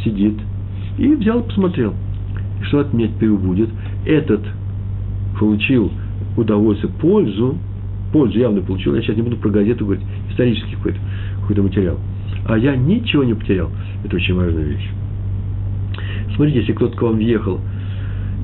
сидит. 0.04 0.34
И 0.98 1.14
взял 1.14 1.40
и 1.40 1.44
посмотрел. 1.44 1.94
И 2.60 2.64
что 2.64 2.80
от 2.80 2.92
меня 2.92 3.08
теперь 3.08 3.30
будет? 3.30 3.68
Этот 4.04 4.40
получил 5.38 5.92
удовольствие, 6.36 6.92
пользу, 7.00 7.56
пользу 8.12 8.38
явно 8.38 8.62
получил. 8.62 8.94
Я 8.94 9.02
сейчас 9.02 9.16
не 9.16 9.22
буду 9.22 9.36
про 9.36 9.50
газету 9.50 9.84
говорить, 9.84 10.04
исторический 10.30 10.74
какой-то 10.76 10.98
какой 11.46 11.62
материал. 11.62 11.98
А 12.48 12.58
я 12.58 12.74
ничего 12.74 13.24
не 13.24 13.34
потерял. 13.34 13.70
Это 14.04 14.16
очень 14.16 14.34
важная 14.34 14.64
вещь. 14.64 14.90
Смотрите, 16.34 16.60
если 16.60 16.72
кто-то 16.72 16.96
к 16.96 17.02
вам 17.02 17.16
въехал 17.16 17.60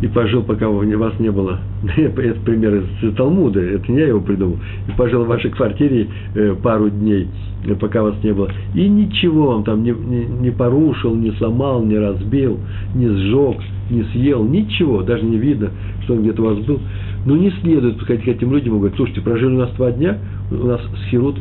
и 0.03 0.09
пожил, 0.09 0.43
пока 0.43 0.69
вас 0.69 1.19
не 1.21 1.31
было, 1.31 1.61
это 1.97 2.41
пример 2.41 2.83
из 3.03 3.15
Талмуда, 3.15 3.61
это 3.61 3.91
не 3.91 4.01
я 4.01 4.09
его 4.09 4.21
придумал, 4.21 4.59
и 4.89 4.93
пожил 4.97 5.25
в 5.25 5.29
вашей 5.29 5.51
квартире 5.51 6.09
э, 6.35 6.57
пару 6.61 6.91
дней, 6.91 7.29
э, 7.65 7.75
пока 7.77 8.03
вас 8.03 8.17
не 8.25 8.33
было, 8.33 8.51
и 8.75 8.89
ничего 8.89 9.49
он 9.49 9.63
там 9.63 9.85
не, 9.85 9.93
не, 9.93 10.25
не 10.25 10.51
порушил, 10.51 11.15
не 11.15 11.31
сломал, 11.33 11.85
не 11.85 11.99
разбил, 11.99 12.59
не 12.97 13.09
сжег, 13.09 13.59
не 13.91 14.03
съел, 14.13 14.45
ничего, 14.45 15.03
даже 15.03 15.25
не 15.25 15.37
видно, 15.37 15.71
что 16.03 16.15
он 16.15 16.23
где-то 16.23 16.43
у 16.43 16.47
вас 16.47 16.59
был, 16.65 16.81
но 17.25 17.37
не 17.37 17.51
следует 17.63 17.99
подходить 17.99 18.25
к 18.25 18.29
этим 18.29 18.53
людям 18.53 18.75
и 18.75 18.79
говорить, 18.79 18.97
слушайте, 18.97 19.21
прожили 19.21 19.55
у 19.55 19.59
нас 19.59 19.71
два 19.77 19.93
дня, 19.93 20.19
у 20.51 20.67
нас 20.67 20.81
схерут, 21.07 21.39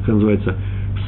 как 0.00 0.14
называется, 0.14 0.56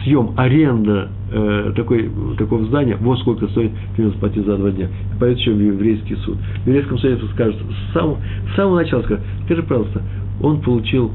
съем, 0.04 0.32
аренда 0.36 1.08
э, 1.32 1.72
такой, 1.74 2.10
такого 2.38 2.64
здания, 2.66 2.96
вот 3.00 3.18
сколько 3.20 3.48
стоит 3.48 3.72
примерно 3.96 4.18
платить 4.18 4.44
за 4.44 4.56
два 4.56 4.70
дня. 4.70 4.88
Пойдет 5.18 5.38
еще 5.38 5.52
в 5.52 5.60
еврейский 5.60 6.16
суд. 6.16 6.36
В 6.64 6.66
еврейском 6.66 6.98
суде 6.98 7.18
скажут, 7.32 7.56
с 7.56 7.92
самого, 7.92 8.18
с 8.52 8.56
самого 8.56 8.76
начала 8.76 9.02
скажут, 9.02 9.24
скажи, 9.44 9.62
пожалуйста, 9.62 10.02
он 10.40 10.60
получил 10.60 11.10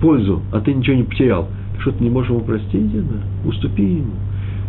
пользу, 0.00 0.42
а 0.52 0.60
ты 0.60 0.72
ничего 0.74 0.96
не 0.96 1.02
потерял. 1.02 1.48
Что 1.80 1.92
ты 1.92 2.04
не 2.04 2.10
можешь 2.10 2.30
ему 2.30 2.40
простить? 2.40 2.92
Да? 2.92 3.48
Уступи 3.48 3.82
ему. 3.82 4.12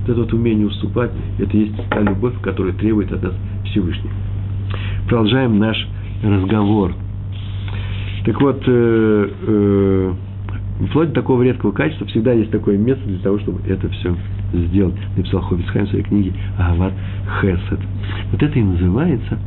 Вот 0.01 0.09
это 0.09 0.21
вот 0.21 0.33
умение 0.33 0.65
уступать, 0.65 1.11
это 1.37 1.55
есть 1.55 1.73
та 1.89 1.99
любовь, 1.99 2.33
которая 2.41 2.73
требует 2.73 3.11
от 3.11 3.21
нас 3.21 3.33
Всевышний. 3.65 4.09
Продолжаем 5.07 5.59
наш 5.59 5.77
разговор. 6.23 6.93
Так 8.25 8.39
вот, 8.39 8.63
э, 8.65 9.29
э, 9.47 10.13
вплоть 10.87 11.09
до 11.09 11.15
такого 11.15 11.43
редкого 11.43 11.71
качества 11.71 12.07
всегда 12.07 12.33
есть 12.33 12.51
такое 12.51 12.77
место 12.77 13.03
для 13.05 13.19
того, 13.19 13.39
чтобы 13.39 13.61
это 13.67 13.89
все 13.89 14.15
сделать. 14.53 14.95
Написал 15.15 15.41
Ховицхайм 15.41 15.85
в 15.85 15.89
своей 15.89 16.03
книге 16.03 16.33
Агават 16.57 16.93
Хесед. 17.41 17.79
Вот 18.31 18.41
это 18.41 18.59
и 18.59 18.63
называется 18.63 19.37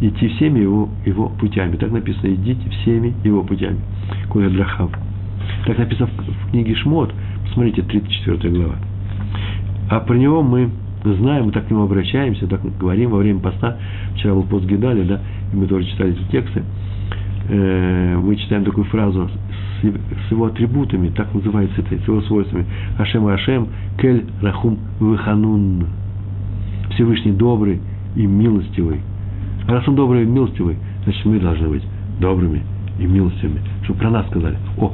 идти 0.00 0.28
всеми 0.28 0.60
его, 0.60 0.88
его 1.06 1.28
путями. 1.28 1.76
Так 1.76 1.92
написано, 1.92 2.34
идите 2.34 2.68
всеми 2.70 3.14
его 3.24 3.42
путями. 3.42 3.78
Куда 4.28 4.48
Драхав. 4.48 4.90
Так 5.66 5.78
написано 5.78 6.08
в 6.08 6.50
книге 6.50 6.74
Шмот. 6.74 7.12
Посмотрите, 7.44 7.82
34 7.82 8.50
глава. 8.54 8.76
А 9.90 10.00
про 10.00 10.14
него 10.16 10.42
мы 10.42 10.70
знаем, 11.04 11.46
мы 11.46 11.52
так 11.52 11.66
к 11.66 11.70
нему 11.70 11.82
обращаемся, 11.82 12.46
так 12.46 12.60
говорим 12.78 13.10
во 13.10 13.18
время 13.18 13.40
поста. 13.40 13.76
Вчера 14.14 14.34
был 14.34 14.44
пост 14.44 14.64
Гедаля, 14.66 15.04
да, 15.04 15.20
и 15.52 15.56
мы 15.56 15.66
тоже 15.66 15.86
читали 15.86 16.12
эти 16.12 16.30
тексты. 16.30 16.62
Э, 17.48 18.16
мы 18.22 18.36
читаем 18.36 18.64
такую 18.64 18.84
фразу 18.84 19.28
с 19.82 20.30
его 20.30 20.46
атрибутами, 20.46 21.08
так 21.08 21.34
называется 21.34 21.80
это, 21.80 21.98
с 21.98 22.06
его 22.06 22.20
свойствами. 22.22 22.66
Ашем 22.98 23.26
Ашем, 23.26 23.68
Кель 24.00 24.26
Рахум 24.40 24.78
Виханун. 25.00 25.86
Всевышний 26.90 27.32
добрый 27.32 27.80
и 28.14 28.26
милостивый. 28.26 29.00
А 29.66 29.72
раз 29.72 29.88
он 29.88 29.96
добрый 29.96 30.22
и 30.22 30.26
милостивый, 30.26 30.76
значит 31.04 31.24
мы 31.24 31.40
должны 31.40 31.68
быть 31.68 31.82
добрыми 32.20 32.62
и 32.98 33.04
милостивыми. 33.04 33.60
Чтобы 33.84 34.00
про 34.00 34.10
нас 34.10 34.26
сказали, 34.28 34.56
о, 34.78 34.92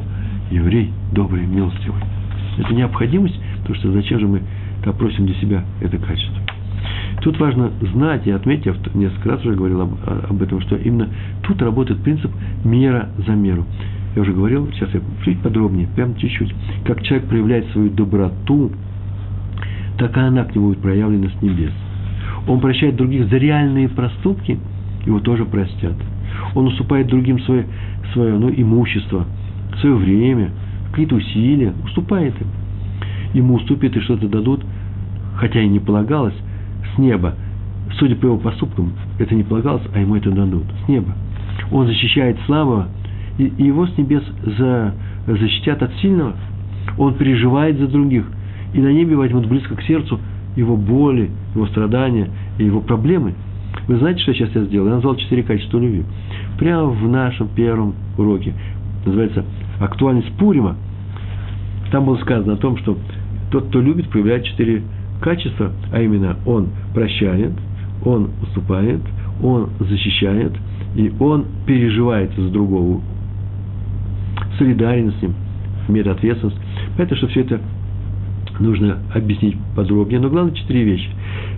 еврей 0.51 0.91
добрый 1.13 1.45
и 1.45 1.47
милостивый. 1.47 2.01
Это 2.59 2.73
необходимость, 2.75 3.39
потому 3.61 3.75
что 3.77 3.93
зачем 3.93 4.21
же 4.21 4.29
мы 4.29 4.43
просим 4.99 5.27
для 5.27 5.35
себя 5.37 5.65
это 5.81 5.99
качество. 5.99 6.48
Тут 7.21 7.39
важно 7.41 7.73
знать 7.93 8.27
и 8.27 8.31
отметить, 8.31 8.67
я 8.67 8.75
несколько 8.95 9.31
раз 9.31 9.45
уже 9.45 9.55
говорил 9.57 9.81
об, 9.83 9.95
об 10.31 10.43
этом, 10.43 10.61
что 10.61 10.77
именно 10.77 11.09
тут 11.43 11.61
работает 11.63 12.01
принцип 12.03 12.31
мера 12.65 13.09
за 13.27 13.33
меру. 13.33 13.65
Я 14.15 14.23
уже 14.23 14.33
говорил, 14.33 14.69
сейчас 14.73 14.91
я 14.95 15.01
чуть 15.25 15.41
подробнее, 15.41 15.89
прям 15.95 16.17
чуть-чуть. 16.17 16.55
Как 16.85 17.03
человек 17.03 17.29
проявляет 17.29 17.67
свою 17.73 17.91
доброту, 17.91 18.71
так 19.99 20.17
и 20.17 20.21
она 20.21 20.45
к 20.45 20.55
нему 20.55 20.69
будет 20.69 20.81
проявлена 20.81 21.29
с 21.29 21.43
небес. 21.43 21.73
Он 22.47 22.61
прощает 22.61 22.97
других 22.97 23.29
за 23.29 23.37
реальные 23.37 23.89
проступки, 23.89 24.59
его 25.05 25.21
тоже 25.21 25.45
простят. 25.45 25.95
Он 26.55 26.67
уступает 26.67 27.09
другим 27.09 27.41
свое, 27.41 27.67
свое 28.13 28.39
ну, 28.39 28.51
имущество, 28.51 29.27
свое 29.81 29.97
время, 29.97 30.51
какие-то 30.91 31.17
усилия, 31.17 31.73
уступает 31.85 32.35
им. 32.41 32.47
Ему 33.35 33.55
уступят 33.55 33.97
и 33.97 34.01
что-то 34.01 34.29
дадут, 34.29 34.65
хотя 35.37 35.61
и 35.61 35.69
не 35.69 35.81
полагалось, 35.81 36.35
с 36.95 36.99
неба. 36.99 37.35
Судя 37.99 38.17
по 38.17 38.27
его 38.27 38.37
поступкам, 38.37 38.93
это 39.19 39.35
не 39.35 39.43
полагалось, 39.43 39.83
а 39.95 40.01
ему 40.01 40.17
это 40.17 40.31
дадут. 40.31 40.65
С 40.85 40.89
неба. 40.89 41.15
Он 41.71 41.87
защищает 41.87 42.37
слабого, 42.47 42.89
и 43.39 43.53
его 43.59 43.87
с 43.87 43.97
небес 43.97 44.23
за, 44.45 44.95
защитят 45.27 45.83
от 45.83 45.93
сильного. 46.01 46.35
Он 46.97 47.15
переживает 47.15 47.79
за 47.79 47.87
других. 47.87 48.25
И 48.75 48.81
на 48.81 48.93
небе 48.93 49.17
возьмут 49.17 49.47
близко 49.47 49.75
к 49.77 49.83
сердцу 49.83 50.21
его 50.57 50.77
боли, 50.77 51.31
его 51.55 51.67
страдания 51.67 52.29
и 52.59 52.65
его 52.65 52.81
проблемы. 52.81 53.35
Вы 53.87 53.97
знаете, 53.97 54.23
что 54.23 54.35
сейчас 54.35 54.51
я 54.55 54.65
сделал? 54.65 54.89
Я 54.89 54.95
назвал 54.95 55.17
четыре 55.17 55.43
качества 55.43 55.79
любви. 55.79 56.05
Прямо 56.59 56.89
в 56.89 57.09
нашем 57.09 57.49
первом 57.49 57.95
уроке. 58.17 58.53
Называется 59.07 59.45
«Актуальность 59.81 60.31
Пурима». 60.37 60.77
Там 61.91 62.05
было 62.05 62.17
сказано 62.17 62.55
о 62.55 62.57
том, 62.57 62.77
что 62.79 62.99
тот, 63.51 63.69
кто 63.69 63.81
любит, 63.81 64.09
проявляет 64.09 64.45
четыре 64.45 64.83
качества, 65.21 65.73
а 65.93 66.01
именно 66.01 66.37
он 66.47 66.69
прощает, 66.95 67.53
он 68.05 68.31
уступает, 68.43 69.01
он 69.43 69.71
защищает, 69.81 70.53
и 70.95 71.13
он 71.21 71.47
переживает 71.67 72.33
за 72.37 72.49
другого, 72.51 73.01
солидарен 74.59 75.13
с 75.13 75.23
ним, 75.23 75.35
имеет 75.89 76.07
ответственность. 76.07 76.59
Поэтому, 76.97 77.19
что 77.19 77.29
все 77.29 77.41
это 77.43 77.61
нужно 78.61 78.99
объяснить 79.15 79.57
подробнее, 79.77 80.21
но 80.21 80.29
главное 80.29 80.55
четыре 80.55 80.85
вещи. 80.85 81.09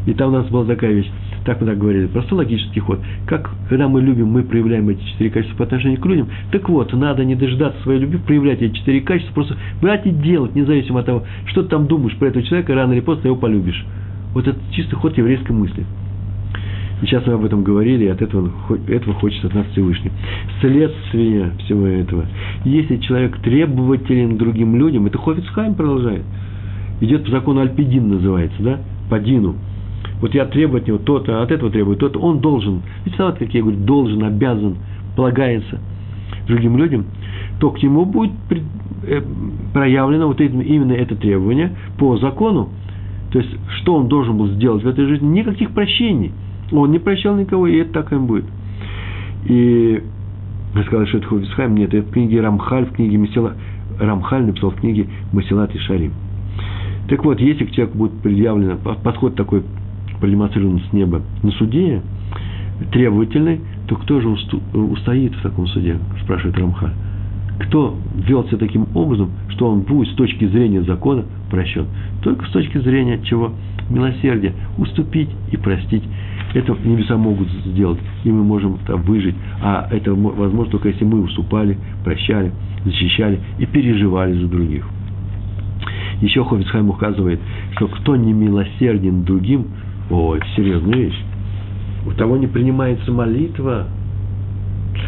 И 0.06 0.14
там 0.14 0.30
у 0.30 0.32
нас 0.32 0.48
была 0.48 0.64
такая 0.64 0.92
вещь, 0.92 1.10
так 1.44 1.60
мы 1.60 1.66
так 1.66 1.78
говорили, 1.78 2.06
просто 2.06 2.34
логический 2.34 2.80
ход. 2.80 3.00
Как, 3.26 3.50
когда 3.68 3.88
мы 3.88 4.00
любим, 4.00 4.28
мы 4.28 4.42
проявляем 4.42 4.88
эти 4.88 5.02
четыре 5.12 5.30
качества 5.30 5.58
по 5.58 5.64
отношению 5.64 6.00
к 6.00 6.06
людям, 6.06 6.28
так 6.50 6.68
вот, 6.68 6.92
надо 6.92 7.24
не 7.24 7.34
дожидаться 7.34 7.80
своей 7.82 8.00
любви, 8.00 8.18
проявлять 8.18 8.62
эти 8.62 8.74
четыре 8.74 9.00
качества, 9.00 9.34
просто 9.34 9.56
брать 9.80 10.06
и 10.06 10.10
делать, 10.10 10.54
независимо 10.54 11.00
от 11.00 11.06
того, 11.06 11.24
что 11.46 11.62
ты 11.62 11.68
там 11.68 11.86
думаешь 11.86 12.16
про 12.16 12.28
этого 12.28 12.44
человека, 12.44 12.74
рано 12.74 12.92
или 12.92 13.00
поздно 13.00 13.28
его 13.28 13.36
полюбишь. 13.36 13.84
Вот 14.34 14.46
это 14.46 14.58
чистый 14.72 14.94
ход 14.94 15.16
еврейской 15.18 15.52
мысли. 15.52 15.84
И 17.02 17.06
сейчас 17.06 17.26
мы 17.26 17.32
об 17.32 17.44
этом 17.44 17.64
говорили, 17.64 18.04
и 18.04 18.08
от 18.08 18.20
этого, 18.20 18.50
этого 18.88 19.14
хочется 19.14 19.46
от 19.46 19.54
нас 19.54 19.66
Всевышний. 19.72 20.10
Следствие 20.60 21.52
всего 21.64 21.86
этого. 21.86 22.26
Если 22.64 22.98
человек 22.98 23.38
требователен 23.38 24.36
другим 24.36 24.76
людям, 24.76 25.06
это 25.06 25.16
Хофицхайм 25.16 25.74
продолжает. 25.74 26.22
Идет 27.00 27.24
по 27.24 27.30
закону 27.30 27.60
Альпидин 27.60 28.08
называется, 28.08 28.62
да? 28.62 28.80
По 29.08 29.18
Дину. 29.18 29.56
Вот 30.20 30.34
я 30.34 30.44
требую 30.46 30.82
от 30.82 30.88
него 30.88 30.98
то-то, 30.98 31.42
от 31.42 31.50
этого 31.50 31.70
требую 31.70 31.96
то-то. 31.96 32.18
Он 32.18 32.40
должен, 32.40 32.82
ведь 33.04 33.14
салат, 33.16 33.38
как 33.38 33.52
я 33.54 33.62
говорю, 33.62 33.78
должен, 33.78 34.22
обязан, 34.22 34.76
полагается 35.16 35.80
другим 36.46 36.76
людям, 36.76 37.06
то 37.58 37.70
к 37.70 37.82
нему 37.82 38.04
будет 38.04 38.32
э, 39.06 39.22
проявлено 39.72 40.26
вот 40.26 40.40
именно 40.40 40.92
это 40.92 41.16
требование 41.16 41.72
по 41.98 42.16
закону. 42.18 42.68
То 43.32 43.38
есть, 43.38 43.50
что 43.80 43.94
он 43.94 44.08
должен 44.08 44.36
был 44.36 44.48
сделать 44.48 44.82
в 44.82 44.88
этой 44.88 45.06
жизни? 45.06 45.26
Никаких 45.26 45.70
прощений– 45.70 46.32
он 46.72 46.92
не 46.92 46.98
прощал 46.98 47.36
никого, 47.36 47.66
и 47.66 47.76
это 47.76 47.92
так 47.92 48.12
им 48.12 48.26
будет. 48.26 48.44
И 49.46 50.02
я 50.74 50.82
сказал, 50.84 51.06
что 51.06 51.18
это 51.18 51.26
Хофисхайм, 51.26 51.74
нет, 51.74 51.92
это 51.92 52.06
в 52.06 52.12
книге 52.12 52.40
Рамхаль, 52.40 52.86
в 52.86 52.92
книге 52.92 53.16
Месила, 53.16 53.54
Рамхаль 53.98 54.44
написал 54.44 54.70
в 54.70 54.76
книге 54.76 55.08
Масилат 55.32 55.74
и 55.74 55.78
Шарим. 55.78 56.12
Так 57.10 57.24
вот, 57.24 57.40
если 57.40 57.64
к 57.64 57.72
человеку 57.72 57.98
будет 57.98 58.12
предъявлено, 58.22 58.76
подход 58.76 59.34
такой 59.34 59.64
продемонстрирован 60.20 60.80
с 60.88 60.92
неба 60.92 61.20
на 61.42 61.50
суде, 61.50 62.02
требовательный, 62.92 63.60
то 63.88 63.96
кто 63.96 64.20
же 64.20 64.28
устоит 64.72 65.34
в 65.34 65.42
таком 65.42 65.66
суде, 65.66 65.98
спрашивает 66.22 66.56
Рамхаль. 66.56 66.92
Кто 67.66 67.96
вел 68.14 68.44
себя 68.44 68.58
таким 68.58 68.86
образом, 68.94 69.32
что 69.48 69.68
он 69.68 69.80
будет 69.80 70.12
с 70.12 70.14
точки 70.14 70.46
зрения 70.46 70.82
закона 70.82 71.24
прощен? 71.50 71.86
Только 72.22 72.46
с 72.46 72.50
точки 72.50 72.78
зрения 72.78 73.20
чего? 73.24 73.54
Милосердия. 73.90 74.54
Уступить 74.78 75.30
и 75.50 75.56
простить 75.56 76.04
это 76.54 76.76
небеса 76.84 77.16
могут 77.16 77.48
сделать, 77.66 77.98
и 78.24 78.30
мы 78.30 78.42
можем 78.42 78.78
там 78.86 79.02
выжить. 79.02 79.34
А 79.62 79.88
это 79.90 80.14
возможно 80.14 80.70
только 80.70 80.88
если 80.88 81.04
мы 81.04 81.22
уступали, 81.22 81.76
прощали, 82.04 82.52
защищали 82.84 83.40
и 83.58 83.66
переживали 83.66 84.34
за 84.34 84.46
других. 84.46 84.86
Еще 86.20 86.44
Ховицхайм 86.44 86.90
указывает, 86.90 87.40
что 87.76 87.88
кто 87.88 88.16
не 88.16 88.32
милосерден 88.32 89.24
другим, 89.24 89.68
о, 90.10 90.34
это 90.36 90.46
серьезная 90.54 90.94
вещь, 90.94 91.18
у 92.06 92.12
того 92.12 92.36
не 92.36 92.46
принимается 92.46 93.10
молитва. 93.10 93.86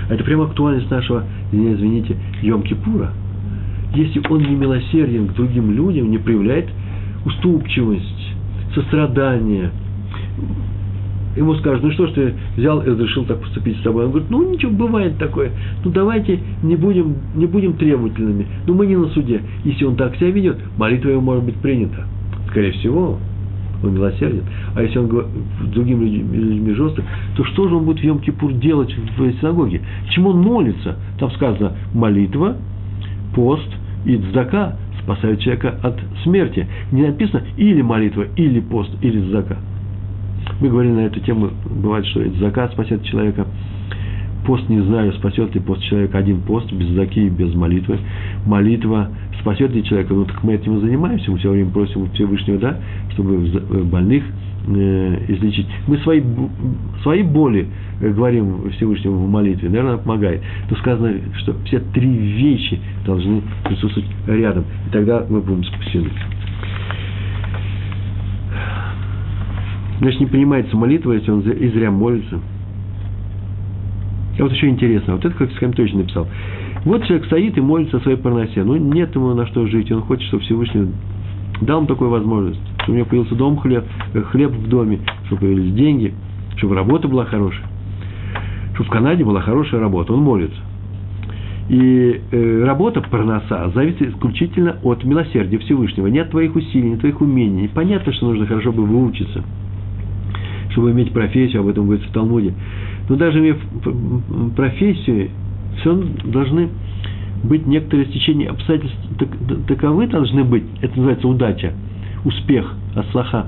Это 0.09 0.25
прямо 0.25 0.45
актуальность 0.45 0.91
нашего, 0.91 1.25
извините, 1.51 2.17
Йом-Кипура. 2.43 3.11
Если 3.95 4.23
он 4.31 4.43
не 4.43 4.55
милосерден 4.55 5.29
к 5.29 5.35
другим 5.35 5.71
людям, 5.71 6.11
не 6.11 6.19
проявляет 6.19 6.69
уступчивость, 7.27 8.35
сострадание, 8.75 9.71
ему 11.37 11.55
скажут, 11.57 11.83
ну 11.83 11.91
что 11.93 12.07
ж 12.07 12.12
ты 12.12 12.35
взял 12.57 12.83
и 12.83 12.87
разрешил 12.87 13.24
так 13.24 13.41
поступить 13.41 13.78
с 13.78 13.83
тобой? 13.83 14.05
Он 14.05 14.11
говорит, 14.11 14.30
ну 14.30 14.51
ничего, 14.51 14.72
бывает 14.72 15.16
такое. 15.18 15.51
Ну 15.85 15.91
давайте 15.91 16.39
не 16.62 16.76
будем, 16.76 17.16
не 17.35 17.47
будем 17.47 17.74
требовательными. 17.74 18.47
Ну 18.66 18.74
мы 18.74 18.87
не 18.87 18.97
на 18.97 19.09
суде. 19.09 19.41
Если 19.64 19.85
он 19.85 19.97
так 19.97 20.16
себя 20.16 20.30
ведет, 20.30 20.59
молитва 20.76 21.11
его 21.11 21.20
может 21.20 21.45
быть 21.45 21.57
принята. 21.57 22.07
Скорее 22.49 22.72
всего, 22.72 23.18
он 23.83 23.95
милосерден. 23.95 24.45
А 24.74 24.83
если 24.83 24.99
он 24.99 25.09
с 25.09 25.68
другими 25.72 26.05
людьми 26.05 26.72
жесток, 26.74 27.05
то 27.37 27.45
что 27.45 27.68
же 27.68 27.76
он 27.76 27.85
будет 27.85 28.01
в 28.01 28.05
Йом-Кипур 28.05 28.53
делать 28.59 28.95
в 29.16 29.33
синагоге? 29.41 29.80
Чему 30.11 30.30
он 30.30 30.41
молится? 30.41 30.97
Там 31.18 31.30
сказано 31.33 31.72
молитва, 31.95 32.57
пост 33.35 33.68
и 34.05 34.16
дздака 34.16 34.76
спасают 35.03 35.41
человека 35.41 35.74
от 35.83 35.99
смерти. 36.22 36.66
Не 36.93 37.07
написано 37.07 37.43
или 37.57 37.83
молитва, 37.83 38.26
или 38.37 38.61
пост, 38.61 38.91
или 39.03 39.20
дздака. 39.20 39.57
Мы 40.61 40.68
говорили 40.68 40.92
на 40.92 41.07
эту 41.07 41.20
тему, 41.20 41.50
бывает, 41.64 42.07
что 42.07 42.22
закат 42.38 42.72
спасет 42.72 43.05
человека. 43.05 43.46
Пост 44.46 44.68
не 44.68 44.80
знаю, 44.80 45.12
спасет 45.12 45.55
ли 45.55 45.61
пост 45.61 45.82
человека 45.84 46.18
один 46.18 46.40
пост, 46.40 46.72
без 46.72 46.88
заки 46.88 47.26
и 47.26 47.30
без 47.30 47.55
молитвы. 47.55 47.98
Молитва 48.44 49.09
спасет 49.40 49.72
ли 49.72 49.84
человека? 49.84 50.14
Ну, 50.14 50.24
так 50.24 50.42
мы 50.42 50.55
этим 50.55 50.78
и 50.78 50.80
занимаемся, 50.80 51.30
мы 51.30 51.38
все 51.38 51.50
время 51.50 51.70
просим 51.70 52.11
Всевышнего, 52.11 52.59
да, 52.59 52.78
чтобы 53.11 53.46
э, 53.46 53.82
больных 53.84 54.24
э, 54.66 55.24
излечить. 55.28 55.66
Мы 55.86 55.98
свои, 55.98 56.22
свои 57.03 57.22
боли 57.22 57.68
э, 58.00 58.11
говорим 58.11 58.70
Всевышнему 58.70 59.16
в 59.26 59.30
молитве, 59.30 59.68
наверное, 59.68 59.98
помогает. 59.98 60.42
То 60.68 60.76
сказано, 60.76 61.14
что 61.38 61.55
все 61.64 61.80
три 61.92 62.09
вещи 62.09 62.80
должны 63.05 63.42
присутствовать 63.64 64.09
рядом, 64.26 64.64
и 64.88 64.92
тогда 64.92 65.24
мы 65.28 65.40
будем 65.40 65.64
спасены. 65.64 66.11
Значит, 70.03 70.18
не 70.18 70.26
принимается 70.26 70.76
молитва, 70.76 71.12
если 71.12 71.30
он 71.30 71.42
и 71.42 71.68
зря 71.68 71.92
молится. 71.92 72.40
А 74.36 74.42
вот 74.42 74.50
еще 74.50 74.68
интересно, 74.68 75.12
вот 75.12 75.24
это 75.24 75.32
как 75.36 75.53
Скайм 75.53 75.72
точно 75.74 75.98
написал. 75.98 76.26
Вот 76.84 77.05
человек 77.05 77.26
стоит 77.26 77.57
и 77.57 77.61
молится 77.61 77.98
о 77.98 78.00
своей 78.00 78.16
парносе. 78.16 78.64
Ну, 78.64 78.74
нет 78.74 79.14
ему 79.14 79.32
на 79.32 79.46
что 79.46 79.64
жить. 79.68 79.92
Он 79.92 80.03
хочет, 80.03 80.26
чтобы 80.26 80.42
Всевышний 80.42 80.88
дал 81.61 81.78
ему 81.78 81.86
такую 81.86 82.11
возможность. 82.11 82.59
Чтобы 82.82 82.94
у 82.94 82.96
него 82.96 83.07
появился 83.07 83.36
дом, 83.36 83.57
хлеб, 83.59 83.84
э, 84.14 84.22
хлеб 84.22 84.50
в 84.50 84.68
доме, 84.68 84.98
чтобы 85.26 85.42
появились 85.42 85.72
деньги, 85.72 86.12
чтобы 86.57 86.74
работа 86.74 87.07
была 87.07 87.24
хорошая. 87.26 87.68
Чтобы 88.74 88.88
в 88.88 88.92
Канаде 88.92 89.24
была 89.24 89.40
хорошая 89.40 89.80
работа. 89.80 90.14
Он 90.14 90.22
молится. 90.22 90.61
И 91.68 92.20
э, 92.32 92.64
работа 92.64 93.03
парноса 93.03 93.70
зависит 93.72 94.03
исключительно 94.03 94.78
от 94.82 95.05
милосердия 95.05 95.59
Всевышнего. 95.59 96.09
Нет 96.09 96.32
твоих 96.32 96.57
усилий, 96.57 96.90
нет 96.90 96.98
твоих 96.98 97.20
умений. 97.20 97.70
Понятно, 97.72 98.12
что 98.12 98.26
нужно 98.26 98.46
хорошо 98.46 98.72
бы 98.72 98.84
выучиться– 98.84 99.44
чтобы 100.73 100.91
иметь 100.91 101.12
профессию, 101.12 101.62
об 101.62 101.68
этом 101.68 101.85
говорится 101.85 102.09
в 102.09 102.12
Талмуде. 102.12 102.55
Но 103.09 103.16
даже 103.16 103.39
имея 103.39 103.57
профессию, 104.57 105.31
все 105.81 105.95
должны 106.25 106.68
быть 107.45 107.66
некоторые 107.66 108.09
стечения 108.09 108.51
обстоятельств 108.51 108.97
таковы 109.66 110.07
должны 110.07 110.45
быть, 110.45 110.64
это 110.81 110.95
называется 110.97 111.29
удача, 111.29 111.73
успех, 112.25 112.73
аслаха, 112.95 113.47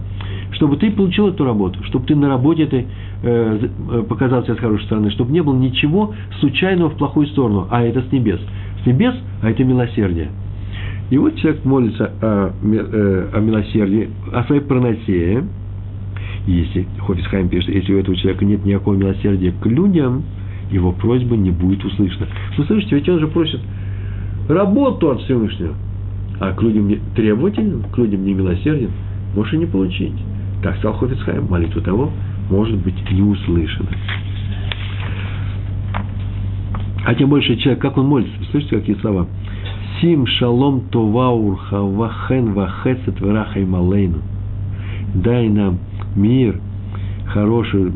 чтобы 0.53 0.77
ты 0.77 0.91
получил 0.91 1.29
эту 1.29 1.45
работу, 1.45 1.83
чтобы 1.85 2.07
ты 2.07 2.16
на 2.16 2.29
работе 2.29 2.64
этой 2.64 2.87
э, 3.22 3.68
э 3.91 4.03
показал 4.09 4.43
себя 4.45 4.55
с 4.55 4.59
хорошей 4.59 4.85
стороны, 4.87 5.11
чтобы 5.11 5.33
не 5.33 5.43
было 5.43 5.57
ничего 5.57 6.14
случайного 6.41 6.91
в 6.91 6.97
плохую 6.97 7.27
сторону, 7.29 7.68
а 7.70 7.83
это 7.83 8.03
с 8.03 8.12
небес. 8.12 8.41
С 8.83 8.87
небес, 8.87 9.14
а 9.43 9.51
это 9.51 9.64
милосердие. 9.64 10.31
И 11.11 11.18
вот 11.18 11.37
человек 11.37 11.64
молится 11.64 12.11
о, 12.20 12.53
э, 12.62 13.29
о 13.33 13.41
милосердии, 13.41 14.11
о 14.33 14.43
своей 14.45 14.62
проносе, 14.62 15.45
если 16.47 16.86
Хофисхайм 16.99 17.49
пишет, 17.49 17.74
если 17.74 17.95
у 17.95 17.99
этого 17.99 18.16
человека 18.16 18.45
нет 18.45 18.64
никакого 18.64 18.95
милосердия 18.95 19.53
к 19.53 19.66
людям, 19.66 20.22
его 20.70 20.92
просьба 20.92 21.36
не 21.36 21.51
будет 21.51 21.84
услышана. 21.84 22.26
Вы 22.57 22.64
слышите, 22.64 22.97
ведь 22.97 23.09
он 23.09 23.20
же 23.20 23.28
просит 23.28 23.61
работу 24.49 25.11
от 25.11 25.22
Всевышнего, 25.22 25.74
а 26.40 26.53
к 26.53 26.62
людям 26.62 26.88
не 26.88 27.01
требователен, 27.14 27.82
к 27.92 27.99
людям 27.99 28.24
не 28.24 28.34
милосерден, 28.34 28.90
можешь 29.34 29.55
и 29.55 29.59
не 29.59 29.66
получить. 29.66 30.14
Так 30.62 30.76
сказал 30.76 30.99
Хофицхайм, 30.99 31.47
молитва 31.49 31.80
того 31.80 32.11
может 32.51 32.76
быть 32.78 33.11
не 33.11 33.22
услышана. 33.22 33.88
А 37.07 37.14
тем 37.14 37.28
больше 37.28 37.57
человек, 37.57 37.82
как 37.82 37.99
он 37.99 38.07
молится, 38.07 38.32
слышите, 38.51 38.78
какие 38.78 38.97
слова? 38.97 39.26
Сим 40.01 40.26
шалом 40.26 40.82
товаур 40.90 41.57
хавахен 41.57 42.53
вахесет 42.53 43.20
верахай 43.20 43.64
малейну. 43.64 44.18
Дай 45.14 45.49
нам 45.49 45.78
мир, 46.17 46.61
хорошие, 47.27 47.93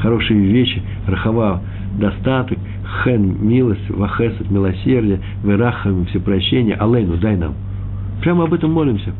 хорошие 0.00 0.40
вещи, 0.40 0.82
рахава, 1.06 1.62
достаток, 1.98 2.58
хен, 3.04 3.36
милость, 3.40 3.88
вахесет, 3.90 4.50
милосердие, 4.50 5.20
верахам, 5.44 6.06
все 6.06 6.20
прощения, 6.20 6.74
алейну, 6.74 7.16
дай 7.16 7.36
нам. 7.36 7.54
Прямо 8.22 8.44
об 8.44 8.54
этом 8.54 8.72
молимся. 8.72 9.12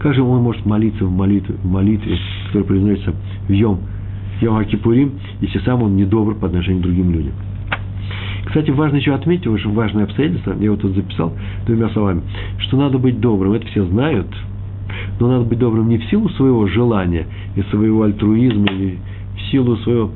Как 0.00 0.14
же 0.14 0.22
он 0.22 0.42
может 0.42 0.66
молиться 0.66 1.04
в 1.04 1.10
молитве, 1.10 1.54
в 1.62 1.66
молитве 1.66 2.18
которая 2.46 2.66
произносится 2.66 3.14
в 3.48 3.52
Йом, 3.52 3.80
Йом 4.40 4.56
Акипурим, 4.56 5.12
если 5.40 5.58
сам 5.60 5.82
он 5.82 5.96
недобр 5.96 6.34
по 6.34 6.46
отношению 6.46 6.80
к 6.80 6.84
другим 6.84 7.12
людям? 7.12 7.32
Кстати, 8.44 8.70
важно 8.70 8.96
еще 8.96 9.14
отметить, 9.14 9.46
очень 9.46 9.72
важное 9.72 10.04
обстоятельство, 10.04 10.54
я 10.60 10.70
вот 10.70 10.80
тут 10.80 10.94
записал 10.94 11.32
двумя 11.66 11.88
словами, 11.88 12.22
что 12.58 12.76
надо 12.76 12.98
быть 12.98 13.18
добрым, 13.20 13.52
это 13.54 13.66
все 13.68 13.84
знают, 13.86 14.28
но 15.20 15.28
надо 15.28 15.44
быть 15.44 15.58
добрым 15.58 15.88
не 15.88 15.98
в 15.98 16.04
силу 16.04 16.28
своего 16.30 16.66
желания 16.66 17.26
и 17.56 17.62
своего 17.70 18.02
альтруизма, 18.02 18.66
или 18.66 18.98
в 19.36 19.50
силу 19.50 19.76
своего 19.78 20.10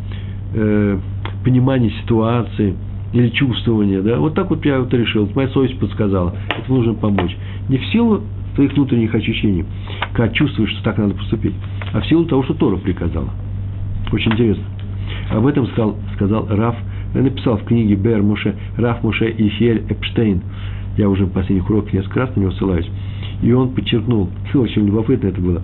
э, 0.55 0.99
понимания 1.45 1.91
ситуации 2.03 2.75
или 3.13 3.29
чувствования, 3.31 4.03
да, 4.03 4.19
вот 4.19 4.35
так 4.35 4.51
вот 4.51 4.65
я 4.67 4.81
вот 4.81 4.93
решил, 4.93 5.29
моя 5.35 5.49
совесть 5.49 5.79
подсказала, 5.79 6.35
это 6.51 6.71
нужно 6.71 6.95
помочь. 6.95 7.35
Не 7.69 7.79
в 7.79 7.87
силу 7.87 8.23
твоих 8.55 8.73
внутренних 8.75 9.15
ощущений, 9.15 9.65
когда 10.13 10.33
чувствуешь, 10.33 10.71
что 10.71 10.83
так 10.83 10.99
надо 10.99 11.15
поступить, 11.15 11.55
а 11.93 12.01
в 12.01 12.07
силу 12.07 12.25
того, 12.27 12.43
что 12.43 12.55
Тора 12.55 12.77
приказала. 12.77 13.31
Очень 14.13 14.33
интересно. 14.33 14.65
Об 15.31 15.47
этом 15.47 15.67
сказал, 15.69 15.97
сказал 16.15 16.47
Раф, 16.49 16.77
написал 17.15 17.57
в 17.57 17.65
книге 17.65 17.95
Бер 17.95 18.23
Муше, 18.23 18.55
Раф 18.77 19.03
Муше 19.03 19.29
и 19.29 19.49
Фиэль 19.49 19.85
Эпштейн. 19.89 20.43
Я 20.99 21.09
уже 21.09 21.25
в 21.25 21.31
последних 21.31 21.71
уроках 21.71 21.93
несколько 21.95 22.21
раз 22.21 22.37
на 22.37 22.41
него 22.41 22.51
ссылаюсь. 22.51 22.89
И 23.41 23.53
он 23.53 23.71
подчеркнул, 23.71 24.29
очень 24.53 24.85
любопытно 24.85 25.29
это 25.29 25.41
было, 25.41 25.63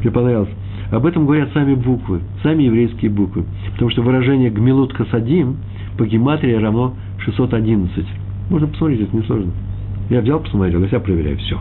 мне 0.00 0.10
понравилось, 0.12 0.50
об 0.92 1.04
этом 1.04 1.26
говорят 1.26 1.50
сами 1.52 1.74
буквы, 1.74 2.20
сами 2.44 2.62
еврейские 2.62 3.10
буквы. 3.10 3.44
Потому 3.72 3.90
что 3.90 4.02
выражение 4.02 4.50
«гмилут 4.50 4.92
касадим» 4.92 5.56
по 5.98 6.06
гематрии 6.06 6.54
равно 6.54 6.94
611. 7.24 8.06
Можно 8.50 8.68
посмотреть, 8.68 9.00
это 9.00 9.16
несложно. 9.16 9.50
Я 10.10 10.20
взял, 10.20 10.38
посмотрел, 10.38 10.80
я 10.80 10.88
себя 10.88 11.00
проверяю, 11.00 11.38
все. 11.38 11.58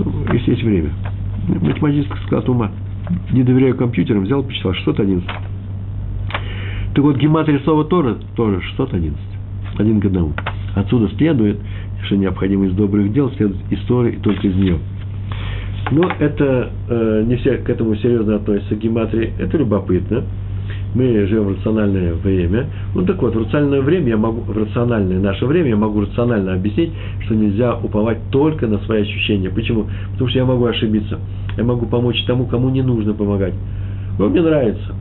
Ну, 0.00 0.12
если 0.32 0.50
есть 0.50 0.64
время. 0.64 0.90
Математический 1.46 2.16
склад 2.26 2.48
ума. 2.48 2.72
Не 3.30 3.44
доверяю 3.44 3.76
компьютерам, 3.76 4.24
взял, 4.24 4.42
почитал 4.42 4.74
611. 4.74 5.24
Так 6.94 7.04
вот, 7.04 7.16
гематрия 7.16 7.60
слова 7.60 7.84
Тора 7.84 8.16
тоже 8.34 8.60
611. 8.60 9.37
Один 9.76 10.00
к 10.00 10.06
одному. 10.06 10.32
Отсюда 10.74 11.08
следует, 11.16 11.58
что 12.04 12.16
необходимость 12.16 12.76
добрых 12.76 13.12
дел 13.12 13.30
следует 13.32 13.60
из 13.70 13.80
Торы 13.86 14.12
и 14.12 14.16
только 14.16 14.46
из 14.46 14.54
нее. 14.54 14.78
Но 15.90 16.10
это 16.18 16.70
э, 16.88 17.24
не 17.26 17.36
все 17.36 17.58
к 17.58 17.70
этому 17.70 17.96
серьезно 17.96 18.36
относятся 18.36 18.74
к 18.74 18.78
гематрии. 18.78 19.32
Это 19.38 19.56
любопытно. 19.56 20.24
Мы 20.94 21.26
живем 21.26 21.44
в 21.44 21.50
рациональное 21.50 22.14
время. 22.14 22.66
Ну 22.94 23.04
так 23.04 23.20
вот, 23.22 23.34
в 23.34 23.38
рациональное 23.38 23.82
время 23.82 24.08
я 24.08 24.16
могу, 24.16 24.40
в 24.40 24.56
рациональное 24.56 25.18
наше 25.18 25.46
время 25.46 25.70
я 25.70 25.76
могу 25.76 26.00
рационально 26.00 26.54
объяснить, 26.54 26.90
что 27.24 27.34
нельзя 27.34 27.74
уповать 27.76 28.18
только 28.30 28.66
на 28.66 28.78
свои 28.80 29.02
ощущения. 29.02 29.50
Почему? 29.50 29.86
Потому 30.12 30.30
что 30.30 30.38
я 30.38 30.44
могу 30.44 30.64
ошибиться. 30.64 31.18
Я 31.56 31.64
могу 31.64 31.86
помочь 31.86 32.22
тому, 32.26 32.46
кому 32.46 32.70
не 32.70 32.82
нужно 32.82 33.14
помогать. 33.14 33.54
Вот 34.18 34.30
мне 34.30 34.42
нравится. 34.42 34.94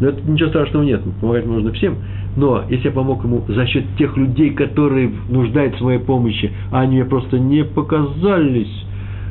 Но 0.00 0.08
это 0.08 0.30
ничего 0.30 0.50
страшного 0.50 0.84
нет. 0.84 1.00
Помогать 1.20 1.46
нужно 1.46 1.72
всем. 1.72 1.96
Но 2.36 2.64
если 2.68 2.88
я 2.88 2.92
помог 2.92 3.24
ему 3.24 3.44
за 3.48 3.66
счет 3.66 3.84
тех 3.98 4.16
людей, 4.16 4.50
которые 4.50 5.10
нуждаются 5.28 5.82
в 5.82 5.86
моей 5.86 5.98
помощи, 5.98 6.52
а 6.70 6.80
они 6.80 6.96
мне 6.96 7.04
просто 7.04 7.38
не 7.38 7.64
показались 7.64 8.84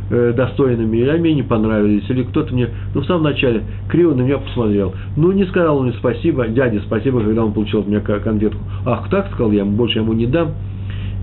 э, 0.10 0.34
достойными, 0.36 0.98
или 0.98 1.18
мне 1.18 1.36
не 1.36 1.44
понравились, 1.44 2.10
или 2.10 2.24
кто-то 2.24 2.54
мне, 2.54 2.70
ну, 2.94 3.02
в 3.02 3.06
самом 3.06 3.24
начале 3.24 3.64
криво 3.90 4.16
на 4.16 4.22
меня 4.22 4.40
посмотрел. 4.40 4.94
Ну, 5.16 5.32
не 5.32 5.46
сказал 5.46 5.78
он 5.78 5.86
мне 5.86 5.94
спасибо, 5.94 6.48
дяде 6.48 6.82
спасибо, 6.82 7.22
когда 7.22 7.46
он 7.46 7.54
получил 7.54 7.82
от 7.82 7.88
меня 7.88 8.00
конфетку. 8.00 8.60
Ах, 8.86 9.10
так 9.10 9.28
сказал, 9.28 9.52
я 9.52 9.66
больше 9.66 10.00
ему 10.00 10.14
не 10.14 10.26
дам. 10.26 10.54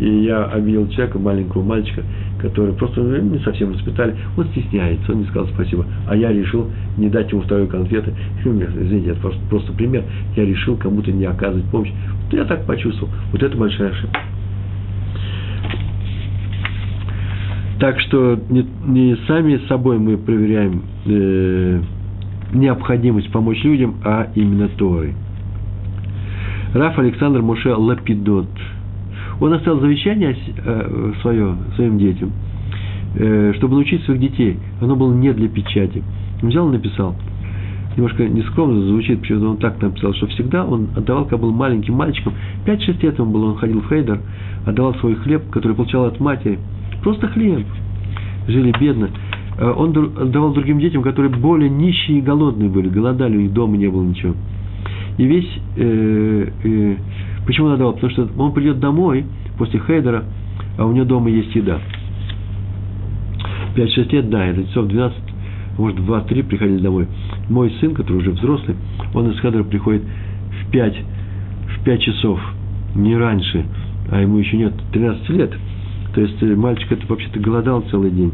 И 0.01 0.25
я 0.25 0.45
обвинил 0.45 0.89
человека, 0.89 1.19
маленького 1.19 1.63
мальчика, 1.63 2.03
который 2.41 2.75
просто 2.75 3.03
ну, 3.03 3.19
не 3.19 3.39
совсем 3.41 3.73
воспитали. 3.73 4.17
Он 4.37 4.47
стесняется, 4.49 5.13
он 5.13 5.21
не 5.21 5.27
сказал 5.27 5.49
спасибо. 5.49 5.87
А 6.09 6.17
я 6.17 6.33
решил 6.33 6.69
не 6.97 7.09
дать 7.09 7.31
ему 7.31 7.43
второй 7.43 7.67
конфеты. 7.67 8.13
Извините, 8.45 9.11
это 9.11 9.21
просто, 9.21 9.41
просто 9.49 9.73
пример. 9.73 10.05
Я 10.37 10.45
решил 10.45 10.77
кому-то 10.77 11.13
не 11.13 11.25
оказывать 11.25 11.65
помощь. 11.71 11.91
Вот 12.25 12.35
я 12.35 12.45
так 12.45 12.67
почувствовал. 12.67 13.13
Вот 13.33 13.43
это 13.43 13.57
большая 13.57 13.91
ошибка. 13.91 14.21
Так 17.83 17.99
что 18.01 18.39
не, 18.49 18.65
не 18.87 19.17
сами 19.27 19.61
собой 19.67 19.99
мы 19.99 20.17
проверяем 20.17 20.83
э, 21.05 21.83
необходимость 22.53 23.33
помочь 23.33 23.63
людям, 23.65 23.97
а 24.05 24.29
именно 24.37 24.69
Торы. 24.69 25.15
Раф 26.75 26.99
Александр 26.99 27.43
Муше 27.43 27.75
Лапидот. 27.75 28.49
Он 29.41 29.53
оставил 29.53 29.81
завещание 29.81 30.37
э, 30.65 31.13
свое 31.23 31.57
своим 31.77 31.99
детям, 31.99 32.33
э, 33.15 33.53
чтобы 33.57 33.75
научить 33.75 34.03
своих 34.05 34.21
детей. 34.21 34.59
Оно 34.81 34.97
было 34.97 35.13
не 35.13 35.33
для 35.33 35.49
печати. 35.49 36.03
Он 36.43 36.49
взял 36.49 36.69
и 36.69 36.73
написал. 36.73 37.17
Немножко 37.97 38.27
нескромно 38.27 38.81
звучит, 38.87 39.21
почему 39.21 39.51
он 39.51 39.57
так 39.59 39.81
написал, 39.83 40.15
что 40.15 40.27
всегда 40.29 40.65
он 40.65 40.89
отдавал, 40.97 41.25
когда 41.25 41.37
был 41.39 41.53
маленьким 41.53 41.95
мальчиком, 41.95 42.33
5-6 42.65 43.03
лет 43.03 43.19
ему 43.19 43.31
было, 43.31 43.51
он 43.51 43.57
ходил 43.57 43.83
в 43.83 43.89
Хейдер, 43.89 44.21
отдавал 44.65 44.95
свой 44.95 45.15
хлеб, 45.17 45.51
который 45.51 45.75
получал 45.75 46.07
от 46.07 46.19
матери– 46.19 46.59
Просто 47.03 47.27
хлеб. 47.29 47.67
Жили 48.47 48.73
бедно. 48.79 49.11
Э, 49.59 49.71
он 49.71 49.93
давал 50.31 50.53
другим 50.53 50.79
детям, 50.79 51.03
которые 51.03 51.33
более 51.33 51.69
нищие 51.69 52.19
и 52.19 52.23
голодные 52.23 52.71
были, 52.71 52.89
голодали, 52.89 53.37
у 53.37 53.41
них 53.41 53.53
дома 53.53 53.77
не 53.77 53.89
было 53.89 54.03
ничего. 54.03 54.35
И 55.19 55.25
весь, 55.25 55.49
э, 55.77 56.49
э, 56.65 56.97
почему 57.47 57.69
он 57.69 57.73
отдавал? 57.75 57.95
Потому 57.95 58.13
что 58.13 58.29
он 58.39 58.53
придет 58.53 58.81
домой 58.81 59.25
после 59.59 59.81
хейдера, 59.81 60.25
а 60.79 60.87
у 60.87 60.93
него 60.93 61.05
дома 61.05 61.31
есть 61.31 61.55
еда. 61.55 61.81
5-6 63.77 64.13
лет, 64.13 64.31
да, 64.31 64.45
это 64.47 64.67
часов 64.67 64.89
12, 64.89 65.19
может, 65.79 66.01
в 66.01 66.11
2-3 66.11 66.43
приходили 66.45 66.79
домой. 66.79 67.07
Мой 67.49 67.73
сын, 67.81 67.95
который 67.95 68.19
уже 68.19 68.31
взрослый, 68.33 68.77
он 69.15 69.31
из 69.31 69.41
хейдера 69.41 69.65
приходит 69.65 70.03
в 70.03 70.71
5, 70.71 70.97
в 71.69 71.85
5 71.85 72.01
часов, 72.01 72.41
не 72.95 73.17
раньше, 73.17 73.65
а 74.11 74.21
ему 74.21 74.39
еще 74.39 74.57
нет 74.57 74.75
13 74.93 75.29
лет– 75.31 75.53
то 76.15 76.21
есть 76.21 76.43
э, 76.43 76.55
мальчик 76.55 76.93
это 76.93 77.07
вообще-то 77.07 77.41
голодал 77.41 77.83
целый 77.91 78.11
день. 78.11 78.33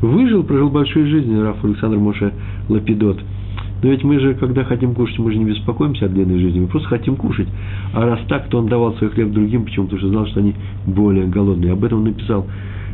Выжил, 0.00 0.42
прожил 0.42 0.70
большую 0.70 1.06
жизнь 1.06 1.38
Раф 1.38 1.62
Александр 1.64 1.98
Моше 1.98 2.32
Лапидот. 2.68 3.20
Но 3.82 3.88
ведь 3.88 4.04
мы 4.04 4.20
же, 4.20 4.34
когда 4.34 4.64
хотим 4.64 4.94
кушать, 4.94 5.18
мы 5.18 5.32
же 5.32 5.38
не 5.38 5.46
беспокоимся 5.46 6.06
о 6.06 6.08
длинной 6.08 6.38
жизни, 6.38 6.60
мы 6.60 6.66
просто 6.66 6.88
хотим 6.88 7.16
кушать. 7.16 7.48
А 7.94 8.04
раз 8.04 8.20
так, 8.28 8.48
то 8.48 8.58
он 8.58 8.66
давал 8.66 8.94
свой 8.94 9.10
хлеб 9.10 9.30
другим, 9.30 9.64
почему? 9.64 9.86
Потому 9.86 10.00
что 10.00 10.08
знал, 10.08 10.26
что 10.26 10.40
они 10.40 10.54
более 10.86 11.26
голодные. 11.26 11.72
Об 11.72 11.84
этом 11.84 11.98
он 11.98 12.04
написал, 12.04 12.46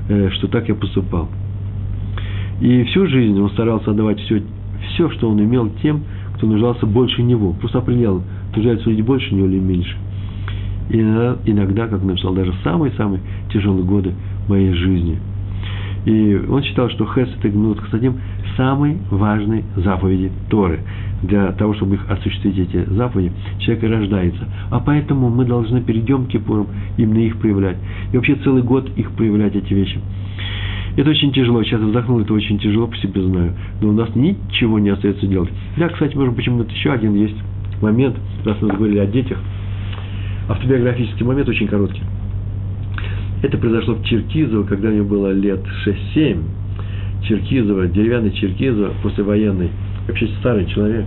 э, 0.09 0.31
что 0.31 0.47
так 0.49 0.69
я 0.69 0.75
поступал. 0.75 1.29
И 2.61 2.85
всю 2.85 3.07
жизнь 3.07 3.39
он 3.41 3.51
старался 3.51 3.91
отдавать 3.91 4.21
все, 4.21 4.43
все, 4.89 5.11
что 5.11 5.29
он 5.29 5.41
имел 5.43 5.71
тем, 5.83 6.05
кто 6.37 6.47
нуждался 6.47 6.87
больше 6.87 7.23
него. 7.23 7.53
Просто 7.55 7.79
определял, 7.79 8.23
нуждаются 8.55 8.89
люди 8.89 9.03
больше 9.03 9.35
него 9.35 9.49
или 9.49 9.59
меньше. 9.59 9.97
И 10.89 10.99
иногда, 11.01 11.89
как 11.89 12.03
написал, 12.05 12.33
даже 12.33 12.55
самые-самые 12.63 13.21
тяжелые 13.53 13.85
годы 13.85 14.15
моей 14.49 14.73
жизни. 14.73 15.19
И 16.07 16.41
он 16.49 16.63
считал, 16.63 16.89
что 16.89 17.05
Хесед 17.05 17.45
и 17.45 17.49
Гмилут 17.49 17.81
Хасадим– 17.81 18.21
самые 18.57 18.97
важные 19.11 19.65
заповеди 19.77 20.33
Торы. 20.49 20.81
Для 21.23 21.53
того, 21.53 21.75
чтобы 21.75 21.97
их 21.97 22.11
осуществить, 22.11 22.59
эти 22.59 22.85
заповеди, 22.91 23.33
человек 23.59 23.85
и 23.85 23.87
рождается. 23.89 24.49
А 24.71 24.81
поэтому 24.81 25.29
мы 25.29 25.45
должны 25.45 25.83
перед 25.83 26.09
Йом 26.09 26.27
Кипуром 26.27 26.69
именно 26.97 27.19
их 27.19 27.37
проявлять. 27.39 27.77
И 28.13 28.17
вообще 28.17 28.37
целый 28.37 28.63
год 28.63 28.89
их 28.97 29.11
проявлять, 29.13 29.55
эти 29.55 29.75
вещи. 29.75 30.01
Это 30.97 31.11
очень 31.11 31.33
тяжело. 31.33 31.63
Сейчас 31.63 31.81
вздохнул, 31.81 32.21
это 32.21 32.33
очень 32.33 32.59
тяжело, 32.59 32.87
по 32.87 32.97
себе 32.97 33.23
знаю. 33.23 33.55
Но 33.83 33.89
у 33.89 33.93
нас 33.93 34.15
ничего 34.15 34.79
не 34.79 34.91
остается 34.91 35.27
делать. 35.27 35.51
Да, 35.77 35.89
кстати, 35.89 36.17
может, 36.17 36.35
почему-то 36.37 36.71
еще 36.71 36.93
один 36.93 37.15
есть 37.15 37.37
момент, 37.83 38.17
раз 38.45 38.57
мы 38.63 38.69
говорили 38.69 38.99
о 38.99 39.07
детях– 39.07 39.39
автобиографический 40.49 41.25
момент 41.25 41.49
очень 41.49 41.67
короткий. 41.67 42.03
Это 43.43 43.59
произошло 43.59 43.95
в 43.95 44.05
Черкизово, 44.05 44.65
когда 44.65 44.89
мне 44.89 45.03
было 45.03 45.33
лет 45.33 45.61
6-7. 46.15 46.43
Черкизово, 47.23 47.87
деревянный 47.87 48.31
Черкизово, 48.33 48.93
послевоенный. 49.03 49.71
Вообще 50.09 50.29
старый 50.41 50.67
человек. 50.67 51.05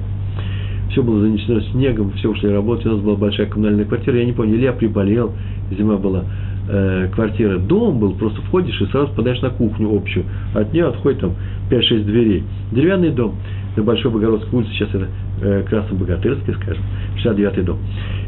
Все 0.91 1.03
было 1.03 1.21
занесено 1.21 1.61
снегом, 1.71 2.11
все 2.13 2.29
ушли 2.29 2.49
работать. 2.49 2.85
У 2.85 2.89
нас 2.89 2.99
была 2.99 3.15
большая 3.15 3.47
коммунальная 3.47 3.85
квартира. 3.85 4.17
Я 4.17 4.25
не 4.25 4.33
помню, 4.33 4.55
или 4.55 4.63
я 4.63 4.73
приболел, 4.73 5.33
зима 5.71 5.97
была. 5.97 6.25
Э, 6.71 7.07
квартира. 7.11 7.57
Дом 7.57 7.97
был, 7.97 8.13
просто 8.13 8.43
входишь 8.43 8.79
и 8.79 8.85
сразу 8.91 9.11
подаешь 9.13 9.41
на 9.41 9.49
кухню 9.49 9.91
общую. 9.91 10.23
От 10.53 10.71
нее 10.71 10.85
отходит 10.85 11.19
там 11.19 11.33
5-6 11.71 12.03
дверей. 12.03 12.43
Деревянный 12.71 13.09
дом 13.09 13.37
на 13.75 13.81
Большой 13.81 14.11
Богородской 14.11 14.59
улице, 14.59 14.73
сейчас 14.73 14.89
это 14.89 15.07
э, 15.41 15.63
Красно-Богатырский, 15.67 16.53
скажем, 16.53 16.83
69-й 17.25 17.63
дом. 17.63 17.79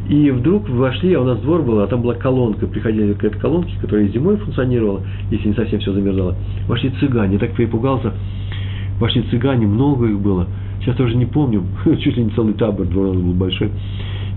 И 0.08 0.32
вдруг 0.32 0.68
вошли, 0.68 1.14
а 1.14 1.20
у 1.20 1.24
нас 1.24 1.38
двор 1.38 1.62
был, 1.62 1.78
а 1.82 1.86
там 1.86 2.02
была 2.02 2.14
колонка, 2.14 2.66
приходили 2.66 3.12
к 3.12 3.22
этой 3.22 3.38
колонке, 3.38 3.76
которая 3.80 4.08
зимой 4.08 4.36
функционировала, 4.38 5.02
если 5.30 5.46
не 5.46 5.54
совсем 5.54 5.78
все 5.78 5.92
замерзало. 5.92 6.34
Вошли 6.66 6.90
цыгане, 6.98 7.38
так 7.38 7.54
перепугался. 7.54 8.12
Вошли 8.98 9.22
цыгане, 9.30 9.68
много 9.68 10.06
их 10.06 10.18
было. 10.18 10.48
Сейчас 10.80 10.96
тоже 10.96 11.14
не 11.14 11.26
помню, 11.26 11.62
чуть 11.84 12.16
ли 12.16 12.24
не 12.24 12.30
целый 12.30 12.54
табор, 12.54 12.86
двор 12.86 13.14
был 13.14 13.34
большой. 13.34 13.70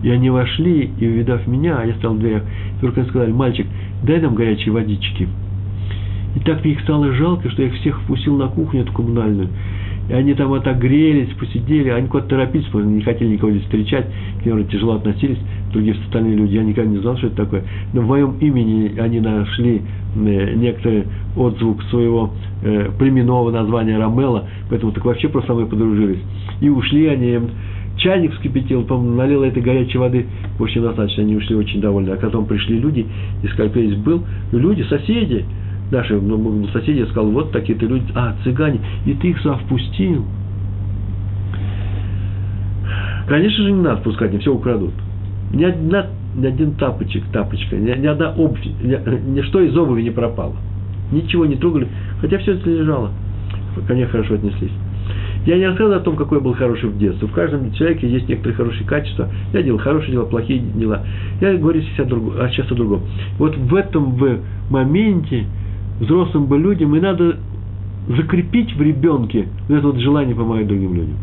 И 0.05 0.09
они 0.11 0.29
вошли, 0.29 0.91
и 0.99 1.07
увидав 1.07 1.47
меня, 1.47 1.83
я 1.83 1.95
стал 1.95 2.13
в 2.13 2.19
дверях, 2.19 2.43
только 2.79 3.03
сказали, 3.05 3.31
мальчик, 3.31 3.65
дай 4.03 4.21
нам 4.21 4.35
горячей 4.35 4.69
водички. 4.69 5.27
И 6.35 6.39
так 6.41 6.63
мне 6.63 6.73
их 6.73 6.81
стало 6.81 7.11
жалко, 7.13 7.49
что 7.49 7.63
я 7.63 7.69
их 7.69 7.73
всех 7.77 7.99
впустил 8.01 8.37
на 8.37 8.47
кухню 8.47 8.81
эту 8.81 8.93
коммунальную. 8.93 9.49
и 10.07 10.13
они 10.13 10.35
там 10.35 10.53
отогрелись, 10.53 11.33
посидели, 11.39 11.89
они 11.89 12.07
куда-то 12.07 12.29
торопились, 12.29 12.65
потому 12.65 12.83
что 12.83 12.93
не 12.93 13.01
хотели 13.01 13.29
никого 13.33 13.49
здесь 13.49 13.63
встречать, 13.63 14.05
к 14.43 14.45
ним 14.45 14.67
тяжело 14.67 14.93
относились, 14.93 15.39
другие 15.73 15.95
остальные 15.95 16.35
люди, 16.35 16.53
я 16.53 16.63
никогда 16.63 16.91
не 16.91 16.97
знал, 16.99 17.17
что 17.17 17.25
это 17.25 17.37
такое, 17.37 17.63
но 17.93 18.01
в 18.01 18.07
моем 18.07 18.37
имени 18.41 18.99
они 18.99 19.19
нашли 19.19 19.81
э, 20.15 20.53
некоторый 20.53 21.05
отзвук 21.35 21.81
своего 21.85 22.29
э, 22.61 22.91
племенного 22.99 23.49
названия 23.49 23.97
Рамела, 23.97 24.47
поэтому 24.69 24.91
так 24.91 25.03
вообще 25.03 25.29
просто 25.29 25.55
со 25.55 25.65
подружились. 25.65 26.21
И 26.61 26.69
ушли 26.69 27.07
они, 27.07 27.39
чайник 28.05 28.33
вскипятил, 28.33 28.83
по-моему, 28.83 29.15
налил 29.15 29.43
этой 29.43 29.63
горячей 29.63 29.97
воды, 29.97 30.27
больше 30.59 30.79
достаточно, 30.79 31.23
они 31.23 31.35
ушли 31.35 31.55
очень 31.55 31.81
довольны. 31.81 32.11
А 32.11 32.15
потом 32.17 32.45
пришли 32.45 32.77
люди, 32.77 33.07
и 33.41 33.47
кто 33.47 33.67
здесь 33.67 33.95
был, 33.95 34.23
люди, 34.51 34.83
соседи, 34.83 35.43
наши 35.91 36.13
ну, 36.13 36.67
соседи, 36.67 36.99
я 36.99 37.07
сказал, 37.07 37.31
вот 37.31 37.51
такие-то 37.51 37.87
люди, 37.87 38.05
а, 38.13 38.35
цыгане, 38.43 38.79
и 39.07 39.13
ты 39.15 39.29
их 39.29 39.39
сюда 39.39 39.55
впустил. 39.55 40.23
Конечно 43.27 43.63
же, 43.63 43.71
не 43.71 43.81
надо 43.81 44.01
впускать, 44.01 44.31
не 44.31 44.37
все 44.37 44.53
украдут. 44.53 44.93
Ни, 45.51 45.63
одна, 45.63 46.05
ни 46.35 46.45
один 46.45 46.73
тапочек, 46.73 47.23
тапочка, 47.33 47.75
ни, 47.75 47.89
ни 47.89 48.05
одна 48.05 48.33
обувь, 48.33 48.63
ни, 48.63 49.31
ничто 49.31 49.61
из 49.61 49.75
обуви 49.75 50.03
не 50.03 50.11
пропало. 50.11 50.53
Ничего 51.11 51.47
не 51.47 51.55
трогали, 51.55 51.87
хотя 52.21 52.37
все 52.37 52.53
это 52.53 52.69
лежало. 52.69 53.09
Ко 53.87 54.07
хорошо 54.07 54.35
отнеслись. 54.35 54.71
Я 55.45 55.57
не 55.57 55.67
рассказываю 55.67 55.99
о 55.99 56.03
том, 56.03 56.15
какой 56.15 56.39
я 56.39 56.43
был 56.43 56.53
хороший 56.53 56.89
в 56.89 56.97
детстве. 56.97 57.27
В 57.27 57.31
каждом 57.31 57.71
человеке 57.73 58.09
есть 58.09 58.27
некоторые 58.27 58.55
хорошие 58.55 58.85
качества. 58.85 59.29
Я 59.53 59.61
делал 59.61 59.77
хорошие 59.77 60.13
дела, 60.13 60.25
плохие 60.25 60.59
дела. 60.59 61.03
Я 61.39 61.55
говорю 61.55 61.81
сейчас 61.81 62.07
о, 62.07 62.09
другом, 62.09 62.33
а 62.39 62.49
сейчас 62.49 62.71
о 62.71 62.75
другом. 62.75 63.01
Вот 63.37 63.55
в 63.55 63.75
этом 63.75 64.15
в 64.15 64.39
моменте 64.71 65.45
взрослым 65.99 66.47
бы 66.47 66.57
людям 66.57 66.95
и 66.95 66.99
надо 66.99 67.37
закрепить 68.07 68.75
в 68.75 68.81
ребенке 68.81 69.47
вот 69.67 69.77
это 69.77 69.87
вот 69.87 69.97
желание 69.99 70.35
помогать 70.35 70.67
другим 70.67 70.95
людям. 70.95 71.15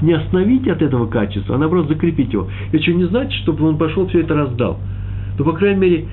Не 0.00 0.14
остановить 0.14 0.66
от 0.66 0.80
этого 0.80 1.06
качества, 1.06 1.56
а 1.56 1.58
наоборот 1.58 1.88
закрепить 1.88 2.32
его. 2.32 2.48
Это 2.72 2.82
что 2.82 2.92
не 2.92 3.04
значит, 3.04 3.32
чтобы 3.42 3.68
он 3.68 3.76
пошел 3.76 4.06
все 4.08 4.20
это 4.20 4.34
раздал. 4.34 4.78
Но, 5.38 5.44
по 5.44 5.52
крайней 5.52 5.80
мере, 5.80 6.04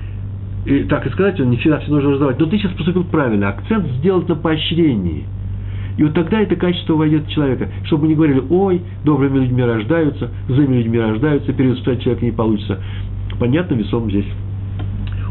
и, 0.66 0.84
так 0.84 1.06
и 1.06 1.10
сказать, 1.10 1.40
он 1.40 1.50
не 1.50 1.56
всегда 1.56 1.78
все 1.78 1.90
нужно 1.90 2.10
раздавать. 2.12 2.38
Но 2.38 2.46
ты 2.46 2.58
сейчас 2.58 2.72
поступил 2.72 3.04
правильно. 3.04 3.48
Акцент 3.48 3.86
сделать 3.98 4.28
на 4.28 4.34
поощрении– 4.34 5.24
и 5.96 6.02
вот 6.02 6.14
тогда 6.14 6.40
это 6.40 6.56
качество 6.56 6.94
войдет 6.94 7.26
в 7.26 7.30
человека. 7.30 7.68
Чтобы 7.84 8.08
не 8.08 8.14
говорили, 8.14 8.42
ой, 8.50 8.80
добрыми 9.04 9.40
людьми 9.40 9.62
рождаются, 9.62 10.30
злыми 10.48 10.76
людьми 10.76 10.98
рождаются, 10.98 11.52
перевоспитать 11.52 12.02
человека 12.02 12.24
не 12.24 12.32
получится. 12.32 12.78
Понятно, 13.38 13.74
весом 13.74 14.08
здесь 14.10 14.26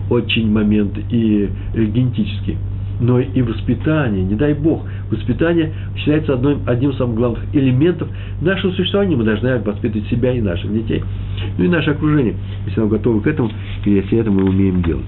очень 0.09 0.51
момент 0.51 0.97
и 1.09 1.49
э, 1.73 1.83
генетический. 1.85 2.57
Но 2.99 3.19
и 3.19 3.41
воспитание, 3.41 4.23
не 4.23 4.35
дай 4.35 4.53
Бог, 4.53 4.83
воспитание 5.09 5.73
считается 5.95 6.35
одним, 6.35 6.59
одним 6.67 6.91
из 6.91 6.97
самых 6.97 7.15
главных 7.15 7.55
элементов 7.55 8.07
нашего 8.41 8.71
существования. 8.73 9.15
Мы 9.15 9.23
должны 9.23 9.57
воспитывать 9.57 10.07
себя 10.07 10.31
и 10.33 10.41
наших 10.41 10.71
детей, 10.71 11.03
ну 11.57 11.63
и 11.63 11.67
наше 11.67 11.91
окружение, 11.91 12.35
если 12.67 12.79
мы 12.79 12.89
готовы 12.89 13.21
к 13.21 13.27
этому, 13.27 13.49
и 13.85 13.89
если 13.89 14.19
это 14.19 14.29
мы 14.29 14.43
умеем 14.43 14.83
делать. 14.83 15.05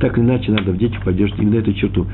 Так 0.00 0.18
или 0.18 0.24
иначе, 0.24 0.50
надо 0.50 0.72
в 0.72 0.78
детях 0.78 1.04
поддерживать 1.04 1.40
именно 1.40 1.60
эту 1.60 1.72
черту. 1.72 2.06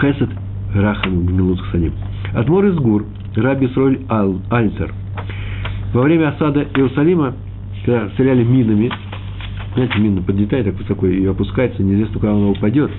Хесед 0.00 0.30
Рахам 0.76 1.26
Гмилут 1.26 1.60
Хсаним. 1.60 1.92
Адмор 2.34 2.66
из 2.66 2.76
Гур, 2.76 3.04
Раби 3.34 3.68
Сроль 3.68 4.00
Ал, 4.08 4.40
Альцер. 4.50 4.92
Во 5.92 6.02
время 6.02 6.28
осады 6.28 6.68
Иерусалима, 6.74 7.34
когда 7.84 8.08
стреляли 8.10 8.44
минами, 8.44 8.90
знаете, 9.74 9.98
мина 9.98 10.22
подлетает 10.22 10.66
так 10.66 10.74
высоко 10.76 11.06
и 11.06 11.24
опускается, 11.26 11.82
неизвестно, 11.82 12.20
куда 12.20 12.32
она 12.32 12.48
упадет, 12.48 12.90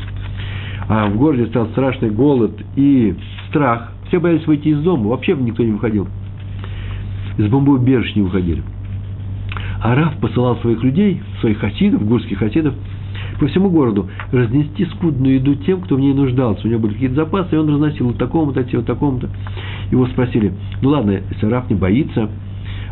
а 0.88 1.08
в 1.08 1.18
городе 1.18 1.48
стал 1.48 1.68
страшный 1.68 2.10
голод 2.10 2.52
и 2.76 3.16
страх, 3.50 3.92
все 4.08 4.20
боялись 4.20 4.46
выйти 4.48 4.70
из 4.70 4.80
дома, 4.80 5.10
вообще 5.10 5.36
никто 5.36 5.64
не 5.64 5.72
выходил. 5.72 6.08
Из 7.38 7.48
бомбоубежищ 7.48 8.16
не 8.16 8.24
выходили. 8.24 8.64
А 9.82 9.96
Раф 9.96 10.18
посылал 10.18 10.58
своих 10.58 10.84
людей, 10.84 11.22
своих 11.42 11.60
хасидов, 11.60 12.06
гурских 12.06 12.40
хасидов, 12.40 12.74
по 13.40 13.48
всему 13.48 13.70
городу 13.70 14.08
разнести 14.32 14.86
скудную 14.86 15.36
еду 15.36 15.56
тем, 15.56 15.82
кто 15.82 15.96
в 15.96 16.00
ней 16.00 16.14
нуждался. 16.14 16.68
У 16.68 16.70
него 16.70 16.82
были 16.82 16.94
какие-то 16.94 17.16
запасы, 17.16 17.56
и 17.56 17.58
он 17.58 17.70
разносил 17.70 18.08
вот 18.08 18.18
такому-то, 18.18 18.66
вот 18.74 18.86
такому-то. 18.86 19.30
Его 19.92 20.08
спросили, 20.08 20.54
ну 20.82 20.90
ладно, 20.90 21.22
если 21.32 21.46
Раф 21.46 21.70
не 21.70 21.76
боится, 21.76 22.30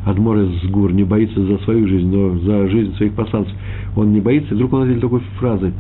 Адмор 0.06 0.38
из 0.38 0.70
Гур 0.70 0.94
не 0.94 1.04
боится 1.04 1.44
за 1.44 1.58
свою 1.60 1.88
жизнь, 1.88 2.16
но 2.16 2.38
за 2.38 2.68
жизнь 2.68 2.96
своих 2.96 3.14
посланцев 3.14 3.54
он 3.96 4.14
не 4.14 4.22
боится. 4.22 4.54
И 4.54 4.56
вдруг 4.56 4.74
он 4.74 4.84
ответил 4.84 5.02
такой 5.02 5.22
фразой. 5.40 5.74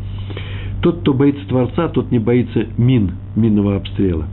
Тот, 0.82 1.01
кто 1.01 1.13
боится 1.13 1.47
Творца, 1.47 1.88
тот 1.89 2.11
не 2.11 2.20
боится 2.20 2.66
мин, 2.78 3.11
минного 3.36 3.76
обстрела. 3.76 4.26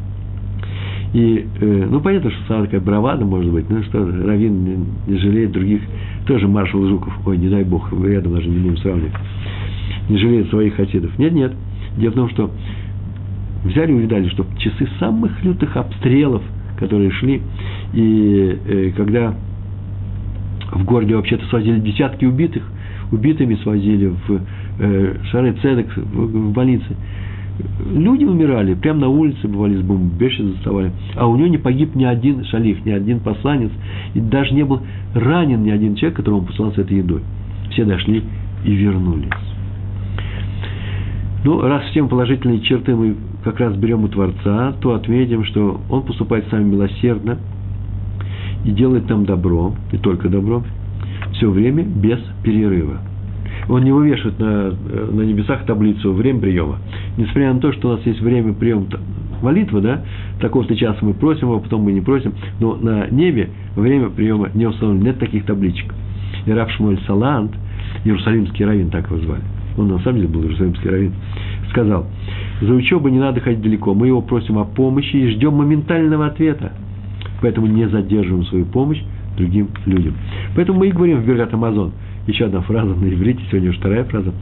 И, 1.12 1.46
э, 1.60 1.86
ну, 1.90 2.00
понятно, 2.00 2.30
что 2.30 2.40
самая 2.48 2.64
такая 2.64 2.80
бравада, 2.80 3.24
может 3.24 3.52
быть, 3.52 3.68
ну, 3.68 3.82
что 3.82 3.98
Равин 3.98 4.64
не, 4.64 5.12
не 5.12 5.18
жалеет 5.18 5.52
других, 5.52 5.82
тоже 6.26 6.48
маршал 6.48 6.86
Жуков, 6.86 7.12
ой, 7.26 7.36
не 7.36 7.48
дай 7.48 7.64
бог, 7.64 7.92
рядом 8.02 8.34
даже 8.34 8.48
не 8.48 8.58
будем 8.58 8.78
сравнивать 8.78 9.12
не 10.08 10.18
жалеет 10.18 10.48
своих 10.50 10.74
хасидов. 10.74 11.16
Нет, 11.18 11.32
нет. 11.32 11.52
Дело 11.96 12.12
в 12.12 12.14
том, 12.14 12.30
что 12.30 12.50
взяли 13.64 13.92
и 13.92 13.94
увидали, 13.94 14.28
что 14.28 14.44
в 14.44 14.58
часы 14.58 14.88
самых 14.98 15.42
лютых 15.44 15.76
обстрелов, 15.76 16.42
которые 16.78 17.10
шли, 17.10 17.42
и 17.92 18.58
э, 18.66 18.92
когда 18.96 19.34
в 20.72 20.84
городе 20.84 21.14
вообще-то 21.14 21.44
свозили 21.46 21.78
десятки 21.80 22.24
убитых, 22.24 22.62
убитыми 23.12 23.54
свозили 23.56 24.06
в 24.06 24.40
э, 24.80 25.16
Шары 25.30 25.52
Цедек, 25.62 25.94
в, 25.96 26.48
в 26.48 26.52
больнице. 26.52 26.96
Люди 27.94 28.24
умирали, 28.24 28.74
прямо 28.74 29.00
на 29.00 29.09
улице 29.09 29.46
бывали 29.46 29.76
с 29.76 29.82
бомбежи 29.82 30.44
заставали. 30.44 30.92
А 31.16 31.26
у 31.26 31.36
него 31.36 31.48
не 31.48 31.59
погиб 31.59 31.94
ни 31.94 32.05
один 32.05 32.44
шалих, 32.44 32.84
ни 32.84 32.90
один 32.90 33.20
посланец, 33.20 33.70
и 34.14 34.20
даже 34.20 34.55
не 34.55 34.64
был 34.64 34.80
ранен 35.14 35.62
ни 35.62 35.70
один 35.70 35.94
человек, 35.94 36.16
которому 36.16 36.48
с 36.50 36.78
этой 36.78 36.98
едой. 36.98 37.22
Все 37.70 37.84
дошли 37.84 38.22
и 38.64 38.72
вернулись. 38.72 39.30
Ну, 41.44 41.61
раз 41.61 41.82
все 41.90 42.07
положительные 42.07 42.61
черты 42.61 42.94
мы 42.94 43.16
как 43.42 43.59
раз 43.59 43.74
берем 43.74 44.05
у 44.05 44.09
Творца, 44.09 44.74
то 44.80 44.94
отметим, 44.94 45.44
что 45.44 45.80
Он 45.90 46.03
поступает 46.03 46.46
с 46.48 46.53
нами 46.53 46.64
милосердно 46.64 47.38
и 48.64 48.70
делает 48.70 49.09
нам 49.09 49.24
добро, 49.24 49.74
и 49.90 49.98
только 49.98 50.28
добро, 50.28 50.62
все 51.32 51.50
время 51.50 51.82
без 51.82 52.20
перерыва. 52.44 53.00
Он 53.68 53.84
не 53.84 53.92
вывешивает 53.92 54.38
на, 54.38 54.72
на 55.12 55.22
небесах 55.22 55.64
таблицу 55.64 56.12
время 56.12 56.40
приема. 56.40 56.78
Несмотря 57.16 57.53
на 57.55 57.61
то, 57.61 57.72
что 57.72 57.88
у 57.88 57.92
нас 57.92 58.07
есть 58.07 58.20
время 58.20 58.53
приема 58.53 58.86
молитвы, 59.42 59.80
да, 59.80 60.03
такого-то 60.40 60.74
часа 60.76 60.98
мы 61.03 61.14
просим 61.14 61.48
его, 61.48 61.61
потом 61.61 61.82
мы 61.82 61.92
не 61.92 62.00
просим, 62.00 62.32
но 62.61 62.76
на 62.76 63.09
небе 63.09 63.50
время 63.76 64.09
приема 64.09 64.50
не 64.55 64.66
установлено, 64.66 65.07
нет 65.07 65.18
таких 65.18 65.44
табличек. 65.44 65.92
И 66.46 66.53
Рав 66.53 66.70
Шмуэль 66.72 67.00
Салант, 67.07 67.53
Иерусалимский 68.05 68.64
раввин, 68.64 68.90
так 68.90 69.11
его 69.11 69.20
звали, 69.20 69.42
он 69.76 69.88
на 69.88 69.98
самом 70.00 70.16
деле 70.16 70.28
был 70.28 70.42
Иерусалимский 70.42 70.88
раввин, 70.88 71.12
сказал, 71.70 72.07
за 72.61 72.72
учебу 72.72 73.09
не 73.09 73.18
надо 73.18 73.40
ходить 73.40 73.62
далеко, 73.62 73.94
мы 73.94 74.07
его 74.07 74.22
просим 74.22 74.59
о 74.59 74.64
помощи 74.64 75.16
и 75.16 75.28
ждем 75.30 75.55
моментального 75.55 76.26
ответа. 76.26 76.72
Поэтому 77.40 77.66
не 77.66 77.88
задерживаем 77.88 78.44
свою 78.44 78.64
помощь 78.66 79.03
другим 79.36 79.68
людям. 79.86 80.14
Поэтому 80.55 80.78
мы 80.78 80.88
и 80.88 80.92
говорим 80.92 81.20
в 81.20 81.26
Бергат 81.26 81.53
Амазон. 81.53 81.92
Еще 82.26 82.44
одна 82.46 82.60
фраза 82.60 82.94
на 82.94 83.08
иврите, 83.08 83.42
сегодня 83.50 83.70
уже 83.70 83.78
вторая 83.78 84.04
фраза. 84.04 84.32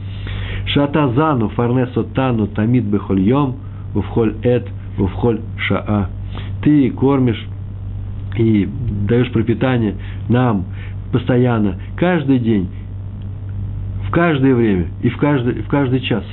Шатазану 0.67 1.49
фарнесо 1.49 2.03
тану 2.03 2.47
тамид 2.47 2.83
бехольем 2.83 3.55
увхоль 3.95 4.35
эт 4.43 4.67
увхоль 4.97 5.39
шаа. 5.57 6.09
Ты 6.61 6.91
кормишь 6.91 7.43
и 8.37 8.69
даешь 9.07 9.31
пропитание 9.31 9.95
нам 10.29 10.65
постоянно, 11.11 11.75
каждый 11.97 12.39
день, 12.39 12.69
в 14.07 14.11
каждое 14.11 14.55
время 14.55 14.87
и 15.01 15.09
в 15.09 15.17
каждый, 15.17 15.61
в 15.61 15.67
каждый 15.67 16.01
час. 16.01 16.23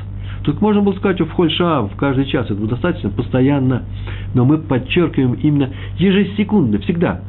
Тут 0.45 0.61
можно 0.61 0.83
было 0.83 0.93
сказать 0.95 1.21
в 1.21 1.31
хольша, 1.31 1.83
в 1.83 1.97
каждый 1.97 2.27
час, 2.27 2.47
это 2.51 2.61
достаточно, 2.67 3.11
постоянно. 3.11 3.83
Но 4.35 4.45
мы 4.45 4.59
подчеркиваем 4.59 5.35
именно 5.35 5.71
ежесекундно, 5.99 6.79
всегда. 6.79 7.23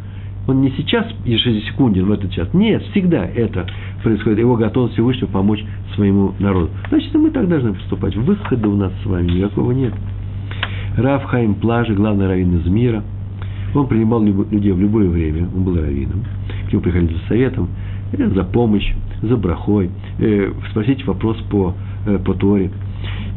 Он 0.50 0.62
не 0.62 0.72
сейчас 0.72 1.06
ежесекунден 1.26 2.06
в 2.06 2.12
этот 2.12 2.32
час. 2.32 2.50
Нет, 2.54 2.82
всегда 2.90 3.24
это 3.24 3.68
происходит. 4.02 4.40
Его 4.40 4.56
готовность 4.56 4.96
Всевышнего 4.96 5.28
помочь 5.28 5.64
своему 5.94 6.34
народу. 6.40 6.72
Значит, 6.90 7.14
мы 7.14 7.30
так 7.30 7.48
должны 7.48 7.74
поступать. 7.74 8.16
Выхода 8.16 8.68
у 8.68 8.76
нас 8.76 8.92
с 9.04 9.06
вами 9.06 9.32
никакого 9.32 9.72
нет. 9.74 9.94
Раф 10.98 11.24
Хайм 11.26 11.54
Плажи, 11.54 11.94
главный 11.94 12.28
раввин 12.28 12.58
из 12.58 12.66
мира. 12.66 13.04
Он 13.76 13.86
принимал 13.86 14.24
людей 14.24 14.72
в 14.72 14.80
любое 14.80 15.08
время. 15.08 15.48
Он 15.56 15.64
был 15.64 15.76
раввином. 15.76 16.26
К 16.68 16.74
нему 16.74 16.82
приходили 16.82 17.14
за 17.14 17.28
советом, 17.28 17.70
за 18.12 18.44
помощью 18.44 18.96
за 19.22 19.38
брахой, 19.38 19.92
э, 20.18 20.52
спросить 20.72 21.06
вопрос 21.06 21.38
по, 21.52 21.76
э, 22.08 22.18
по 22.18 22.34
Торе. 22.34 22.72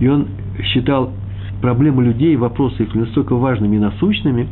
И 0.00 0.08
он 0.08 0.28
считал 0.62 1.12
проблемы 1.60 2.04
людей, 2.04 2.36
вопросы 2.36 2.84
их 2.84 2.94
настолько 2.94 3.34
важными 3.34 3.76
и 3.76 3.78
насущными, 3.78 4.48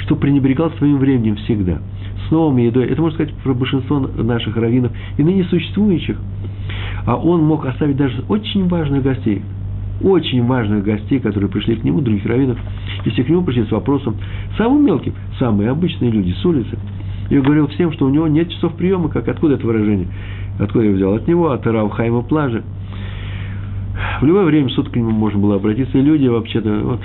что 0.00 0.16
пренебрегал 0.16 0.70
своим 0.72 0.98
временем 0.98 1.36
всегда. 1.36 1.78
С 2.26 2.30
новыми 2.30 2.62
едой. 2.62 2.86
Это 2.86 3.00
можно 3.00 3.16
сказать 3.16 3.34
про 3.42 3.54
большинство 3.54 3.98
наших 3.98 4.56
раввинов 4.56 4.92
и 5.16 5.22
ныне 5.22 5.44
существующих. 5.44 6.16
А 7.06 7.16
он 7.16 7.44
мог 7.44 7.66
оставить 7.66 7.96
даже 7.96 8.22
очень 8.28 8.68
важных 8.68 9.02
гостей. 9.02 9.42
очень 10.02 10.44
важных 10.46 10.84
гостей, 10.84 11.20
которые 11.20 11.50
пришли 11.50 11.76
к 11.76 11.84
нему, 11.84 12.00
других 12.00 12.24
раввинов, 12.26 12.58
если 13.04 13.22
к 13.22 13.28
нему 13.28 13.42
пришли 13.42 13.64
с 13.64 13.70
вопросом, 13.70 14.16
самым 14.56 14.84
мелким, 14.84 15.14
самые 15.38 15.70
обычные 15.70 16.10
люди 16.10 16.32
с 16.32 16.44
улицы, 16.44 16.78
и 17.28 17.38
говорил 17.38 17.68
всем, 17.68 17.92
что 17.92 18.06
у 18.06 18.08
него 18.08 18.26
нет 18.26 18.50
часов 18.50 18.74
приема, 18.74 19.08
как 19.08 19.28
откуда 19.28 19.54
это 19.54 19.66
выражение? 19.66 20.08
Откуда 20.58 20.84
я 20.86 20.92
взял? 20.92 21.14
От 21.14 21.28
него, 21.28 21.50
от 21.50 21.66
Рав 21.66 21.90
Хайма 21.92 22.22
Плажа. 22.22 22.62
В 24.20 24.24
любое 24.24 24.44
время 24.44 24.68
суток 24.70 24.92
к 24.92 24.96
нему 24.96 25.10
можно 25.10 25.38
было 25.38 25.56
обратиться, 25.56 25.98
и 25.98 26.02
люди 26.02 26.26
вообще-то, 26.26 26.80
вот, 26.82 27.00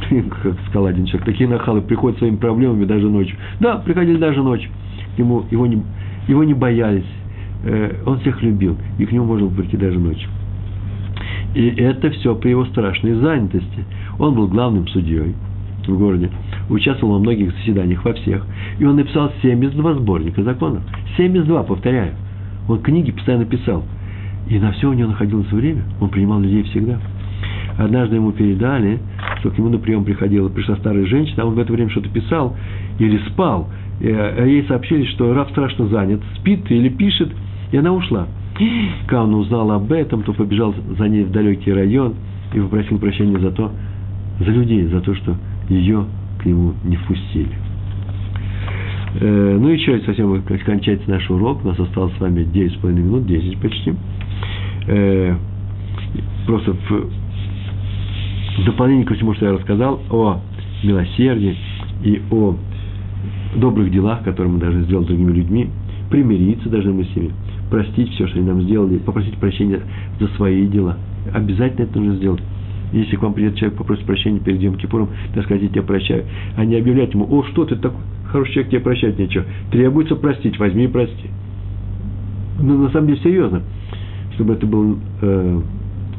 как 0.42 0.54
сказал 0.68 0.86
один 0.86 1.06
человек, 1.06 1.26
такие 1.26 1.48
нахалы 1.48 1.80
приходят 1.82 2.18
своими 2.18 2.36
проблемами 2.36 2.84
даже 2.84 3.08
ночью. 3.08 3.36
Да, 3.60 3.76
приходили 3.76 4.16
даже 4.16 4.42
ночью. 4.42 4.70
Ему, 5.16 5.44
его, 5.50 5.66
не, 5.66 5.82
его 6.28 6.44
не 6.44 6.54
боялись, 6.54 7.06
э, 7.64 8.02
он 8.04 8.18
всех 8.20 8.42
любил, 8.42 8.76
и 8.98 9.06
к 9.06 9.12
нему 9.12 9.26
можно 9.26 9.46
было 9.46 9.56
прийти 9.56 9.76
даже 9.76 9.98
ночью. 9.98 10.28
И 11.54 11.68
это 11.68 12.10
все 12.10 12.34
при 12.34 12.50
его 12.50 12.64
страшной 12.66 13.14
занятости. 13.14 13.84
Он 14.18 14.34
был 14.34 14.48
главным 14.48 14.88
судьей 14.88 15.34
в 15.86 15.98
городе, 15.98 16.30
участвовал 16.68 17.14
во 17.14 17.18
многих 17.20 17.52
заседаниях, 17.52 18.04
во 18.04 18.12
всех. 18.14 18.44
И 18.78 18.84
он 18.84 18.96
написал 18.96 19.32
72 19.42 19.94
сборника 19.94 20.42
законов. 20.42 20.82
72, 21.16 21.62
повторяю. 21.62 22.14
Он 22.68 22.80
книги 22.80 23.12
постоянно 23.12 23.44
писал. 23.44 23.84
И 24.48 24.58
на 24.58 24.72
все 24.72 24.90
у 24.90 24.92
него 24.92 25.10
находилось 25.10 25.50
время. 25.52 25.82
Он 26.00 26.08
принимал 26.08 26.40
людей 26.40 26.64
всегда. 26.64 26.98
Однажды 27.76 28.16
ему 28.16 28.32
передали, 28.32 29.00
что 29.40 29.50
к 29.50 29.58
нему 29.58 29.68
на 29.68 29.78
прием 29.78 30.04
приходила, 30.04 30.48
пришла 30.48 30.76
старая 30.76 31.06
женщина, 31.06 31.42
а 31.42 31.46
он 31.46 31.54
в 31.54 31.58
это 31.58 31.72
время 31.72 31.90
что-то 31.90 32.08
писал 32.08 32.56
или 32.98 33.18
спал. 33.30 33.68
А 34.00 34.44
ей 34.44 34.64
сообщили, 34.66 35.04
что 35.06 35.34
раб 35.34 35.50
страшно 35.50 35.86
занят, 35.88 36.20
спит 36.36 36.70
или 36.70 36.88
пишет, 36.88 37.30
и 37.72 37.76
она 37.76 37.92
ушла. 37.92 38.28
Когда 39.06 39.24
он 39.24 39.34
узнал 39.34 39.70
об 39.72 39.90
этом, 39.90 40.22
то 40.22 40.32
побежал 40.32 40.74
за 40.96 41.08
ней 41.08 41.24
в 41.24 41.32
далекий 41.32 41.72
район 41.72 42.14
и 42.52 42.60
попросил 42.60 42.98
прощения 42.98 43.38
за 43.38 43.50
то, 43.50 43.72
за 44.38 44.50
людей, 44.50 44.86
за 44.86 45.00
то, 45.00 45.14
что 45.14 45.36
ее 45.68 46.04
к 46.40 46.46
нему 46.46 46.74
не 46.84 46.96
впустили. 46.96 47.50
Э, 49.20 49.58
ну 49.60 49.70
и 49.70 49.74
еще 49.74 50.00
совсем 50.00 50.42
кончается 50.42 51.08
наш 51.10 51.28
урок. 51.30 51.64
У 51.64 51.68
нас 51.68 51.78
осталось 51.78 52.14
с 52.16 52.20
вами 52.20 52.40
9,5 52.42 52.92
минут, 52.92 53.26
10 53.26 53.58
почти. 53.58 53.94
Э, 54.86 55.34
просто 56.46 56.76
в, 58.56 58.64
дополнение 58.64 59.04
ко 59.04 59.14
всему, 59.14 59.34
что 59.34 59.46
я 59.46 59.52
рассказал 59.52 60.00
о 60.10 60.40
милосердии 60.82 61.56
и 62.02 62.22
о 62.30 62.56
добрых 63.56 63.90
делах, 63.90 64.22
которые 64.22 64.52
мы 64.52 64.60
должны 64.60 64.82
сделать 64.84 65.06
с 65.06 65.08
другими 65.08 65.32
людьми, 65.32 65.70
примириться 66.10 66.68
должны 66.68 66.92
мы 66.92 67.04
с 67.04 67.16
ними, 67.16 67.32
простить 67.70 68.10
все, 68.12 68.26
что 68.26 68.38
они 68.38 68.46
нам 68.46 68.62
сделали, 68.62 68.98
попросить 68.98 69.36
прощения 69.38 69.80
за 70.20 70.28
свои 70.36 70.66
дела. 70.66 70.98
Обязательно 71.32 71.84
это 71.84 71.98
нужно 71.98 72.16
сделать. 72.16 72.42
Если 72.92 73.16
к 73.16 73.22
вам 73.22 73.34
придет 73.34 73.56
человек, 73.56 73.78
попросит 73.78 74.04
прощения 74.04 74.38
перед 74.38 74.60
Йом 74.60 74.76
Кипуром, 74.76 75.08
так 75.34 75.44
сказать, 75.44 75.62
я 75.62 75.68
тебя 75.68 75.82
прощаю, 75.82 76.24
а 76.56 76.64
не 76.64 76.76
объявлять 76.76 77.12
ему, 77.14 77.26
о, 77.28 77.42
что 77.44 77.64
ты 77.64 77.76
такой 77.76 77.98
хороший 78.26 78.52
человек, 78.52 78.70
тебе 78.70 78.80
прощать 78.80 79.18
нечего. 79.18 79.44
Требуется 79.70 80.16
простить, 80.16 80.58
возьми 80.58 80.84
и 80.84 80.88
прости. 80.88 81.30
Но 82.60 82.76
на 82.76 82.90
самом 82.90 83.08
деле 83.08 83.20
серьезно, 83.20 83.62
чтобы 84.34 84.54
это 84.54 84.66
было 84.66 84.96
э, 85.22 85.60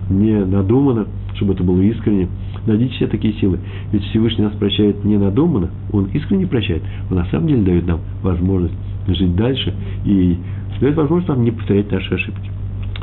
не 0.10 0.46
надумано, 0.46 1.08
чтобы 1.36 1.54
это 1.54 1.64
было 1.64 1.82
искренне. 1.82 2.28
Найдите 2.66 2.96
себе 2.96 3.08
такие 3.08 3.34
силы. 3.36 3.60
Ведь 3.92 4.04
Всевышний 4.06 4.44
нас 4.44 4.54
прощает 4.54 5.04
не 5.04 5.18
надуманно, 5.18 5.70
Он 5.92 6.06
искренне 6.14 6.48
прощает. 6.48 6.84
Он 7.10 7.18
на 7.18 7.26
самом 7.26 7.48
деле 7.48 7.62
дает 7.64 7.88
нам 7.88 8.00
возможность 8.22 8.74
жить 9.08 9.36
дальше 9.36 9.74
и 10.06 10.38
дает 10.80 10.96
возможность 10.96 11.30
нам 11.30 11.44
не 11.44 11.52
повторять 11.52 11.92
наши 11.92 12.14
ошибки. 12.14 12.50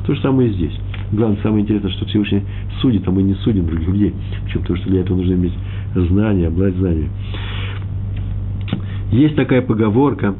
То 0.06 0.14
же 0.14 0.20
самое 0.20 0.50
и 0.50 0.52
здесь. 0.52 0.76
Главное, 1.12 1.38
самое 1.42 1.62
интересное, 1.62 1.90
что 1.92 2.06
Всевышний 2.06 2.42
судит, 2.80 3.06
а 3.06 3.10
мы 3.10 3.22
не 3.22 3.34
судим 3.34 3.66
других 3.66 3.88
людей. 3.88 4.14
Почему? 4.44 4.62
Потому 4.62 4.78
что 4.78 4.90
для 4.90 5.00
этого 5.00 5.16
нужно 5.16 5.34
иметь 5.34 5.52
знания, 5.94 6.48
обладать 6.48 6.74
знаниями. 6.76 7.10
Есть 9.12 9.36
такая 9.36 9.62
поговорка, 9.62 10.34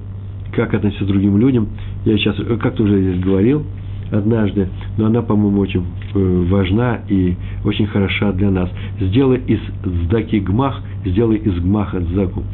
как 0.52 0.74
относиться 0.74 1.04
к 1.04 1.08
другим 1.08 1.38
людям. 1.38 1.68
Я 2.04 2.16
сейчас 2.16 2.36
как-то 2.60 2.84
уже 2.84 3.00
здесь 3.02 3.22
говорил 3.22 3.64
однажды, 4.12 4.68
но 4.98 5.06
она, 5.06 5.22
по-моему, 5.22 5.60
очень 5.60 5.84
э, 6.14 6.44
важна 6.48 7.00
и 7.08 7.34
очень 7.64 7.86
хороша 7.86 8.32
для 8.32 8.50
нас. 8.50 8.70
Сделай 9.00 9.40
из 9.46 9.60
сдаки 10.04 10.38
гмах, 10.38 10.80
сделай 11.04 11.38
из 11.38 11.58
гмаха 11.60 11.98
дзаку 12.00 12.44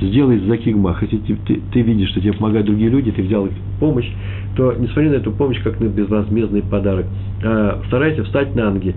сделай 0.00 0.38
закигмах. 0.40 1.02
Если 1.02 1.18
ты, 1.18 1.36
ты, 1.46 1.60
ты 1.72 1.80
видишь, 1.82 2.10
что 2.10 2.20
тебе 2.20 2.32
помогают 2.32 2.66
другие 2.66 2.90
люди, 2.90 3.10
ты 3.10 3.22
взял 3.22 3.46
их 3.46 3.52
помощь, 3.80 4.08
то 4.56 4.72
не 4.74 4.86
смотри 4.88 5.10
на 5.10 5.14
эту 5.14 5.32
помощь 5.32 5.60
как 5.62 5.80
на 5.80 5.86
безвозмездный 5.86 6.62
подарок, 6.62 7.06
а 7.42 7.82
старайся 7.86 8.24
встать 8.24 8.54
на 8.54 8.70
ноги. 8.70 8.94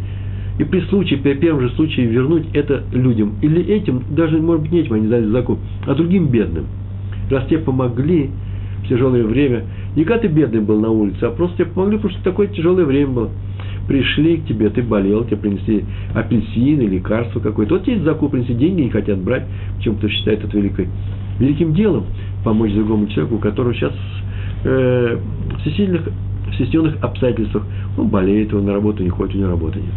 И 0.58 0.64
при 0.66 0.82
случае, 0.82 1.20
при 1.20 1.36
первом 1.36 1.62
же 1.62 1.70
случае 1.72 2.08
вернуть 2.08 2.48
это 2.54 2.84
людям. 2.92 3.36
Или 3.42 3.64
этим, 3.64 4.04
даже, 4.10 4.40
может 4.40 4.64
быть, 4.64 4.72
не 4.74 4.80
этим 4.80 4.94
они 4.94 5.08
дали 5.08 5.26
закон, 5.26 5.60
а 5.88 5.96
другим 5.96 6.28
бедным. 6.28 6.66
Раз 7.30 7.46
тебе 7.46 7.60
помогли 7.60 8.30
в 8.84 8.90
тяжелое 8.90 9.24
время, 9.24 9.64
не 9.96 10.04
когда 10.04 10.22
ты 10.22 10.28
бедный 10.28 10.62
был 10.62 10.80
на 10.80 10.90
улице, 10.90 11.24
а 11.24 11.32
просто 11.32 11.58
тебе 11.58 11.66
помогли, 11.66 11.98
потому 11.98 12.14
что 12.14 12.24
такое 12.24 12.48
тяжелое 12.48 12.86
время 12.86 13.08
было 13.08 13.30
пришли 13.90 14.38
к 14.38 14.46
тебе, 14.46 14.70
ты 14.70 14.84
болел, 14.84 15.26
тебе 15.26 15.38
принесли 15.38 15.84
апельсин 16.14 16.80
или 16.80 16.98
лекарство 16.98 17.40
какое-то. 17.40 17.74
Вот 17.74 17.86
тебе 17.86 18.00
заку 18.02 18.30
принесли, 18.30 18.54
деньги 18.54 18.82
не 18.82 18.90
хотят 18.92 19.18
брать, 19.18 19.46
почему-то 19.78 20.08
считает 20.08 20.44
это 20.44 20.56
великой, 20.56 20.88
великим 21.40 21.74
делом 21.74 22.06
помочь 22.44 22.72
другому 22.72 23.08
человеку, 23.08 23.38
у 23.38 23.40
которого 23.40 23.74
сейчас 23.74 23.94
э, 24.64 25.18
в 25.18 25.62
всесильных, 25.62 26.08
всесильных 26.52 27.04
обстоятельствах 27.04 27.64
он 27.98 28.10
болеет, 28.10 28.54
он 28.54 28.66
на 28.66 28.74
работу 28.74 29.02
не 29.02 29.10
ходит, 29.10 29.36
у 29.36 29.40
него 29.40 29.50
работы 29.50 29.80
нет. 29.80 29.94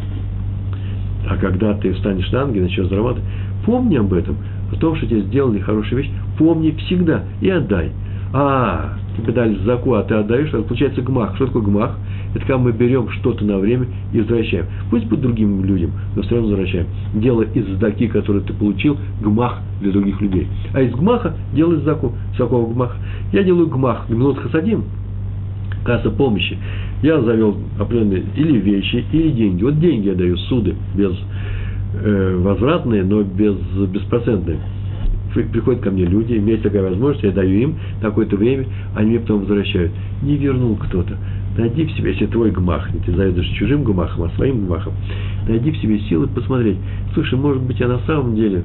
А 1.29 1.37
когда 1.37 1.75
ты 1.75 1.93
встанешь 1.93 2.33
на 2.33 2.47
ноги, 2.47 2.61
начнешь 2.61 2.89
зарабатывать, 2.89 3.29
помни 3.67 3.97
об 3.97 4.15
этом, 4.15 4.37
о 4.73 4.77
том, 4.77 4.97
что 4.97 5.07
тебе 5.07 5.21
сделали 5.21 5.61
хорошую 5.61 6.03
вещь, 6.03 6.11
помни 6.39 6.71
всегда 6.87 7.25
и 7.43 7.51
отдай. 7.51 7.91
А, 8.35 8.95
тебе 9.17 9.33
дали 9.33 9.57
заку, 9.65 9.95
а 9.95 10.03
ты 10.05 10.15
отдаешь, 10.15 10.49
это 10.49 10.63
получается 10.63 11.03
гмах. 11.03 11.35
Что 11.37 11.47
такое 11.47 11.63
гмах? 11.63 11.99
Это 12.35 12.41
когда 12.41 12.59
мы 12.59 12.73
берем 12.73 13.11
что-то 13.11 13.45
на 13.45 13.59
время 13.59 13.87
и 14.13 14.21
возвращаем. 14.21 14.67
Пусть 14.91 15.07
будет 15.07 15.21
другим 15.21 15.63
людям, 15.65 15.91
но 16.17 16.23
все 16.23 16.37
равно 16.37 16.51
возвращаем. 16.51 16.87
Дело 17.15 17.43
из 17.43 17.67
заки, 17.79 18.09
который 18.09 18.43
ты 18.43 18.55
получил, 18.55 18.97
гмах 19.21 19.61
для 19.83 19.93
других 19.93 20.19
людей. 20.23 20.49
А 20.73 20.81
из 20.81 20.93
гмаха 20.93 21.35
делай 21.53 21.81
заку. 21.81 22.13
С 22.35 22.39
какого 22.39 22.73
гмаха? 22.73 22.97
Я 23.33 23.43
делаю 23.43 23.67
гмах, 23.67 24.07
гмилот 24.09 24.39
хасадим, 24.39 24.85
касса 25.85 26.11
помощи. 26.11 26.57
Я 27.03 27.21
завел 27.21 27.59
определенные 27.79 28.25
или 28.35 28.59
вещи, 28.59 29.05
или 29.13 29.31
деньги. 29.31 29.63
Вот 29.63 29.79
деньги 29.79 30.09
я 30.09 30.15
даю, 30.15 30.39
суды, 30.39 30.75
без 30.95 31.13
э, 32.03 32.37
возвратные, 32.41 33.05
но 33.05 33.23
без 33.23 33.57
беспроцентные 33.89 34.59
приходят 35.33 35.83
ко 35.83 35.91
мне 35.91 36.05
люди, 36.05 36.35
имеют 36.35 36.63
такая 36.63 36.83
возможность, 36.83 37.25
я 37.25 37.31
даю 37.33 37.59
им 37.59 37.75
такое-то 38.01 38.37
время, 38.37 38.67
они 38.95 39.11
мне 39.11 39.21
потом 39.21 39.41
возвращают. 39.41 39.93
Не 40.23 40.37
вернул 40.37 40.77
кто-то. 40.77 41.17
Найди 41.57 41.85
в 41.85 41.93
себе, 41.93 42.13
если 42.13 42.27
твой 42.27 42.51
гмах, 42.51 42.93
не 42.95 43.01
ты 43.01 43.13
заведешь 43.13 43.47
чужим 43.59 43.85
гмахом, 43.85 44.25
а 44.25 44.31
своим 44.37 44.67
гмахом, 44.67 44.95
найди 45.47 45.71
в 45.71 45.77
себе 45.79 45.99
силы 46.01 46.27
посмотреть. 46.27 46.79
Слушай, 47.15 47.39
может 47.39 47.63
быть, 47.63 47.79
я 47.79 47.89
на 47.89 47.99
самом 48.01 48.35
деле 48.37 48.63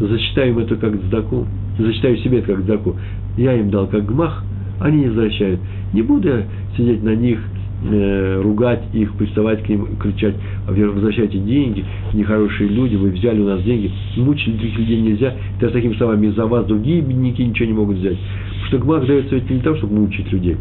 зачитаю 0.00 0.50
им 0.50 0.58
это 0.58 0.76
как 0.76 1.00
дздаку, 1.00 1.46
зачитаю 1.78 2.16
себе 2.18 2.38
это 2.38 2.54
как 2.54 2.62
дздаку. 2.62 2.96
Я 3.36 3.54
им 3.54 3.70
дал 3.70 3.86
как 3.86 4.04
гмах, 4.04 4.42
они 4.80 5.02
не 5.02 5.06
возвращают. 5.08 5.60
Не 5.92 6.02
буду 6.02 6.28
я 6.28 6.42
сидеть 6.76 7.02
на 7.02 7.14
них, 7.14 7.38
э, 7.84 8.40
ругать 8.42 8.82
их, 8.92 9.12
приставать 9.14 9.62
к 9.62 9.68
ним, 9.68 9.96
кричать, 9.98 10.34
возвращайте 10.66 11.38
деньги, 11.38 11.84
нехорошие 12.12 12.68
люди, 12.68 12.96
вы 12.96 13.10
взяли 13.10 13.40
у 13.40 13.46
нас 13.46 13.62
деньги, 13.62 13.90
мучить 14.16 14.56
других 14.56 14.78
людей 14.78 15.00
нельзя, 15.00 15.34
даже 15.60 15.72
такими 15.72 15.94
словами, 15.94 16.28
из-за 16.28 16.46
вас 16.46 16.66
другие 16.66 17.00
бедняки 17.00 17.44
ничего 17.44 17.66
не 17.66 17.74
могут 17.74 17.96
взять. 17.98 18.16
Потому 18.16 18.68
что 18.68 18.78
гмах 18.78 19.06
дается 19.06 19.34
ведь 19.34 19.50
не 19.50 19.56
для 19.56 19.64
того, 19.64 19.76
чтобы 19.76 19.94
мучить 19.94 20.32
людей, 20.32 20.56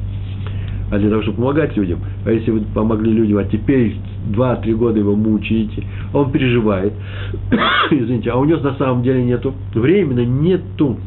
а 0.91 0.99
для 0.99 1.09
того, 1.09 1.21
чтобы 1.21 1.37
помогать 1.37 1.77
людям. 1.77 1.99
А 2.25 2.31
если 2.31 2.51
вы 2.51 2.61
помогли 2.73 3.11
людям, 3.11 3.37
а 3.37 3.43
теперь 3.45 3.95
два-три 4.29 4.73
года 4.73 4.99
его 4.99 5.15
мучаете, 5.15 5.83
а 6.13 6.19
он 6.19 6.31
переживает, 6.31 6.93
извините, 7.91 8.31
а 8.31 8.37
у 8.37 8.45
него 8.45 8.59
на 8.59 8.75
самом 8.75 9.03
деле 9.03 9.23
нету, 9.23 9.53
временно 9.73 10.25
нету, 10.25 10.97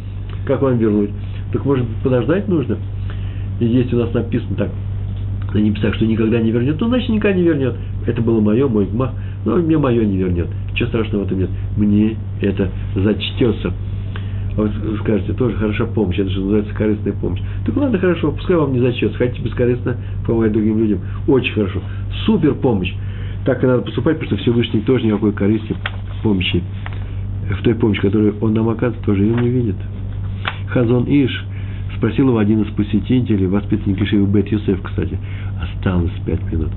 как 0.46 0.62
вам 0.62 0.78
вернуть, 0.78 1.10
так 1.52 1.64
может 1.64 1.86
подождать 2.02 2.48
нужно. 2.48 2.78
И 3.60 3.66
здесь 3.66 3.92
у 3.92 3.96
нас 3.96 4.12
написано 4.12 4.56
так, 4.56 4.70
на 5.54 5.58
небесах, 5.58 5.94
что 5.94 6.04
никогда 6.04 6.40
не 6.40 6.50
вернет, 6.50 6.80
ну, 6.80 6.88
значит, 6.88 7.08
никогда 7.08 7.36
не 7.36 7.44
вернет. 7.44 7.74
Это 8.06 8.20
было 8.20 8.40
мое, 8.40 8.68
мой 8.68 8.86
гмах, 8.86 9.12
но 9.44 9.56
мне 9.56 9.78
мое 9.78 10.04
не 10.04 10.16
вернет. 10.16 10.48
Ничего 10.72 10.88
страшного 10.88 11.22
в 11.22 11.26
этом 11.26 11.38
нет. 11.38 11.50
Мне 11.76 12.16
это 12.40 12.70
зачтется. 12.96 13.72
А 14.56 14.62
вы 14.62 14.70
скажете, 14.98 15.32
тоже 15.32 15.56
хороша 15.56 15.86
помощь, 15.86 16.18
это 16.18 16.30
же 16.30 16.40
называется 16.40 16.74
корыстная 16.74 17.12
помощь. 17.12 17.40
Так 17.64 17.76
ладно, 17.76 17.98
хорошо, 17.98 18.32
пускай 18.32 18.56
вам 18.56 18.72
не 18.72 18.80
зачтется, 18.80 19.16
хотите 19.16 19.42
бескорыстно 19.42 19.96
помогать 20.26 20.52
другим 20.52 20.78
людям. 20.78 21.00
Очень 21.26 21.52
хорошо. 21.54 21.80
Супер 22.26 22.54
помощь. 22.54 22.92
Так 23.44 23.62
и 23.62 23.66
надо 23.66 23.82
поступать, 23.82 24.18
потому 24.18 24.36
что 24.36 24.42
Всевышний 24.42 24.80
тоже 24.80 25.06
никакой 25.06 25.32
корысти 25.32 25.74
помощи, 26.22 26.62
в 27.50 27.62
той 27.62 27.74
помощи, 27.74 28.00
которую 28.00 28.36
он 28.40 28.54
нам 28.54 28.68
оказывает, 28.68 29.04
тоже 29.04 29.24
ее 29.24 29.34
не 29.34 29.48
видит. 29.48 29.76
Хазон 30.68 31.04
Иш– 31.06 31.44
Спросил 32.04 32.28
его 32.28 32.38
один 32.38 32.62
из 32.62 32.70
посетителей, 32.74 33.46
воспитанник 33.46 34.00
Ишивы 34.02 34.26
Бет 34.26 34.48
Юсеф, 34.48 34.82
кстати, 34.82 35.18
осталось 35.60 36.12
пять 36.24 36.40
минут. 36.52 36.70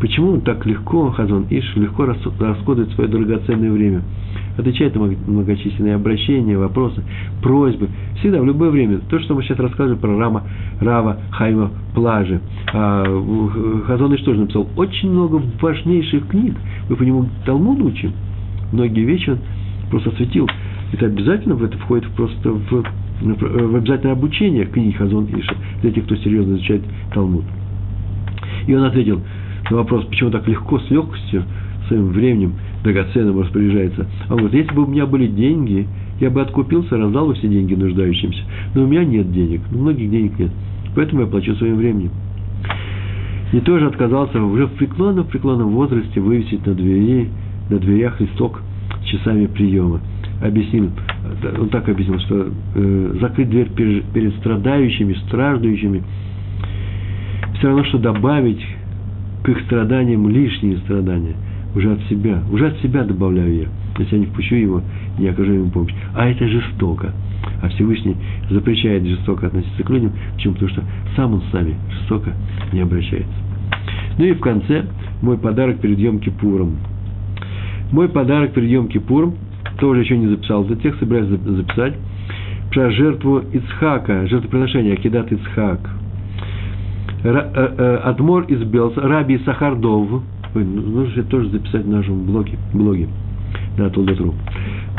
Почему 0.00 0.40
так 0.40 0.64
легко, 0.66 1.10
Хазон 1.10 1.46
Иш, 1.50 1.76
легко 1.76 2.06
расходует 2.06 2.90
свое 2.92 3.08
драгоценное 3.08 3.70
время? 3.70 4.02
Отвечает 4.56 4.94
на 4.94 5.02
многочисленные 5.26 5.96
обращения, 5.96 6.56
вопросы, 6.56 7.02
просьбы. 7.42 7.88
Всегда, 8.18 8.40
в 8.40 8.44
любое 8.44 8.70
время. 8.70 9.00
То, 9.08 9.18
что 9.20 9.34
мы 9.34 9.42
сейчас 9.42 9.58
рассказываем 9.58 9.98
про 9.98 10.16
Рама, 10.16 10.44
Рава, 10.80 11.18
Хайма, 11.30 11.70
Плажи. 11.94 12.40
А, 12.72 13.04
Хазон 13.86 14.14
Иш 14.14 14.22
тоже 14.22 14.40
написал 14.40 14.68
очень 14.76 15.10
много 15.10 15.42
важнейших 15.60 16.28
книг. 16.28 16.54
Мы 16.88 16.96
по 16.96 17.02
нему 17.02 17.28
Талмуд 17.44 17.82
учим. 17.82 18.12
Многие 18.72 19.04
вещи 19.04 19.30
он 19.30 19.38
просто 19.90 20.10
осветил. 20.10 20.48
Это 20.92 21.06
обязательно 21.06 21.56
в 21.56 21.64
это 21.64 21.76
входит 21.78 22.08
просто 22.10 22.52
в, 22.52 22.84
в 23.20 23.76
обязательное 23.76 24.12
обучение 24.12 24.66
книг 24.66 24.96
Хазон 24.96 25.26
Иша 25.26 25.54
для 25.82 25.90
тех, 25.90 26.04
кто 26.04 26.16
серьезно 26.16 26.54
изучает 26.54 26.82
Талмуд. 27.12 27.44
И 28.66 28.74
он 28.74 28.84
ответил 28.84 29.20
на 29.70 29.76
вопрос, 29.76 30.04
почему 30.06 30.30
так 30.30 30.46
легко, 30.46 30.78
с 30.78 30.90
легкостью, 30.90 31.44
своим 31.88 32.08
временем 32.08 32.54
драгоценным 32.82 33.40
распоряжается. 33.40 34.06
Он 34.30 34.38
говорит, 34.38 34.64
если 34.64 34.74
бы 34.74 34.84
у 34.84 34.86
меня 34.86 35.06
были 35.06 35.26
деньги, 35.26 35.86
я 36.20 36.30
бы 36.30 36.40
откупился, 36.40 36.96
раздал 36.96 37.26
бы 37.26 37.34
все 37.34 37.48
деньги 37.48 37.74
нуждающимся. 37.74 38.42
Но 38.74 38.84
у 38.84 38.86
меня 38.86 39.04
нет 39.04 39.32
денег, 39.32 39.60
у 39.72 39.78
многих 39.78 40.10
денег 40.10 40.38
нет. 40.38 40.50
Поэтому 40.94 41.22
я 41.22 41.26
плачу 41.26 41.54
своим 41.56 41.76
временем. 41.76 42.10
И 43.52 43.60
тоже 43.60 43.86
отказался 43.86 44.42
уже 44.42 44.66
в 44.66 44.72
преклонном, 44.72 45.26
преклонном 45.26 45.70
возрасте 45.70 46.20
вывесить 46.20 46.66
на 46.66 46.74
двери, 46.74 47.28
на 47.70 47.78
дверях 47.78 48.20
листок 48.20 48.62
с 49.02 49.06
часами 49.06 49.46
приема. 49.46 50.00
Объяснил, 50.42 50.90
он 51.58 51.68
так 51.68 51.88
объяснил, 51.88 52.18
что 52.20 52.48
э, 52.74 53.16
закрыть 53.20 53.48
дверь 53.48 53.70
перед, 54.12 54.34
страдающими, 54.36 55.14
страждущими– 55.26 56.02
все 57.54 57.68
равно, 57.68 57.84
что 57.84 57.98
добавить 57.98 58.64
к 59.42 59.48
их 59.48 59.60
страданиям 59.62 60.28
лишние 60.28 60.78
страдания. 60.78 61.34
Уже 61.74 61.92
от 61.92 62.00
себя. 62.04 62.42
Уже 62.50 62.68
от 62.68 62.78
себя 62.78 63.04
добавляю 63.04 63.54
я. 63.54 63.66
Если 63.98 64.14
я 64.14 64.20
не 64.20 64.26
впущу 64.26 64.54
его, 64.54 64.82
не 65.18 65.28
окажу 65.28 65.52
ему 65.52 65.70
помощь. 65.70 65.94
А 66.14 66.26
это 66.26 66.46
жестоко. 66.46 67.12
А 67.62 67.68
Всевышний 67.68 68.16
запрещает 68.50 69.04
жестоко 69.04 69.48
относиться 69.48 69.82
к 69.82 69.90
людям. 69.90 70.12
Почему? 70.34 70.54
Потому 70.54 70.70
что 70.70 70.82
сам 71.16 71.34
он 71.34 71.42
с 71.42 71.52
нами 71.52 71.74
жестоко 71.90 72.32
не 72.72 72.80
обращается. 72.80 73.34
Ну 74.18 74.24
и 74.24 74.32
в 74.32 74.40
конце 74.40 74.84
мой 75.20 75.36
подарок 75.36 75.80
перед 75.80 75.98
Йом 75.98 76.20
Кипуром. 76.20 76.76
Мой 77.90 78.08
подарок 78.08 78.52
перед 78.52 78.70
Йом 78.70 78.88
Кипуром, 78.88 79.34
тоже 79.78 80.02
еще 80.02 80.16
не 80.16 80.28
записал 80.28 80.64
этот 80.64 80.80
текст, 80.82 81.00
собираюсь 81.00 81.28
записать, 81.28 81.94
про 82.72 82.90
жертву 82.90 83.42
Ицхака, 83.52 84.26
жертвоприношение 84.26 84.94
Акидат 84.94 85.30
Ицхак– 85.32 85.90
Адмор 87.24 88.44
из 88.44 88.62
Белса, 88.64 89.00
Раби 89.00 89.38
Сахардов, 89.38 90.22
ну, 90.54 90.62
нужно 90.62 91.22
тоже 91.24 91.48
записать 91.48 91.84
в 91.84 91.88
нашем 91.88 92.26
блоге, 92.26 92.58
блоге 92.74 93.08
на 93.78 93.88
Толдотру, 93.88 94.34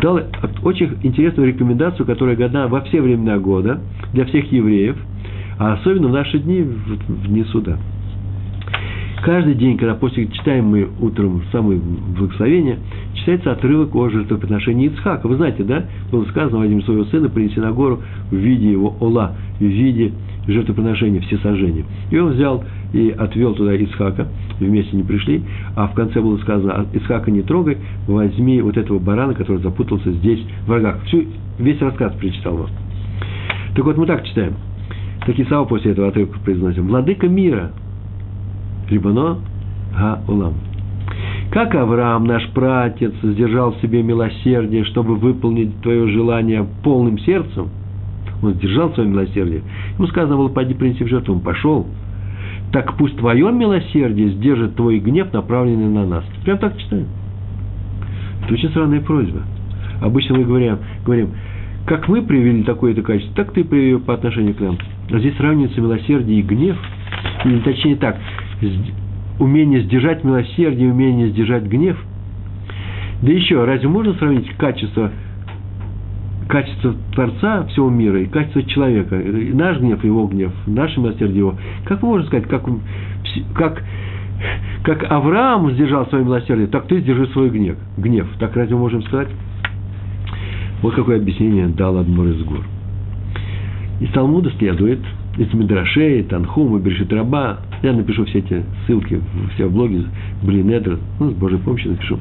дал 0.02 0.20
очень 0.64 0.98
интересную 1.04 1.50
рекомендацию, 1.50 2.06
которая 2.06 2.36
годна 2.36 2.68
во 2.68 2.82
все 2.82 3.00
времена 3.02 3.38
года 3.38 3.80
для 4.14 4.26
всех 4.26 4.52
евреев, 4.52 4.98
а 5.60 5.74
особенно 5.74 6.08
в 6.08 6.12
наши 6.14 6.40
дни, 6.40 6.62
в 6.64 7.28
дни 7.28 7.44
суда. 7.46 7.78
Каждый 9.24 9.56
день, 9.56 9.78
когда 9.78 9.96
после 9.96 10.28
читаем 10.28 10.66
мы 10.66 10.88
утром 11.00 11.42
самое 11.52 11.80
благословение, 11.80 12.80
читается 13.14 13.52
отрывок 13.52 13.96
о 13.96 14.10
жертвоприношении 14.10 14.88
Ицхака. 14.88 15.28
Вы 15.28 15.38
знаете, 15.38 15.64
да? 15.64 15.86
Было 16.12 16.26
сказано, 16.26 16.60
возьми 16.60 16.82
своего 16.84 17.06
сына, 17.06 17.30
принеси 17.30 17.60
на 17.60 17.72
гору 17.72 18.02
в 18.30 18.36
виде 18.36 18.72
его 18.72 18.96
ола, 19.00 19.36
в 19.60 19.64
виде 19.64 20.12
жертвоприношения, 20.48 21.22
все 21.22 21.38
сожжения. 21.40 21.86
И 22.12 22.18
он 22.18 22.34
взял 22.34 22.64
и 22.94 23.10
отвел 23.10 23.54
туда 23.56 23.76
Исхака, 23.76 24.28
вместе 24.60 24.96
не 24.96 25.04
пришли, 25.04 25.44
а 25.76 25.88
в 25.88 25.94
конце 25.94 26.22
было 26.22 26.38
сказано, 26.38 26.74
«А 26.74 26.86
Исхака 26.94 27.32
не 27.32 27.42
трогай, 27.42 27.78
возьми 28.08 28.62
вот 28.62 28.78
этого 28.78 29.00
барана, 29.00 29.34
который 29.34 29.62
запутался 29.62 30.12
здесь 30.12 30.44
в 30.66 30.72
рогах. 30.72 31.04
Всю, 31.06 31.26
весь 31.60 31.80
рассказ 31.82 32.14
прочитал 32.16 32.58
вам. 32.58 32.70
Так 33.76 33.84
вот, 33.84 33.98
мы 33.98 34.06
так 34.06 34.26
читаем. 34.26 34.54
Такие 35.26 35.48
слова 35.48 35.66
после 35.66 35.92
этого 35.92 36.08
отрывка 36.08 36.40
произносим. 36.40 36.88
Владыка 36.88 37.28
мира, 37.28 37.72
Рибано 38.90 39.40
Га 39.98 40.22
Улам. 40.28 40.54
Как 41.52 41.74
Авраам, 41.74 42.26
наш 42.26 42.48
пратец, 42.50 43.14
сдержал 43.24 43.74
в 43.74 43.82
себе 43.82 44.04
милосердие, 44.04 44.84
чтобы 44.86 45.16
выполнить 45.16 45.82
твое 45.82 46.08
желание 46.08 46.66
полным 46.84 47.18
сердцем– 47.20 47.70
он 48.46 48.54
сдержал 48.56 48.94
свое 48.94 49.10
милосердие. 49.10 49.62
Ему 49.98 50.08
сказано 50.08 50.38
было, 50.38 50.50
пойди 50.50 50.74
принеси 50.74 51.04
в 51.04 51.08
жертву, 51.08 51.36
он 51.36 51.42
пошел. 51.42 51.88
Так 52.72 52.98
пусть 52.98 53.18
твое 53.18 53.52
милосердие 53.52 54.30
сдержит 54.30 54.76
твой 54.76 55.00
гнев, 55.00 55.32
направленный 55.34 55.88
на 55.88 56.06
нас. 56.06 56.26
Прям 56.44 56.58
так 56.58 56.78
читаем. 56.78 57.08
Это 58.44 58.54
очень 58.54 58.70
странная 58.70 59.02
просьба. 59.02 59.42
Обычно 60.02 60.36
мы 60.38 60.44
говорим, 60.44 60.78
говорим 61.06 61.30
как 61.86 62.08
мы 62.08 62.24
привели 62.24 62.64
такое-то 62.64 63.04
качество, 63.04 63.36
так 63.36 63.54
ты 63.54 63.64
привел 63.64 64.00
по 64.00 64.16
отношению 64.16 64.56
к 64.56 64.60
нам. 64.60 64.78
А 65.12 65.20
здесь 65.20 65.36
сравнивается 65.38 65.80
милосердие 65.80 66.40
и 66.40 66.42
гнев. 66.42 66.76
Или 67.44 67.60
точнее 67.60 67.96
так, 67.98 68.18
умение 69.40 69.82
сдержать 69.82 70.24
милосердие, 70.24 70.92
умение 70.92 71.30
сдержать 71.30 71.64
гнев. 71.64 71.96
Да 73.22 73.32
еще, 73.32 73.64
разве 73.64 73.88
можно 73.88 74.14
сравнить 74.16 74.50
качество 74.58 75.12
качество 76.48 76.94
Творца 77.14 77.64
всего 77.66 77.90
мира 77.90 78.22
и 78.22 78.26
качество 78.26 78.64
человека. 78.64 79.20
И 79.20 79.54
наш 79.54 79.80
гнев, 79.80 80.04
его 80.04 80.28
гнев, 80.28 80.52
наше 80.68 81.00
милосердие 81.00 81.40
его. 81.40 81.56
Как 81.86 82.02
можно 82.02 82.26
сказать, 82.28 82.48
как, 82.48 82.64
как, 83.54 83.84
как 84.84 85.12
Авраам 85.12 85.72
сдержал 85.72 86.08
свое 86.08 86.24
милосердие, 86.24 86.68
так 86.68 86.88
ты 86.88 87.00
сдержи 87.00 87.28
свой 87.28 87.50
гнев. 87.50 87.78
гнев. 87.98 88.28
Так 88.40 88.56
разве 88.56 88.76
можем 88.76 89.02
сказать? 89.04 89.30
Вот 90.82 90.94
какое 90.94 91.18
объяснение 91.18 91.68
дал 91.68 91.98
Адмур 91.98 92.28
из 92.28 92.44
гор. 92.44 92.64
Из 94.02 94.10
Талмуда 94.12 94.52
следует, 94.60 95.00
из 95.38 95.52
Медрашей, 95.54 96.24
Танхума, 96.24 96.80
Берешит 96.80 97.12
Раба, 97.14 97.60
я 97.82 97.94
напишу 97.94 98.26
все 98.26 98.40
эти 98.40 98.64
ссылки, 98.86 99.22
все 99.56 99.68
в 99.68 99.74
блоге, 99.74 100.04
Блинедр, 100.44 101.00
ну, 101.20 101.32
с 101.32 101.34
Божьей 101.34 101.60
помощью 101.60 101.92
напишу. 101.92 102.20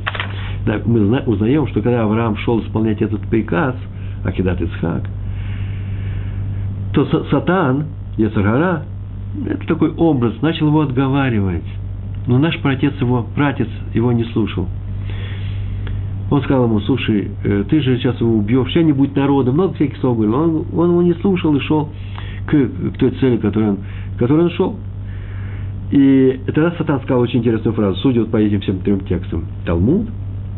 Да, 0.66 0.80
мы 0.86 1.20
узнаем, 1.26 1.66
что 1.66 1.82
когда 1.82 2.04
Авраам 2.04 2.36
шел 2.38 2.60
исполнять 2.60 3.02
этот 3.02 3.20
приказ– 3.28 3.74
Акидат 4.24 4.60
Ицхак, 4.60 5.02
то 6.92 7.24
Сатан, 7.30 7.86
Яцергара, 8.16 8.84
это 9.46 9.66
такой 9.66 9.92
образ, 9.94 10.34
начал 10.42 10.68
его 10.68 10.82
отговаривать. 10.82 11.64
Но 12.26 12.38
наш 12.38 12.58
пратец 12.60 12.94
его, 13.00 13.26
пратец 13.34 13.68
его 13.92 14.12
не 14.12 14.24
слушал. 14.26 14.66
Он 16.30 16.42
сказал 16.42 16.64
ему, 16.64 16.80
слушай, 16.80 17.30
э, 17.44 17.64
ты 17.68 17.80
же 17.80 17.98
сейчас 17.98 18.18
его 18.20 18.36
убьешь, 18.36 18.72
будет 18.94 19.14
народа, 19.14 19.52
много 19.52 19.74
всяких 19.74 19.98
слов 19.98 20.16
говорил. 20.16 20.34
Он, 20.34 20.66
он 20.74 20.90
его 20.90 21.02
не 21.02 21.14
слушал 21.14 21.54
и 21.54 21.60
шел 21.60 21.90
к, 22.46 22.50
к 22.50 22.98
той 22.98 23.10
цели, 23.20 23.36
которой 23.36 23.70
он, 23.70 23.78
которой 24.18 24.44
он 24.44 24.50
шел. 24.50 24.76
И 25.90 26.40
тогда 26.46 26.72
Сатан 26.78 27.00
сказал 27.00 27.20
очень 27.20 27.40
интересную 27.40 27.74
фразу, 27.74 27.96
судя 28.00 28.20
вот 28.20 28.30
по 28.30 28.38
этим 28.38 28.60
всем 28.60 28.78
трем 28.78 29.00
текстам. 29.00 29.44
Талмуд, 29.66 30.08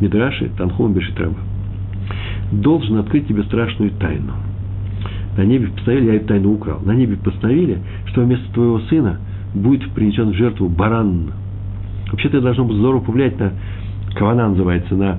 Мидраши, 0.00 0.50
Танхум, 0.56 0.92
Бешитраба 0.92 1.36
должен 2.52 2.98
открыть 2.98 3.26
тебе 3.26 3.42
страшную 3.44 3.90
тайну. 3.92 4.32
На 5.36 5.44
небе 5.44 5.68
постановили, 5.68 6.06
я 6.06 6.14
эту 6.14 6.28
тайну 6.28 6.54
украл, 6.54 6.80
на 6.84 6.92
небе 6.92 7.16
постановили, 7.16 7.78
что 8.06 8.22
вместо 8.22 8.50
твоего 8.52 8.80
сына 8.80 9.18
будет 9.54 9.90
принесен 9.92 10.30
в 10.30 10.34
жертву 10.34 10.68
баран. 10.68 11.32
Вообще-то 12.10 12.40
должно 12.40 12.64
быть 12.64 12.76
здорово 12.76 13.00
повлиять 13.00 13.38
на, 13.38 13.52
кавана 14.14 14.48
называется, 14.48 14.94
на 14.94 15.18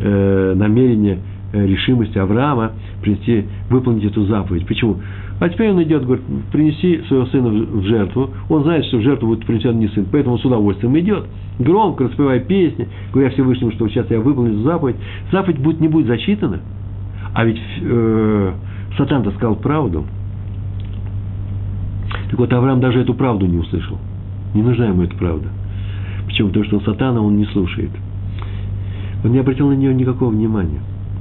э, 0.00 0.54
намерение, 0.54 1.18
э, 1.52 1.66
решимости 1.66 2.18
Авраама 2.18 2.72
принести, 3.02 3.46
выполнить 3.70 4.04
эту 4.04 4.26
заповедь. 4.26 4.66
Почему? 4.66 4.98
А 5.38 5.48
теперь 5.50 5.70
он 5.70 5.82
идет, 5.82 6.04
говорит, 6.04 6.24
принеси 6.50 7.02
своего 7.08 7.26
сына 7.26 7.48
в 7.48 7.82
жертву. 7.84 8.30
Он 8.48 8.62
знает, 8.62 8.86
что 8.86 8.96
в 8.98 9.02
жертву 9.02 9.28
будет 9.28 9.44
принесен 9.44 9.78
не 9.78 9.88
сын, 9.88 10.06
поэтому 10.10 10.38
с 10.38 10.44
удовольствием 10.44 10.98
идет. 10.98 11.24
Громко 11.58 12.04
распевая 12.04 12.40
песни, 12.40 12.88
говоря 13.12 13.30
Всевышнему, 13.30 13.72
что 13.72 13.86
сейчас 13.88 14.10
я 14.10 14.20
выполню 14.20 14.62
заповедь. 14.62 14.96
Заповедь 15.30 15.58
будет, 15.58 15.80
не 15.80 15.88
будет 15.88 16.06
зачитана. 16.06 16.60
А 17.34 17.44
ведь 17.44 17.60
э, 17.82 18.52
Сатан-то 18.96 19.30
сказал 19.32 19.56
правду. 19.56 20.04
Так 22.30 22.38
вот, 22.38 22.52
Авраам 22.52 22.80
даже 22.80 23.00
эту 23.00 23.12
правду 23.12 23.46
не 23.46 23.58
услышал. 23.58 23.98
Не 24.54 24.62
нужна 24.62 24.86
ему 24.86 25.02
эта 25.02 25.16
правда. 25.16 25.48
Почему? 26.24 26.48
Потому 26.48 26.64
что 26.64 26.80
Сатана 26.80 27.20
он 27.20 27.36
не 27.36 27.44
слушает. 27.46 27.90
Он 29.22 29.32
не 29.32 29.38
обратил 29.38 29.68
на 29.68 29.74
нее 29.74 29.94
никакого 29.94 30.30
внимания. 30.30 30.80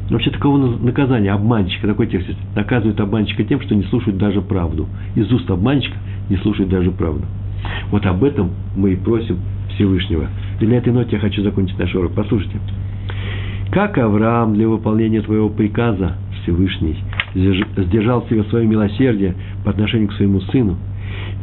Вообще 0.10 0.30
такого 0.30 0.58
наказания 0.58 1.32
обманщика, 1.32 1.88
такой 1.88 2.08
текст 2.08 2.30
наказывает 2.56 3.00
обманщика 3.00 3.44
тем, 3.44 3.60
что 3.62 3.74
не 3.74 3.84
слушает 3.84 4.18
даже 4.18 4.42
правду. 4.42 4.88
Из 5.16 5.32
уст 5.32 5.50
обманщика 5.50 5.98
не 6.30 6.38
слушает 6.38 6.70
даже 6.70 6.92
правду. 6.92 7.26
Вот 7.90 8.06
об 8.06 8.24
этом 8.24 8.52
мы 8.76 8.94
и 8.94 8.96
просим 8.96 9.40
Всевышнего. 9.74 10.28
И 10.60 10.68
на 10.68 10.74
этой 10.74 10.94
ноте 10.94 11.16
я 11.16 11.20
хочу 11.20 11.42
закончить 11.42 11.80
наш 11.80 11.94
урок. 11.96 12.14
Послушайте. 12.16 12.60
Как 13.72 13.98
Авраам 13.98 14.54
для 14.54 14.68
выполнения 14.68 15.22
твоего 15.22 15.50
приказа 15.50 16.18
Всевышний 16.44 16.98
сдержал 17.34 18.24
в 18.24 18.30
себе 18.30 18.44
свое 18.46 18.68
милосердие 18.68 19.36
по 19.64 19.72
отношению 19.72 20.10
к 20.10 20.14
своему 20.14 20.40
сыну 20.42 20.78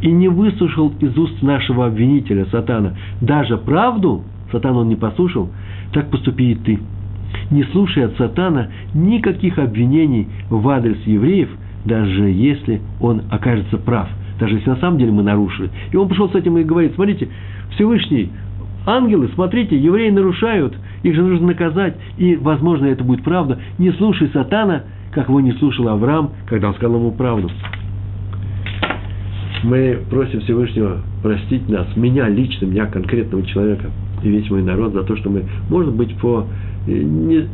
и 0.00 0.10
не 0.10 0.28
выслушал 0.28 0.92
из 1.00 1.16
уст 1.16 1.42
нашего 1.42 1.86
обвинителя, 1.86 2.46
сатана, 2.46 2.94
даже 3.20 3.56
правду, 3.56 4.22
сатана 4.50 4.80
он 4.80 4.88
не 4.88 4.96
послушал, 4.96 5.50
так 5.92 6.10
поступи 6.10 6.52
и 6.52 6.54
ты. 6.54 6.78
Не 7.50 7.64
слушай 7.64 8.04
от 8.04 8.16
сатана 8.16 8.68
никаких 8.94 9.58
обвинений 9.58 10.28
в 10.48 10.68
адрес 10.68 10.98
евреев, 11.04 11.50
даже 11.84 12.30
если 12.30 12.80
он 13.00 13.22
окажется 13.30 13.78
прав, 13.78 14.08
даже 14.38 14.56
если 14.56 14.70
на 14.70 14.76
самом 14.76 14.98
деле 14.98 15.12
мы 15.12 15.22
нарушили. 15.22 15.70
И 15.90 15.96
он 15.96 16.08
пришел 16.08 16.30
с 16.30 16.34
этим 16.34 16.58
и 16.58 16.64
говорит, 16.64 16.94
смотрите, 16.94 17.28
Всевышний, 17.74 18.30
ангелы, 18.86 19.30
смотрите, 19.34 19.76
евреи 19.76 20.10
нарушают, 20.10 20.76
их 21.02 21.14
же 21.14 21.22
нужно 21.22 21.48
наказать, 21.48 21.96
и, 22.16 22.36
возможно, 22.36 22.86
это 22.86 23.04
будет 23.04 23.22
правда. 23.22 23.58
Не 23.78 23.92
слушай 23.92 24.28
сатана, 24.32 24.82
как 25.12 25.28
его 25.28 25.40
не 25.40 25.52
слушал 25.52 25.88
Авраам, 25.88 26.30
когда 26.46 26.68
он 26.68 26.74
сказал 26.74 26.96
ему 26.96 27.12
правду. 27.12 27.50
Мы 29.62 29.98
просим 30.10 30.40
Всевышнего 30.40 31.02
простить 31.22 31.68
нас, 31.68 31.86
меня 31.96 32.28
лично, 32.28 32.66
меня 32.66 32.86
конкретного 32.86 33.44
человека 33.46 33.90
и 34.22 34.28
весь 34.28 34.48
мой 34.50 34.62
народ 34.62 34.92
за 34.92 35.02
то, 35.02 35.16
что 35.16 35.30
мы, 35.30 35.44
может 35.68 35.94
быть, 35.94 36.16
по 36.16 36.46
не, 36.86 37.46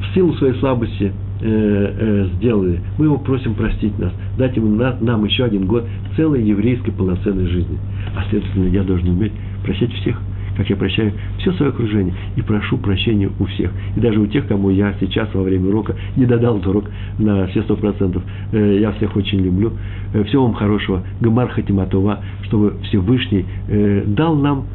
в 0.00 0.14
силу 0.14 0.34
своей 0.34 0.54
слабости 0.54 1.12
э, 1.40 1.44
э, 1.44 2.28
сделали. 2.36 2.80
Мы 2.98 3.06
его 3.06 3.18
просим 3.18 3.54
простить 3.54 3.98
нас, 3.98 4.12
дать 4.38 4.56
ему 4.56 4.74
на, 4.74 4.96
нам 5.00 5.24
еще 5.24 5.44
один 5.44 5.66
год 5.66 5.84
целой 6.16 6.42
еврейской 6.42 6.92
полноценной 6.92 7.46
жизни. 7.46 7.78
А 8.16 8.28
следовательно, 8.30 8.68
я 8.68 8.82
должен 8.82 9.08
уметь 9.10 9.32
прощать 9.64 9.92
всех– 9.92 10.20
как 10.56 10.68
я 10.70 10.76
прощаю 10.76 11.12
все 11.38 11.52
свое 11.52 11.70
окружение 11.70 12.14
и 12.36 12.42
прошу 12.42 12.78
прощения 12.78 13.30
у 13.38 13.44
всех. 13.44 13.70
И 13.96 14.00
даже 14.00 14.20
у 14.20 14.26
тех, 14.26 14.46
кому 14.46 14.70
я 14.70 14.94
сейчас 15.00 15.28
во 15.34 15.42
время 15.42 15.68
урока 15.68 15.94
не 16.16 16.26
додал 16.26 16.56
урок 16.56 16.86
на 17.18 17.46
все 17.48 17.62
сто 17.62 17.76
процентов. 17.76 18.22
Э, 18.52 18.78
я 18.80 18.92
всех 18.92 19.16
очень 19.16 19.40
люблю. 19.40 19.72
Э, 20.14 20.24
всего 20.24 20.44
вам 20.44 20.54
хорошего. 20.54 21.02
Гамар 21.20 21.48
Хатиматова, 21.48 22.20
чтобы 22.44 22.74
Всевышний 22.84 23.44
э, 23.68 24.04
дал 24.06 24.36
нам 24.36 24.66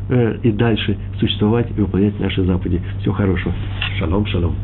и 0.43 0.51
дальше 0.51 0.97
существовать 1.19 1.69
и 1.75 1.81
выполнять 1.81 2.19
наши 2.19 2.43
заповеди. 2.43 2.81
Всего 2.99 3.13
хорошего. 3.13 3.53
Шалом, 3.97 4.25
шалом. 4.25 4.55